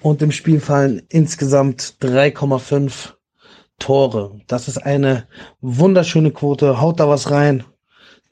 und 0.01 0.23
im 0.23 0.31
Spiel 0.31 0.59
fallen 0.59 1.03
insgesamt 1.09 1.97
3,5 2.01 3.18
Tore. 3.79 4.39
Das 4.47 4.67
ist 4.67 4.77
eine 4.77 5.27
wunderschöne 5.61 6.31
Quote. 6.31 6.79
Haut 6.79 6.99
da 6.99 7.09
was 7.09 7.31
rein, 7.31 7.63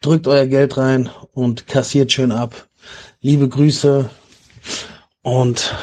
drückt 0.02 0.28
euer 0.28 0.46
Geld 0.46 0.78
rein 0.78 1.10
und 1.34 1.68
kassiert 1.68 2.12
schön 2.12 2.32
ab. 2.32 2.68
Liebe 3.22 3.50
Grüße 3.50 4.10
und 5.24 5.76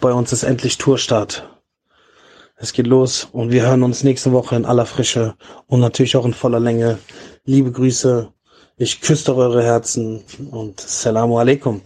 bei 0.00 0.12
uns 0.12 0.32
ist 0.32 0.42
endlich 0.42 0.78
Tourstart. 0.78 1.48
Es 2.58 2.72
geht 2.72 2.86
los 2.86 3.28
und 3.32 3.50
wir 3.50 3.66
hören 3.66 3.82
uns 3.82 4.02
nächste 4.02 4.32
Woche 4.32 4.56
in 4.56 4.64
aller 4.64 4.86
Frische 4.86 5.34
und 5.66 5.80
natürlich 5.80 6.16
auch 6.16 6.24
in 6.24 6.32
voller 6.32 6.60
Länge. 6.60 6.98
Liebe 7.44 7.70
Grüße, 7.70 8.32
ich 8.78 9.00
küsse 9.00 9.36
eure 9.36 9.62
Herzen 9.62 10.22
und 10.50 10.80
Salamu 10.80 11.38
alaikum. 11.38 11.82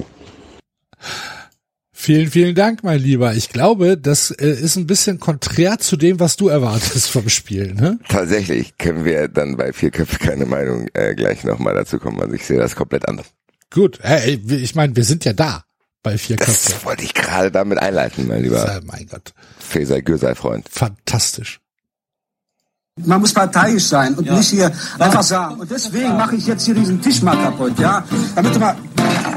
Vielen, 2.03 2.31
vielen 2.31 2.55
Dank, 2.55 2.83
mein 2.83 2.99
Lieber. 2.99 3.35
Ich 3.35 3.51
glaube, 3.51 3.99
das 3.99 4.31
äh, 4.31 4.49
ist 4.49 4.77
ein 4.77 4.87
bisschen 4.87 5.21
konträr 5.21 5.79
zu 5.79 5.99
dem, 5.99 6.19
was 6.19 6.37
du 6.37 6.49
erwartest 6.49 7.11
vom 7.11 7.29
Spiel. 7.29 7.75
Ne? 7.75 7.99
Tatsächlich 8.09 8.79
können 8.79 9.05
wir 9.05 9.29
dann 9.29 9.59
bei 9.59 9.75
vier 9.75 9.91
Köpfe 9.91 10.19
keine 10.19 10.47
Meinung 10.47 10.89
äh, 10.95 11.15
gleich 11.15 11.45
nochmal 11.45 11.75
dazu 11.75 11.99
kommen. 11.99 12.19
Also 12.19 12.33
ich 12.33 12.47
sehe 12.47 12.57
das 12.57 12.75
komplett 12.75 13.07
anders. 13.07 13.27
Gut, 13.71 13.99
hey, 14.01 14.41
ich 14.49 14.75
meine, 14.75 14.97
wir 14.97 15.05
sind 15.05 15.27
ja 15.27 15.35
da 15.35 15.67
bei 16.03 16.17
vier 16.17 16.39
Köpfe. 16.39 16.71
Das 16.73 16.85
wollte 16.87 17.05
ich 17.05 17.13
gerade 17.13 17.51
damit 17.51 17.79
einleiten, 17.79 18.27
mein 18.27 18.45
lieber 18.45 18.67
Ja, 18.67 18.81
mein 18.83 19.07
Gott, 19.07 19.35
Feser 19.59 20.01
Gürsei 20.01 20.35
Freund. 20.35 20.71
fantastisch. 20.71 21.61
Man 22.97 23.21
muss 23.21 23.35
parteiisch 23.35 23.85
sein 23.85 24.15
und 24.15 24.25
nicht 24.31 24.49
hier 24.49 24.73
einfach 24.99 25.23
sagen. 25.23 25.61
Und 25.61 25.71
deswegen 25.71 26.17
mache 26.17 26.37
ich 26.37 26.47
jetzt 26.47 26.65
hier 26.65 26.75
diesen 26.75 27.03
Tisch 27.03 27.21
mal 27.21 27.37
kaputt, 27.37 27.79
ja? 27.79 28.07
Damit 28.35 28.55
du 28.55 28.59
mal. 28.59 28.75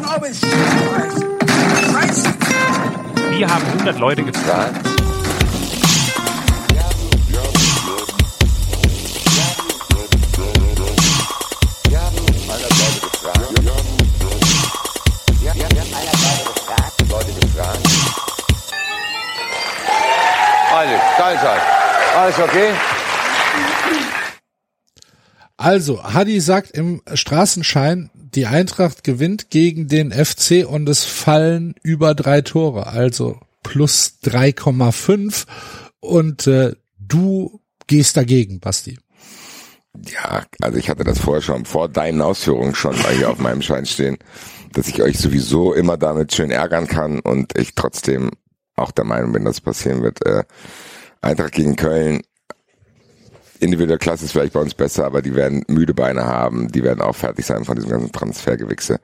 Glaube 0.01 0.29
ich. 0.29 0.39
Scheiße. 1.91 2.42
Wir 3.35 3.47
haben 3.47 3.65
100 3.65 3.99
Leute 3.99 4.23
gefragt. 4.23 4.75
Alles, 22.15 22.39
okay? 22.39 22.69
Also, 25.57 26.03
Hadi 26.03 26.39
sagt 26.39 26.71
im 26.71 27.01
Straßenschein, 27.13 28.09
die 28.35 28.47
Eintracht 28.47 29.03
gewinnt 29.03 29.49
gegen 29.49 29.87
den 29.87 30.11
FC 30.11 30.65
und 30.67 30.87
es 30.89 31.05
fallen 31.05 31.75
über 31.83 32.15
drei 32.15 32.41
Tore, 32.41 32.87
also 32.87 33.39
plus 33.63 34.17
3,5 34.23 35.45
und 35.99 36.47
äh, 36.47 36.75
du 36.99 37.61
gehst 37.87 38.17
dagegen, 38.17 38.59
Basti. 38.59 38.97
Ja, 40.11 40.43
also 40.61 40.77
ich 40.77 40.89
hatte 40.89 41.03
das 41.03 41.19
vorher 41.19 41.41
schon 41.41 41.65
vor 41.65 41.87
deinen 41.87 42.21
Ausführungen 42.21 42.73
schon 42.73 42.97
mal 43.01 43.13
hier 43.13 43.29
auf 43.29 43.37
meinem 43.37 43.61
Schein 43.61 43.85
stehen, 43.85 44.17
dass 44.73 44.87
ich 44.87 45.01
euch 45.01 45.19
sowieso 45.19 45.73
immer 45.73 45.97
damit 45.97 46.33
schön 46.33 46.49
ärgern 46.49 46.87
kann 46.87 47.19
und 47.19 47.57
ich 47.57 47.75
trotzdem 47.75 48.31
auch 48.75 48.91
der 48.91 49.05
Meinung 49.05 49.33
bin, 49.33 49.45
dass 49.45 49.61
passieren 49.61 50.01
wird. 50.01 50.25
Äh, 50.25 50.43
Eintracht 51.21 51.53
gegen 51.53 51.75
Köln, 51.75 52.21
individuelle 53.63 53.99
Klasse 53.99 54.25
ist 54.25 54.31
vielleicht 54.31 54.53
bei 54.53 54.59
uns 54.59 54.73
besser, 54.73 55.05
aber 55.05 55.21
die 55.21 55.35
werden 55.35 55.63
müde 55.67 55.93
Beine 55.93 56.25
haben, 56.25 56.71
die 56.71 56.83
werden 56.83 57.01
auch 57.01 57.15
fertig 57.15 57.45
sein 57.45 57.65
von 57.65 57.75
diesem 57.75 57.91
ganzen 57.91 58.11
Transfergewichse. 58.11 58.99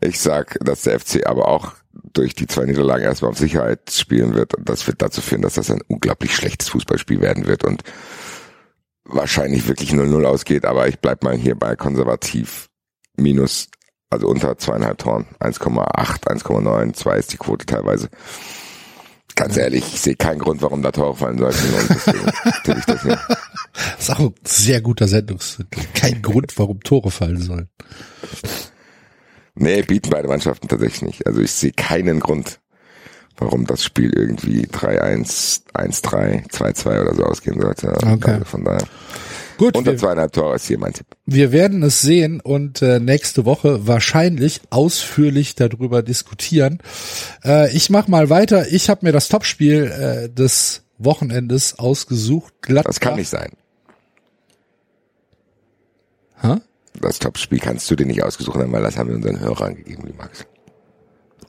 Ich 0.00 0.20
sag, 0.20 0.58
dass 0.60 0.82
der 0.82 1.00
FC 1.00 1.26
aber 1.26 1.48
auch 1.48 1.72
durch 2.12 2.34
die 2.34 2.46
zwei 2.46 2.64
Niederlagen 2.64 3.04
erstmal 3.04 3.30
auf 3.30 3.38
Sicherheit 3.38 3.90
spielen 3.90 4.34
wird 4.34 4.54
und 4.54 4.68
das 4.68 4.86
wird 4.86 5.02
dazu 5.02 5.20
führen, 5.20 5.42
dass 5.42 5.54
das 5.54 5.70
ein 5.70 5.80
unglaublich 5.88 6.34
schlechtes 6.34 6.68
Fußballspiel 6.68 7.20
werden 7.20 7.46
wird 7.46 7.64
und 7.64 7.82
wahrscheinlich 9.04 9.66
wirklich 9.66 9.90
0-0 9.90 10.24
ausgeht, 10.24 10.64
aber 10.64 10.88
ich 10.88 11.00
bleib 11.00 11.24
mal 11.24 11.36
hier 11.36 11.54
bei 11.54 11.74
konservativ 11.74 12.68
minus, 13.16 13.68
also 14.10 14.28
unter 14.28 14.56
zweieinhalb 14.58 14.98
Toren, 14.98 15.26
1,8, 15.40 16.28
1,9, 16.28 16.92
2 16.94 17.16
ist 17.16 17.32
die 17.32 17.38
Quote 17.38 17.66
teilweise. 17.66 18.08
Ganz 19.38 19.56
ehrlich, 19.56 19.84
ich 19.94 20.00
sehe 20.00 20.16
keinen 20.16 20.40
Grund, 20.40 20.62
warum 20.62 20.82
da 20.82 20.90
Tore 20.90 21.14
fallen 21.14 21.38
sollten 21.38 21.74
und 21.74 21.90
deswegen 21.90 22.26
tippe 22.64 22.78
ich 22.80 22.84
das 22.86 23.02
hier. 23.02 23.20
Das 23.72 24.00
ist 24.00 24.10
auch 24.10 24.18
ein 24.18 24.34
sehr 24.44 24.80
guter 24.80 25.06
Sendungstitel. 25.06 25.80
Kein 25.94 26.22
Grund, 26.22 26.58
warum 26.58 26.80
Tore 26.80 27.12
fallen 27.12 27.40
sollen. 27.40 27.68
Nee, 29.54 29.82
bieten 29.82 30.10
beide 30.10 30.26
Mannschaften 30.26 30.66
tatsächlich 30.66 31.02
nicht. 31.02 31.26
Also 31.26 31.40
ich 31.40 31.52
sehe 31.52 31.70
keinen 31.70 32.18
Grund, 32.18 32.58
warum 33.36 33.64
das 33.64 33.84
Spiel 33.84 34.12
irgendwie 34.12 34.66
3-1, 34.66 35.62
1-3, 35.72 36.50
2-2 36.50 37.00
oder 37.02 37.14
so 37.14 37.22
ausgehen 37.22 37.60
sollte. 37.60 37.92
Okay. 37.92 38.32
Also 38.32 38.44
von 38.44 38.64
daher. 38.64 38.88
Gut, 39.58 39.76
Unter 39.76 39.90
wir, 39.90 39.98
zweieinhalb 39.98 40.32
Tore 40.32 40.54
ist 40.54 40.66
hier 40.66 40.78
mein 40.78 40.92
Tipp. 40.92 41.06
wir 41.26 41.50
werden 41.50 41.82
es 41.82 42.00
sehen 42.00 42.40
und 42.40 42.80
äh, 42.80 43.00
nächste 43.00 43.44
Woche 43.44 43.88
wahrscheinlich 43.88 44.60
ausführlich 44.70 45.56
darüber 45.56 46.02
diskutieren. 46.02 46.78
Äh, 47.44 47.76
ich 47.76 47.90
mach 47.90 48.06
mal 48.06 48.30
weiter. 48.30 48.68
Ich 48.68 48.88
habe 48.88 49.04
mir 49.04 49.12
das 49.12 49.28
Topspiel 49.28 49.84
äh, 49.90 50.28
des 50.32 50.84
Wochenendes 50.98 51.78
ausgesucht. 51.78 52.54
Gladbach. 52.62 52.88
Das 52.90 53.00
kann 53.00 53.16
nicht 53.16 53.28
sein. 53.28 53.50
Hä? 56.40 56.56
Das 57.00 57.18
Topspiel 57.18 57.58
kannst 57.58 57.90
du 57.90 57.96
dir 57.96 58.06
nicht 58.06 58.22
ausgesucht 58.22 58.56
haben, 58.58 58.70
weil 58.72 58.82
das 58.82 58.96
haben 58.96 59.08
wir 59.08 59.16
unseren 59.16 59.40
Hörern 59.40 59.74
gegeben, 59.74 60.04
wie 60.06 60.12
Max. 60.12 60.46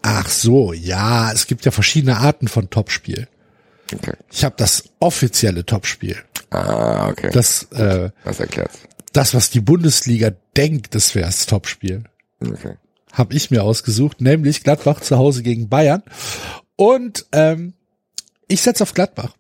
Ach 0.02 0.30
so, 0.30 0.74
ja, 0.74 1.32
es 1.32 1.46
gibt 1.46 1.66
ja 1.66 1.72
verschiedene 1.72 2.18
Arten 2.18 2.48
von 2.48 2.70
Topspiel. 2.72 3.28
Okay. 3.94 4.14
Ich 4.32 4.44
habe 4.44 4.56
das 4.58 4.84
offizielle 5.00 5.66
Topspiel. 5.66 6.18
Ah, 6.52 7.10
okay. 7.10 7.30
Das, 7.32 7.64
äh, 7.72 8.10
Das 8.24 8.40
erklärt. 8.40 8.72
das, 9.14 9.34
was 9.34 9.50
die 9.50 9.62
Bundesliga 9.62 10.32
denkt, 10.58 10.96
das 10.96 11.14
wäre 11.16 11.26
das 11.28 11.46
Topspiel. 11.46 12.04
Okay. 12.42 12.76
habe 13.12 13.34
ich 13.34 13.52
mir 13.52 13.64
ausgesucht, 13.64 14.22
nämlich 14.22 14.64
Gladbach 14.64 15.02
zu 15.02 15.18
Hause 15.18 15.44
gegen 15.44 15.68
Bayern. 15.68 16.04
Und 16.76 17.26
ähm, 17.34 17.74
ich 18.48 18.62
setze 18.62 18.84
auf 18.84 18.94
Gladbach. 18.94 19.36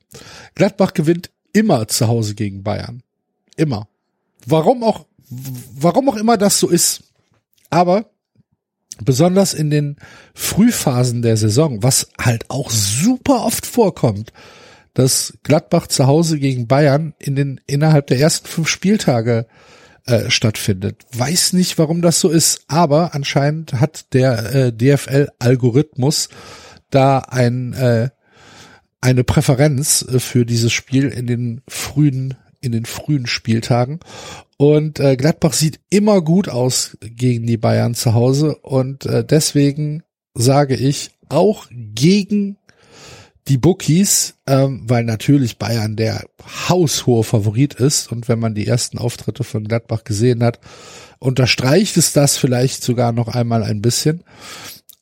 Gladbach 0.56 0.94
gewinnt 0.94 1.30
immer 1.54 1.88
zu 1.88 2.08
Hause 2.08 2.36
gegen 2.36 2.64
Bayern. 2.64 3.02
Immer. 3.56 3.88
Warum 4.46 4.84
auch, 4.84 5.06
warum 5.30 6.10
auch 6.10 6.16
immer 6.18 6.38
das 6.38 6.60
so 6.60 6.68
ist. 6.68 7.04
Aber 7.70 8.10
besonders 9.02 9.54
in 9.54 9.70
den 9.70 9.96
Frühphasen 10.34 11.22
der 11.22 11.38
Saison, 11.38 11.82
was 11.84 12.10
halt 12.20 12.50
auch 12.50 12.70
super 12.72 13.46
oft 13.46 13.66
vorkommt, 13.66 14.34
dass 15.00 15.38
Gladbach 15.44 15.88
zu 15.88 16.08
Hause 16.08 16.40
gegen 16.40 16.68
Bayern 16.68 17.14
in 17.20 17.36
den 17.36 17.62
innerhalb 17.68 18.08
der 18.08 18.20
ersten 18.20 18.48
fünf 18.48 18.68
Spieltage 18.68 19.48
äh, 20.06 20.30
stattfindet. 20.30 21.06
Weiß 21.14 21.54
nicht, 21.54 21.78
warum 21.78 22.02
das 22.02 22.20
so 22.20 22.30
ist, 22.30 22.64
aber 22.68 23.16
anscheinend 23.16 23.74
hat 23.74 24.14
der 24.14 24.54
äh, 24.54 24.74
DFL-Algorithmus 24.74 26.30
da 26.90 27.20
ein 27.20 27.74
äh, 27.74 28.10
eine 29.02 29.24
Präferenz 29.24 30.02
äh, 30.02 30.20
für 30.20 30.46
dieses 30.46 30.74
Spiel 30.74 31.08
in 31.08 31.28
den 31.28 31.62
frühen 31.68 32.36
in 32.60 32.74
den 32.74 32.86
frühen 32.86 33.26
Spieltagen 33.26 34.02
und 34.58 35.00
äh, 35.00 35.16
Gladbach 35.16 35.54
sieht 35.54 35.80
immer 35.90 36.22
gut 36.22 36.50
aus 36.50 36.98
gegen 37.00 37.48
die 37.48 37.58
Bayern 37.58 37.96
zu 37.96 38.14
Hause 38.14 38.58
und 38.58 39.06
äh, 39.06 39.24
deswegen 39.24 40.04
sage 40.34 40.76
ich 40.76 41.12
auch 41.30 41.68
gegen 41.72 42.58
die 43.50 43.58
Bookies, 43.58 44.36
ähm, 44.46 44.84
weil 44.86 45.04
natürlich 45.04 45.58
Bayern 45.58 45.96
der 45.96 46.24
haushohe 46.70 47.24
Favorit 47.24 47.74
ist. 47.74 48.12
Und 48.12 48.28
wenn 48.30 48.40
man 48.40 48.54
die 48.54 48.68
ersten 48.68 49.00
Auftritte 49.00 49.44
von 49.44 49.68
Gladbach 49.68 50.04
gesehen 50.04 50.44
hat, 50.44 50.60
unterstreicht 51.18 51.98
es 51.98 52.14
das 52.14 52.38
vielleicht 52.38 52.84
sogar 52.84 53.12
noch 53.12 53.28
einmal 53.28 53.64
ein 53.64 53.82
bisschen. 53.82 54.24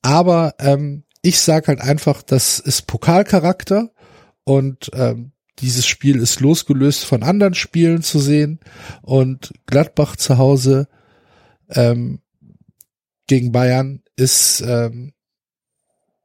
Aber 0.01 0.55
ähm, 0.59 1.03
ich 1.21 1.41
sage 1.41 1.67
halt 1.67 1.81
einfach, 1.81 2.21
das 2.21 2.59
ist 2.59 2.87
Pokalcharakter. 2.87 3.91
Und 4.45 4.91
ähm, 4.93 5.33
dieses 5.59 5.85
Spiel 5.85 6.17
ist 6.17 6.39
losgelöst 6.39 7.03
von 7.03 7.23
anderen 7.23 7.53
Spielen 7.53 8.01
zu 8.01 8.19
sehen. 8.19 8.61
Und 9.01 9.53
Gladbach 9.65 10.15
zu 10.15 10.37
Hause 10.37 10.87
ähm, 11.69 12.21
gegen 13.27 13.51
Bayern 13.51 14.03
ist 14.15 14.61
ähm, 14.65 15.11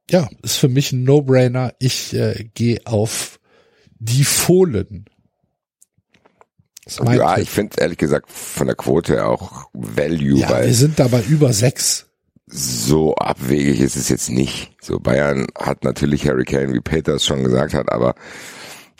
ja 0.09 0.29
ist 0.41 0.57
für 0.57 0.69
mich 0.69 0.91
ein 0.91 1.03
No-Brainer. 1.03 1.73
Ich 1.79 2.13
äh, 2.13 2.49
gehe 2.53 2.81
auf 2.85 3.39
die 3.99 4.23
Fohlen. 4.23 5.05
Ja, 7.05 7.35
Tipp. 7.35 7.43
ich 7.43 7.49
finde 7.49 7.77
ehrlich 7.79 7.97
gesagt 7.97 8.29
von 8.29 8.67
der 8.67 8.75
Quote 8.75 9.25
auch 9.25 9.69
Value, 9.73 10.39
ja, 10.39 10.65
wir 10.65 10.73
sind 10.73 10.99
dabei 10.99 11.21
über 11.21 11.53
sechs. 11.53 12.07
so 12.47 13.15
abwegig 13.15 13.79
ist 13.79 13.95
es 13.95 14.09
jetzt 14.09 14.29
nicht. 14.29 14.75
So 14.81 14.99
Bayern 14.99 15.47
hat 15.57 15.85
natürlich 15.85 16.27
Harry 16.27 16.43
Kane, 16.43 16.73
wie 16.73 16.81
Peter 16.81 17.15
es 17.15 17.25
schon 17.25 17.43
gesagt 17.43 17.73
hat, 17.73 17.89
aber 17.89 18.15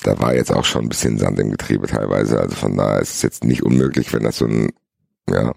da 0.03 0.17
war 0.19 0.33
jetzt 0.33 0.51
auch 0.51 0.65
schon 0.65 0.85
ein 0.85 0.89
bisschen 0.89 1.17
Sand 1.17 1.39
im 1.39 1.51
Getriebe 1.51 1.87
teilweise. 1.87 2.39
Also 2.39 2.55
von 2.55 2.77
daher 2.77 2.99
ist 3.01 3.15
es 3.15 3.21
jetzt 3.21 3.43
nicht 3.43 3.63
unmöglich, 3.63 4.13
wenn 4.13 4.23
das 4.23 4.37
so 4.37 4.45
ein 4.45 4.71
ja, 5.29 5.53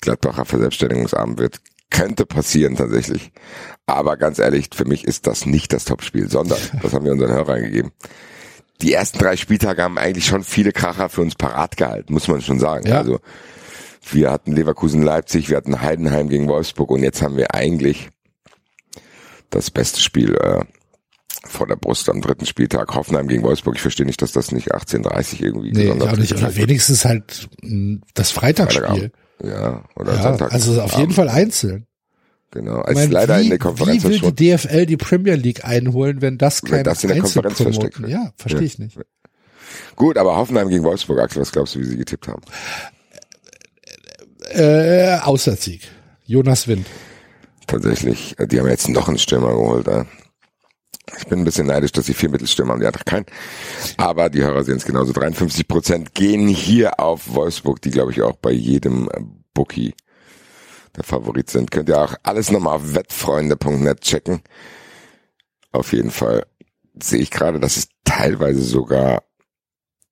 Gladbacher 0.00 0.44
Verselbstständigungsabend 0.44 1.38
wird. 1.38 1.60
Könnte 1.90 2.24
passieren 2.24 2.76
tatsächlich. 2.76 3.32
Aber 3.86 4.16
ganz 4.16 4.38
ehrlich, 4.38 4.70
für 4.72 4.84
mich 4.84 5.04
ist 5.04 5.26
das 5.26 5.46
nicht 5.46 5.72
das 5.72 5.84
Topspiel, 5.84 6.28
sondern, 6.30 6.58
das 6.82 6.92
haben 6.92 7.04
wir 7.04 7.12
unseren 7.12 7.32
Hörern 7.32 7.62
gegeben. 7.62 7.92
Die 8.82 8.94
ersten 8.94 9.18
drei 9.18 9.36
Spieltage 9.36 9.82
haben 9.82 9.98
eigentlich 9.98 10.26
schon 10.26 10.42
viele 10.42 10.72
Kracher 10.72 11.08
für 11.08 11.20
uns 11.20 11.34
parat 11.34 11.76
gehalten, 11.76 12.14
muss 12.14 12.28
man 12.28 12.40
schon 12.40 12.58
sagen. 12.58 12.86
Ja. 12.86 12.98
Also 12.98 13.20
wir 14.10 14.30
hatten 14.30 14.52
Leverkusen 14.52 15.02
Leipzig, 15.02 15.50
wir 15.50 15.56
hatten 15.58 15.82
Heidenheim 15.82 16.28
gegen 16.28 16.48
Wolfsburg 16.48 16.90
und 16.90 17.02
jetzt 17.02 17.20
haben 17.20 17.36
wir 17.36 17.54
eigentlich 17.54 18.08
das 19.50 19.70
beste 19.70 20.00
Spiel 20.00 20.34
äh, 20.36 20.64
vor 21.44 21.66
der 21.66 21.76
Brust 21.76 22.08
am 22.08 22.20
dritten 22.20 22.46
Spieltag. 22.46 22.94
Hoffenheim 22.94 23.28
gegen 23.28 23.42
Wolfsburg. 23.42 23.74
Ich 23.76 23.82
verstehe 23.82 24.06
nicht, 24.06 24.22
dass 24.22 24.32
das 24.32 24.52
nicht 24.52 24.74
18.30 24.74 25.42
irgendwie 25.42 25.72
Nee, 25.72 25.82
gesondert 25.82 26.10
auch 26.10 26.16
nicht. 26.16 26.32
Oder 26.32 26.56
wenigstens 26.56 27.04
halt 27.04 27.48
mh, 27.62 28.00
das 28.14 28.30
Freitagsspiel. 28.30 28.82
Freitagabend. 28.84 29.12
Ja, 29.42 29.84
oder 29.96 30.14
Ja, 30.14 30.22
Sonntag. 30.22 30.52
also 30.52 30.80
auf 30.82 30.92
jeden 30.98 31.12
Fall 31.12 31.28
einzeln. 31.28 31.86
Genau. 32.52 32.80
Als 32.80 32.96
meine, 32.96 33.12
leider 33.12 33.38
wie, 33.38 33.44
in 33.44 33.48
der 33.50 33.58
Konferenz 33.58 34.02
wie 34.04 34.08
will 34.08 34.18
schon. 34.18 34.34
die 34.34 34.50
DFL 34.56 34.86
die 34.86 34.96
Premier 34.96 35.34
League 35.36 35.64
einholen, 35.64 36.20
wenn 36.20 36.36
das 36.36 36.62
Wenn 36.64 36.70
kein 36.70 36.84
das 36.84 37.02
in 37.04 37.08
der 37.10 37.20
Konferenz 37.20 37.60
versteckt 37.60 38.00
wird. 38.00 38.10
Ja, 38.10 38.32
verstehe 38.36 38.62
Ja. 38.62 38.66
ich 38.66 38.78
nicht. 38.78 38.98
Gut, 39.94 40.18
aber 40.18 40.36
Hoffenheim 40.36 40.68
gegen 40.68 40.82
Wolfsburg, 40.82 41.20
Axel, 41.20 41.42
was 41.42 41.52
glaubst 41.52 41.74
du, 41.76 41.78
wie 41.80 41.84
sie 41.84 41.96
getippt 41.96 42.26
haben? 42.26 42.42
Äh, 44.52 45.18
Auswärtssieg. 45.22 45.88
Jonas 46.26 46.66
Wind. 46.66 46.86
Tatsächlich, 47.66 48.36
äh, 48.38 48.46
die 48.48 48.58
haben 48.58 48.66
jetzt 48.68 48.88
noch 48.88 49.08
einen 49.08 49.18
Stürmer 49.18 49.50
geholt. 49.52 49.86
Äh. 49.86 50.04
Ich 51.18 51.26
bin 51.26 51.40
ein 51.40 51.44
bisschen 51.44 51.66
neidisch, 51.66 51.92
dass 51.92 52.06
sie 52.06 52.14
vier 52.14 52.30
Mittelstürmer 52.30 52.72
haben, 52.72 52.80
die 52.80 52.86
andere 52.86 53.04
keinen. 53.04 53.26
Aber 53.96 54.30
die 54.30 54.42
Hörer 54.42 54.64
sehen 54.64 54.76
es 54.76 54.84
genauso. 54.84 55.12
53 55.12 55.68
Prozent 55.68 56.14
gehen 56.14 56.48
hier 56.48 57.00
auf 57.00 57.34
Wolfsburg, 57.34 57.80
die 57.82 57.90
glaube 57.90 58.12
ich 58.12 58.22
auch 58.22 58.36
bei 58.36 58.52
jedem 58.52 59.08
äh, 59.08 59.20
Bookie 59.54 59.94
der 60.96 61.04
Favorit 61.04 61.50
sind. 61.50 61.70
Könnt 61.70 61.88
ihr 61.88 62.00
auch 62.00 62.14
alles 62.22 62.50
nochmal 62.50 62.76
auf 62.76 62.94
wettfreunde.net 62.94 64.00
checken. 64.00 64.40
Auf 65.72 65.92
jeden 65.92 66.10
Fall 66.10 66.46
sehe 67.00 67.20
ich 67.20 67.30
gerade, 67.30 67.60
dass 67.60 67.76
es 67.76 67.88
teilweise 68.04 68.62
sogar 68.62 69.22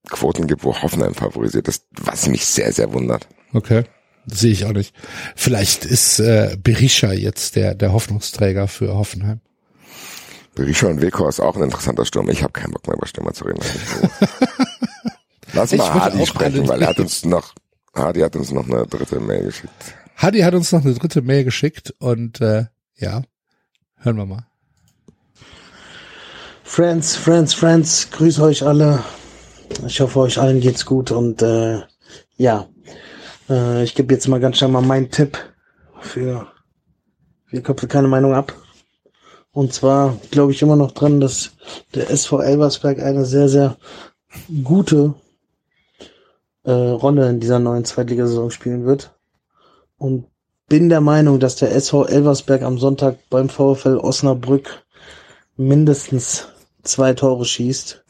Quoten 0.08 0.46
gibt, 0.46 0.64
wo 0.64 0.80
Hoffenheim 0.80 1.14
favorisiert 1.14 1.68
ist, 1.68 1.86
was 1.90 2.28
mich 2.28 2.46
sehr, 2.46 2.72
sehr 2.72 2.92
wundert. 2.92 3.28
Okay. 3.52 3.84
Sehe 4.26 4.52
ich 4.52 4.64
auch 4.64 4.72
nicht. 4.72 4.94
Vielleicht 5.36 5.84
ist 5.84 6.20
äh, 6.20 6.56
Berisha 6.62 7.12
jetzt 7.12 7.56
der, 7.56 7.74
der 7.74 7.92
Hoffnungsträger 7.92 8.68
für 8.68 8.94
Hoffenheim. 8.94 9.40
Und 10.58 11.02
Weko 11.02 11.28
ist 11.28 11.40
auch 11.40 11.56
ein 11.56 11.62
interessanter 11.62 12.04
Sturm. 12.04 12.28
Ich 12.30 12.42
habe 12.42 12.52
keinen 12.52 12.72
Bock 12.72 12.86
mehr 12.86 12.96
über 12.96 13.06
Stürmer 13.06 13.32
zu 13.32 13.44
reden. 13.44 13.60
Lass 15.52 15.72
Ich 15.72 15.78
mal 15.78 15.94
Hadi 15.94 16.26
sprechen, 16.26 16.66
weil 16.68 16.82
er 16.82 16.88
hat 16.88 16.98
uns 16.98 17.24
noch, 17.24 17.54
Hadi 17.94 18.20
hat 18.20 18.34
uns 18.34 18.50
noch 18.50 18.66
eine 18.66 18.86
dritte 18.86 19.20
Mail 19.20 19.44
geschickt. 19.44 19.94
Hadi 20.16 20.40
hat 20.40 20.54
uns 20.54 20.72
noch 20.72 20.84
eine 20.84 20.94
dritte 20.94 21.22
Mail 21.22 21.44
geschickt 21.44 21.94
und 22.00 22.40
äh, 22.40 22.66
ja, 22.96 23.22
hören 23.98 24.16
wir 24.16 24.26
mal. 24.26 24.46
Friends, 26.64 27.16
Friends, 27.16 27.54
Friends, 27.54 28.10
grüße 28.10 28.42
euch 28.42 28.64
alle. 28.64 29.02
Ich 29.86 30.00
hoffe, 30.00 30.18
euch 30.20 30.38
allen 30.38 30.60
geht's 30.60 30.84
gut 30.84 31.12
und 31.12 31.40
äh, 31.40 31.82
ja, 32.36 32.66
äh, 33.48 33.84
ich 33.84 33.94
gebe 33.94 34.12
jetzt 34.12 34.26
mal 34.28 34.40
ganz 34.40 34.58
schnell 34.58 34.70
mal 34.70 34.82
meinen 34.82 35.10
Tipp 35.10 35.38
für 36.00 36.48
Wir 37.48 37.62
Köpfe 37.62 37.86
keine 37.86 38.08
Meinung 38.08 38.34
ab. 38.34 38.52
Und 39.52 39.72
zwar 39.72 40.16
glaube 40.30 40.52
ich 40.52 40.62
immer 40.62 40.76
noch 40.76 40.92
dran, 40.92 41.20
dass 41.20 41.52
der 41.94 42.10
SV 42.10 42.40
Elversberg 42.40 43.00
eine 43.00 43.24
sehr, 43.24 43.48
sehr 43.48 43.76
gute 44.62 45.14
äh, 46.64 46.72
Rolle 46.72 47.28
in 47.28 47.40
dieser 47.40 47.58
neuen 47.58 47.84
Zweitligasaison 47.84 48.50
spielen 48.50 48.84
wird. 48.84 49.14
Und 49.96 50.26
bin 50.68 50.90
der 50.90 51.00
Meinung, 51.00 51.40
dass 51.40 51.56
der 51.56 51.74
SV 51.74 52.04
Elversberg 52.06 52.62
am 52.62 52.78
Sonntag 52.78 53.18
beim 53.30 53.48
VfL 53.48 53.96
Osnabrück 53.96 54.84
mindestens 55.56 56.48
zwei 56.82 57.14
Tore 57.14 57.44
schießt. 57.44 58.04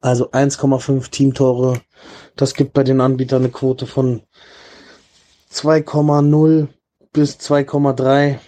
Also 0.00 0.30
1,5 0.30 1.10
Teamtore. 1.10 1.80
Das 2.36 2.54
gibt 2.54 2.72
bei 2.72 2.84
den 2.84 3.00
Anbietern 3.00 3.42
eine 3.42 3.50
Quote 3.50 3.86
von 3.86 4.22
2,0 5.50 6.68
bis 7.12 7.36
2,3. 7.38 8.38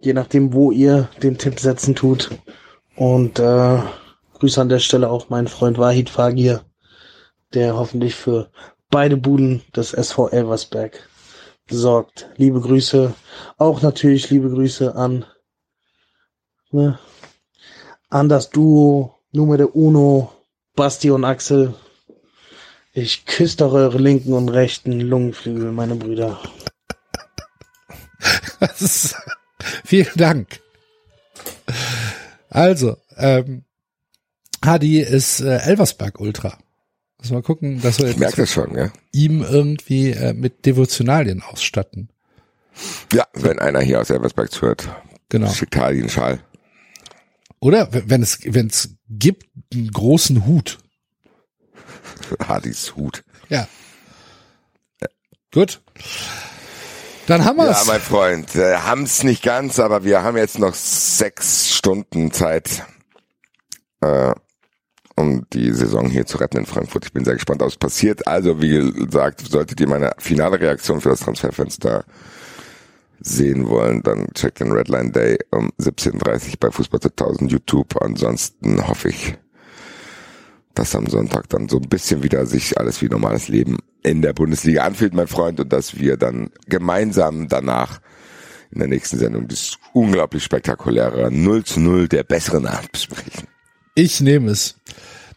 Je 0.00 0.12
nachdem, 0.12 0.52
wo 0.52 0.70
ihr 0.70 1.08
den 1.22 1.38
Tipp 1.38 1.60
setzen 1.60 1.94
tut. 1.94 2.30
Und 2.96 3.38
äh, 3.38 3.78
Grüße 4.34 4.60
an 4.60 4.68
der 4.68 4.78
Stelle 4.78 5.10
auch 5.10 5.28
meinen 5.28 5.48
Freund 5.48 5.78
Wahid 5.78 6.10
Fagir, 6.10 6.64
der 7.54 7.76
hoffentlich 7.76 8.14
für 8.14 8.50
beide 8.90 9.16
Buden 9.16 9.62
des 9.76 9.92
SV 9.92 10.28
Elversberg 10.28 11.08
sorgt. 11.68 12.30
Liebe 12.36 12.60
Grüße. 12.60 13.14
Auch 13.58 13.82
natürlich 13.82 14.30
liebe 14.30 14.50
Grüße 14.50 14.94
an 14.94 15.24
ne, 16.70 16.98
an 18.08 18.28
das 18.28 18.50
Duo 18.50 19.18
Numero 19.32 19.66
Uno, 19.66 20.32
Basti 20.74 21.10
und 21.10 21.24
Axel. 21.24 21.74
Ich 22.92 23.24
küsse 23.24 23.58
doch 23.58 23.72
eure 23.72 23.98
linken 23.98 24.32
und 24.32 24.48
rechten 24.48 25.00
Lungenflügel, 25.00 25.70
meine 25.70 25.94
Brüder. 25.94 26.40
Vielen 29.84 30.10
Dank. 30.16 30.60
Also, 32.48 32.96
ähm, 33.16 33.64
Hadi 34.64 35.00
ist 35.00 35.40
äh, 35.40 35.58
Elversberg 35.58 36.20
Ultra. 36.20 36.58
Muss 37.18 37.30
mal 37.30 37.42
gucken, 37.42 37.80
dass 37.82 37.98
wir 37.98 38.06
Ich 38.06 38.12
jetzt 38.12 38.20
merke 38.20 38.36
das 38.42 38.52
schon, 38.52 38.76
ja. 38.76 38.90
ihm 39.12 39.42
irgendwie 39.42 40.10
äh, 40.10 40.32
mit 40.32 40.64
Devotionalien 40.66 41.42
ausstatten. 41.42 42.08
Ja, 43.12 43.26
wenn 43.34 43.58
einer 43.58 43.80
hier 43.80 44.00
aus 44.00 44.10
Elversberg 44.10 44.50
zuhört, 44.50 44.88
Genau. 45.28 45.50
schickt 45.52 45.76
Hadi 45.76 46.00
einen 46.00 46.08
Schal. 46.08 46.40
Oder 47.60 47.88
wenn 47.92 48.22
es 48.22 48.38
wenn 48.44 48.68
es 48.68 48.96
gibt 49.08 49.46
einen 49.72 49.90
großen 49.90 50.46
Hut. 50.46 50.78
Hadis 52.42 52.96
Hut. 52.96 53.22
Ja. 53.48 53.68
Gut. 55.52 55.82
Dann 57.30 57.44
haben 57.44 57.58
Ja, 57.58 57.66
wir's. 57.66 57.86
mein 57.86 58.00
Freund, 58.00 58.56
äh, 58.56 58.74
haben's 58.78 59.22
nicht 59.22 59.44
ganz, 59.44 59.78
aber 59.78 60.02
wir 60.02 60.24
haben 60.24 60.36
jetzt 60.36 60.58
noch 60.58 60.74
sechs 60.74 61.72
Stunden 61.72 62.32
Zeit, 62.32 62.82
äh, 64.00 64.32
um 65.14 65.46
die 65.52 65.70
Saison 65.70 66.10
hier 66.10 66.26
zu 66.26 66.38
retten 66.38 66.56
in 66.58 66.66
Frankfurt. 66.66 67.04
Ich 67.04 67.12
bin 67.12 67.24
sehr 67.24 67.34
gespannt, 67.34 67.60
was 67.60 67.76
passiert. 67.76 68.26
Also, 68.26 68.60
wie 68.60 68.90
gesagt, 69.04 69.42
solltet 69.48 69.80
ihr 69.80 69.86
meine 69.86 70.10
finale 70.18 70.58
Reaktion 70.60 71.00
für 71.00 71.10
das 71.10 71.20
Transferfenster 71.20 72.04
sehen 73.20 73.68
wollen, 73.68 74.02
dann 74.02 74.26
checkt 74.34 74.58
den 74.58 74.72
Redline 74.72 75.12
Day 75.12 75.38
um 75.52 75.70
17.30 75.78 76.54
bei 76.58 76.72
Fußball 76.72 76.98
2000 76.98 77.52
YouTube. 77.52 78.02
Ansonsten 78.02 78.84
hoffe 78.88 79.10
ich, 79.10 79.36
dass 80.74 80.96
am 80.96 81.06
Sonntag 81.06 81.48
dann 81.50 81.68
so 81.68 81.76
ein 81.76 81.88
bisschen 81.88 82.24
wieder 82.24 82.44
sich 82.46 82.76
alles 82.76 83.00
wie 83.02 83.08
normales 83.08 83.46
Leben 83.46 83.78
in 84.02 84.22
der 84.22 84.32
Bundesliga 84.32 84.84
anfühlt, 84.84 85.14
mein 85.14 85.28
Freund, 85.28 85.60
und 85.60 85.72
dass 85.72 85.98
wir 85.98 86.16
dann 86.16 86.50
gemeinsam 86.66 87.48
danach 87.48 88.00
in 88.70 88.78
der 88.78 88.88
nächsten 88.88 89.18
Sendung 89.18 89.48
das 89.48 89.78
unglaublich 89.92 90.44
spektakuläre 90.44 91.30
0 91.30 91.64
zu 91.64 91.80
0 91.80 92.08
der 92.08 92.22
besseren 92.22 92.66
Art 92.66 92.90
besprechen. 92.92 93.48
Ich 93.94 94.20
nehme 94.20 94.52
es. 94.52 94.76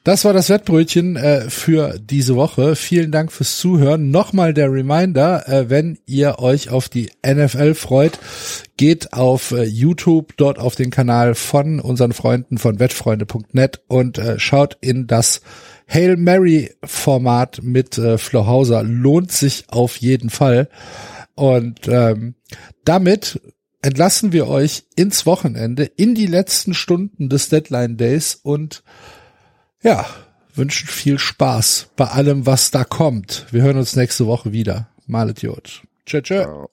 Das 0.03 0.25
war 0.25 0.33
das 0.33 0.49
Wettbrötchen 0.49 1.15
äh, 1.15 1.49
für 1.49 1.97
diese 1.97 2.35
Woche. 2.35 2.75
Vielen 2.75 3.11
Dank 3.11 3.31
fürs 3.31 3.57
Zuhören. 3.57 4.11
Nochmal 4.11 4.53
der 4.53 4.69
Reminder, 4.69 5.47
äh, 5.47 5.69
wenn 5.69 5.97
ihr 6.05 6.39
euch 6.39 6.69
auf 6.69 6.89
die 6.89 7.09
NFL 7.25 7.73
freut, 7.73 8.19
geht 8.75 9.13
auf 9.13 9.51
äh, 9.51 9.63
YouTube, 9.63 10.33
dort 10.35 10.59
auf 10.59 10.75
den 10.75 10.89
Kanal 10.89 11.35
von 11.35 11.79
unseren 11.79 12.11
Freunden 12.11 12.57
von 12.57 12.79
wettfreunde.net 12.79 13.81
und 13.87 14.17
äh, 14.17 14.39
schaut 14.39 14.77
in 14.81 15.07
das 15.07 15.39
Hail 15.87 16.17
Mary 16.17 16.71
Format 16.83 17.61
mit 17.61 17.97
äh, 17.97 18.17
Flo 18.17 18.47
Hauser. 18.47 18.83
Lohnt 18.83 19.31
sich 19.31 19.65
auf 19.69 19.97
jeden 19.97 20.29
Fall. 20.29 20.69
Und 21.35 21.87
ähm, 21.87 22.35
damit 22.85 23.39
entlassen 23.81 24.31
wir 24.31 24.47
euch 24.47 24.85
ins 24.95 25.25
Wochenende, 25.25 25.83
in 25.83 26.15
die 26.15 26.27
letzten 26.27 26.73
Stunden 26.73 27.29
des 27.29 27.49
Deadline 27.49 27.97
Days 27.97 28.39
und 28.41 28.83
ja, 29.81 30.05
wünschen 30.55 30.87
viel 30.87 31.19
Spaß 31.19 31.89
bei 31.95 32.05
allem, 32.05 32.45
was 32.45 32.71
da 32.71 32.83
kommt. 32.83 33.45
Wir 33.51 33.63
hören 33.63 33.77
uns 33.77 33.95
nächste 33.95 34.25
Woche 34.25 34.53
wieder. 34.53 34.89
Malet 35.05 35.41
Jod. 35.41 35.81
Tschö, 36.05 36.21
tschö. 36.21 36.43
Ciao. 36.43 36.69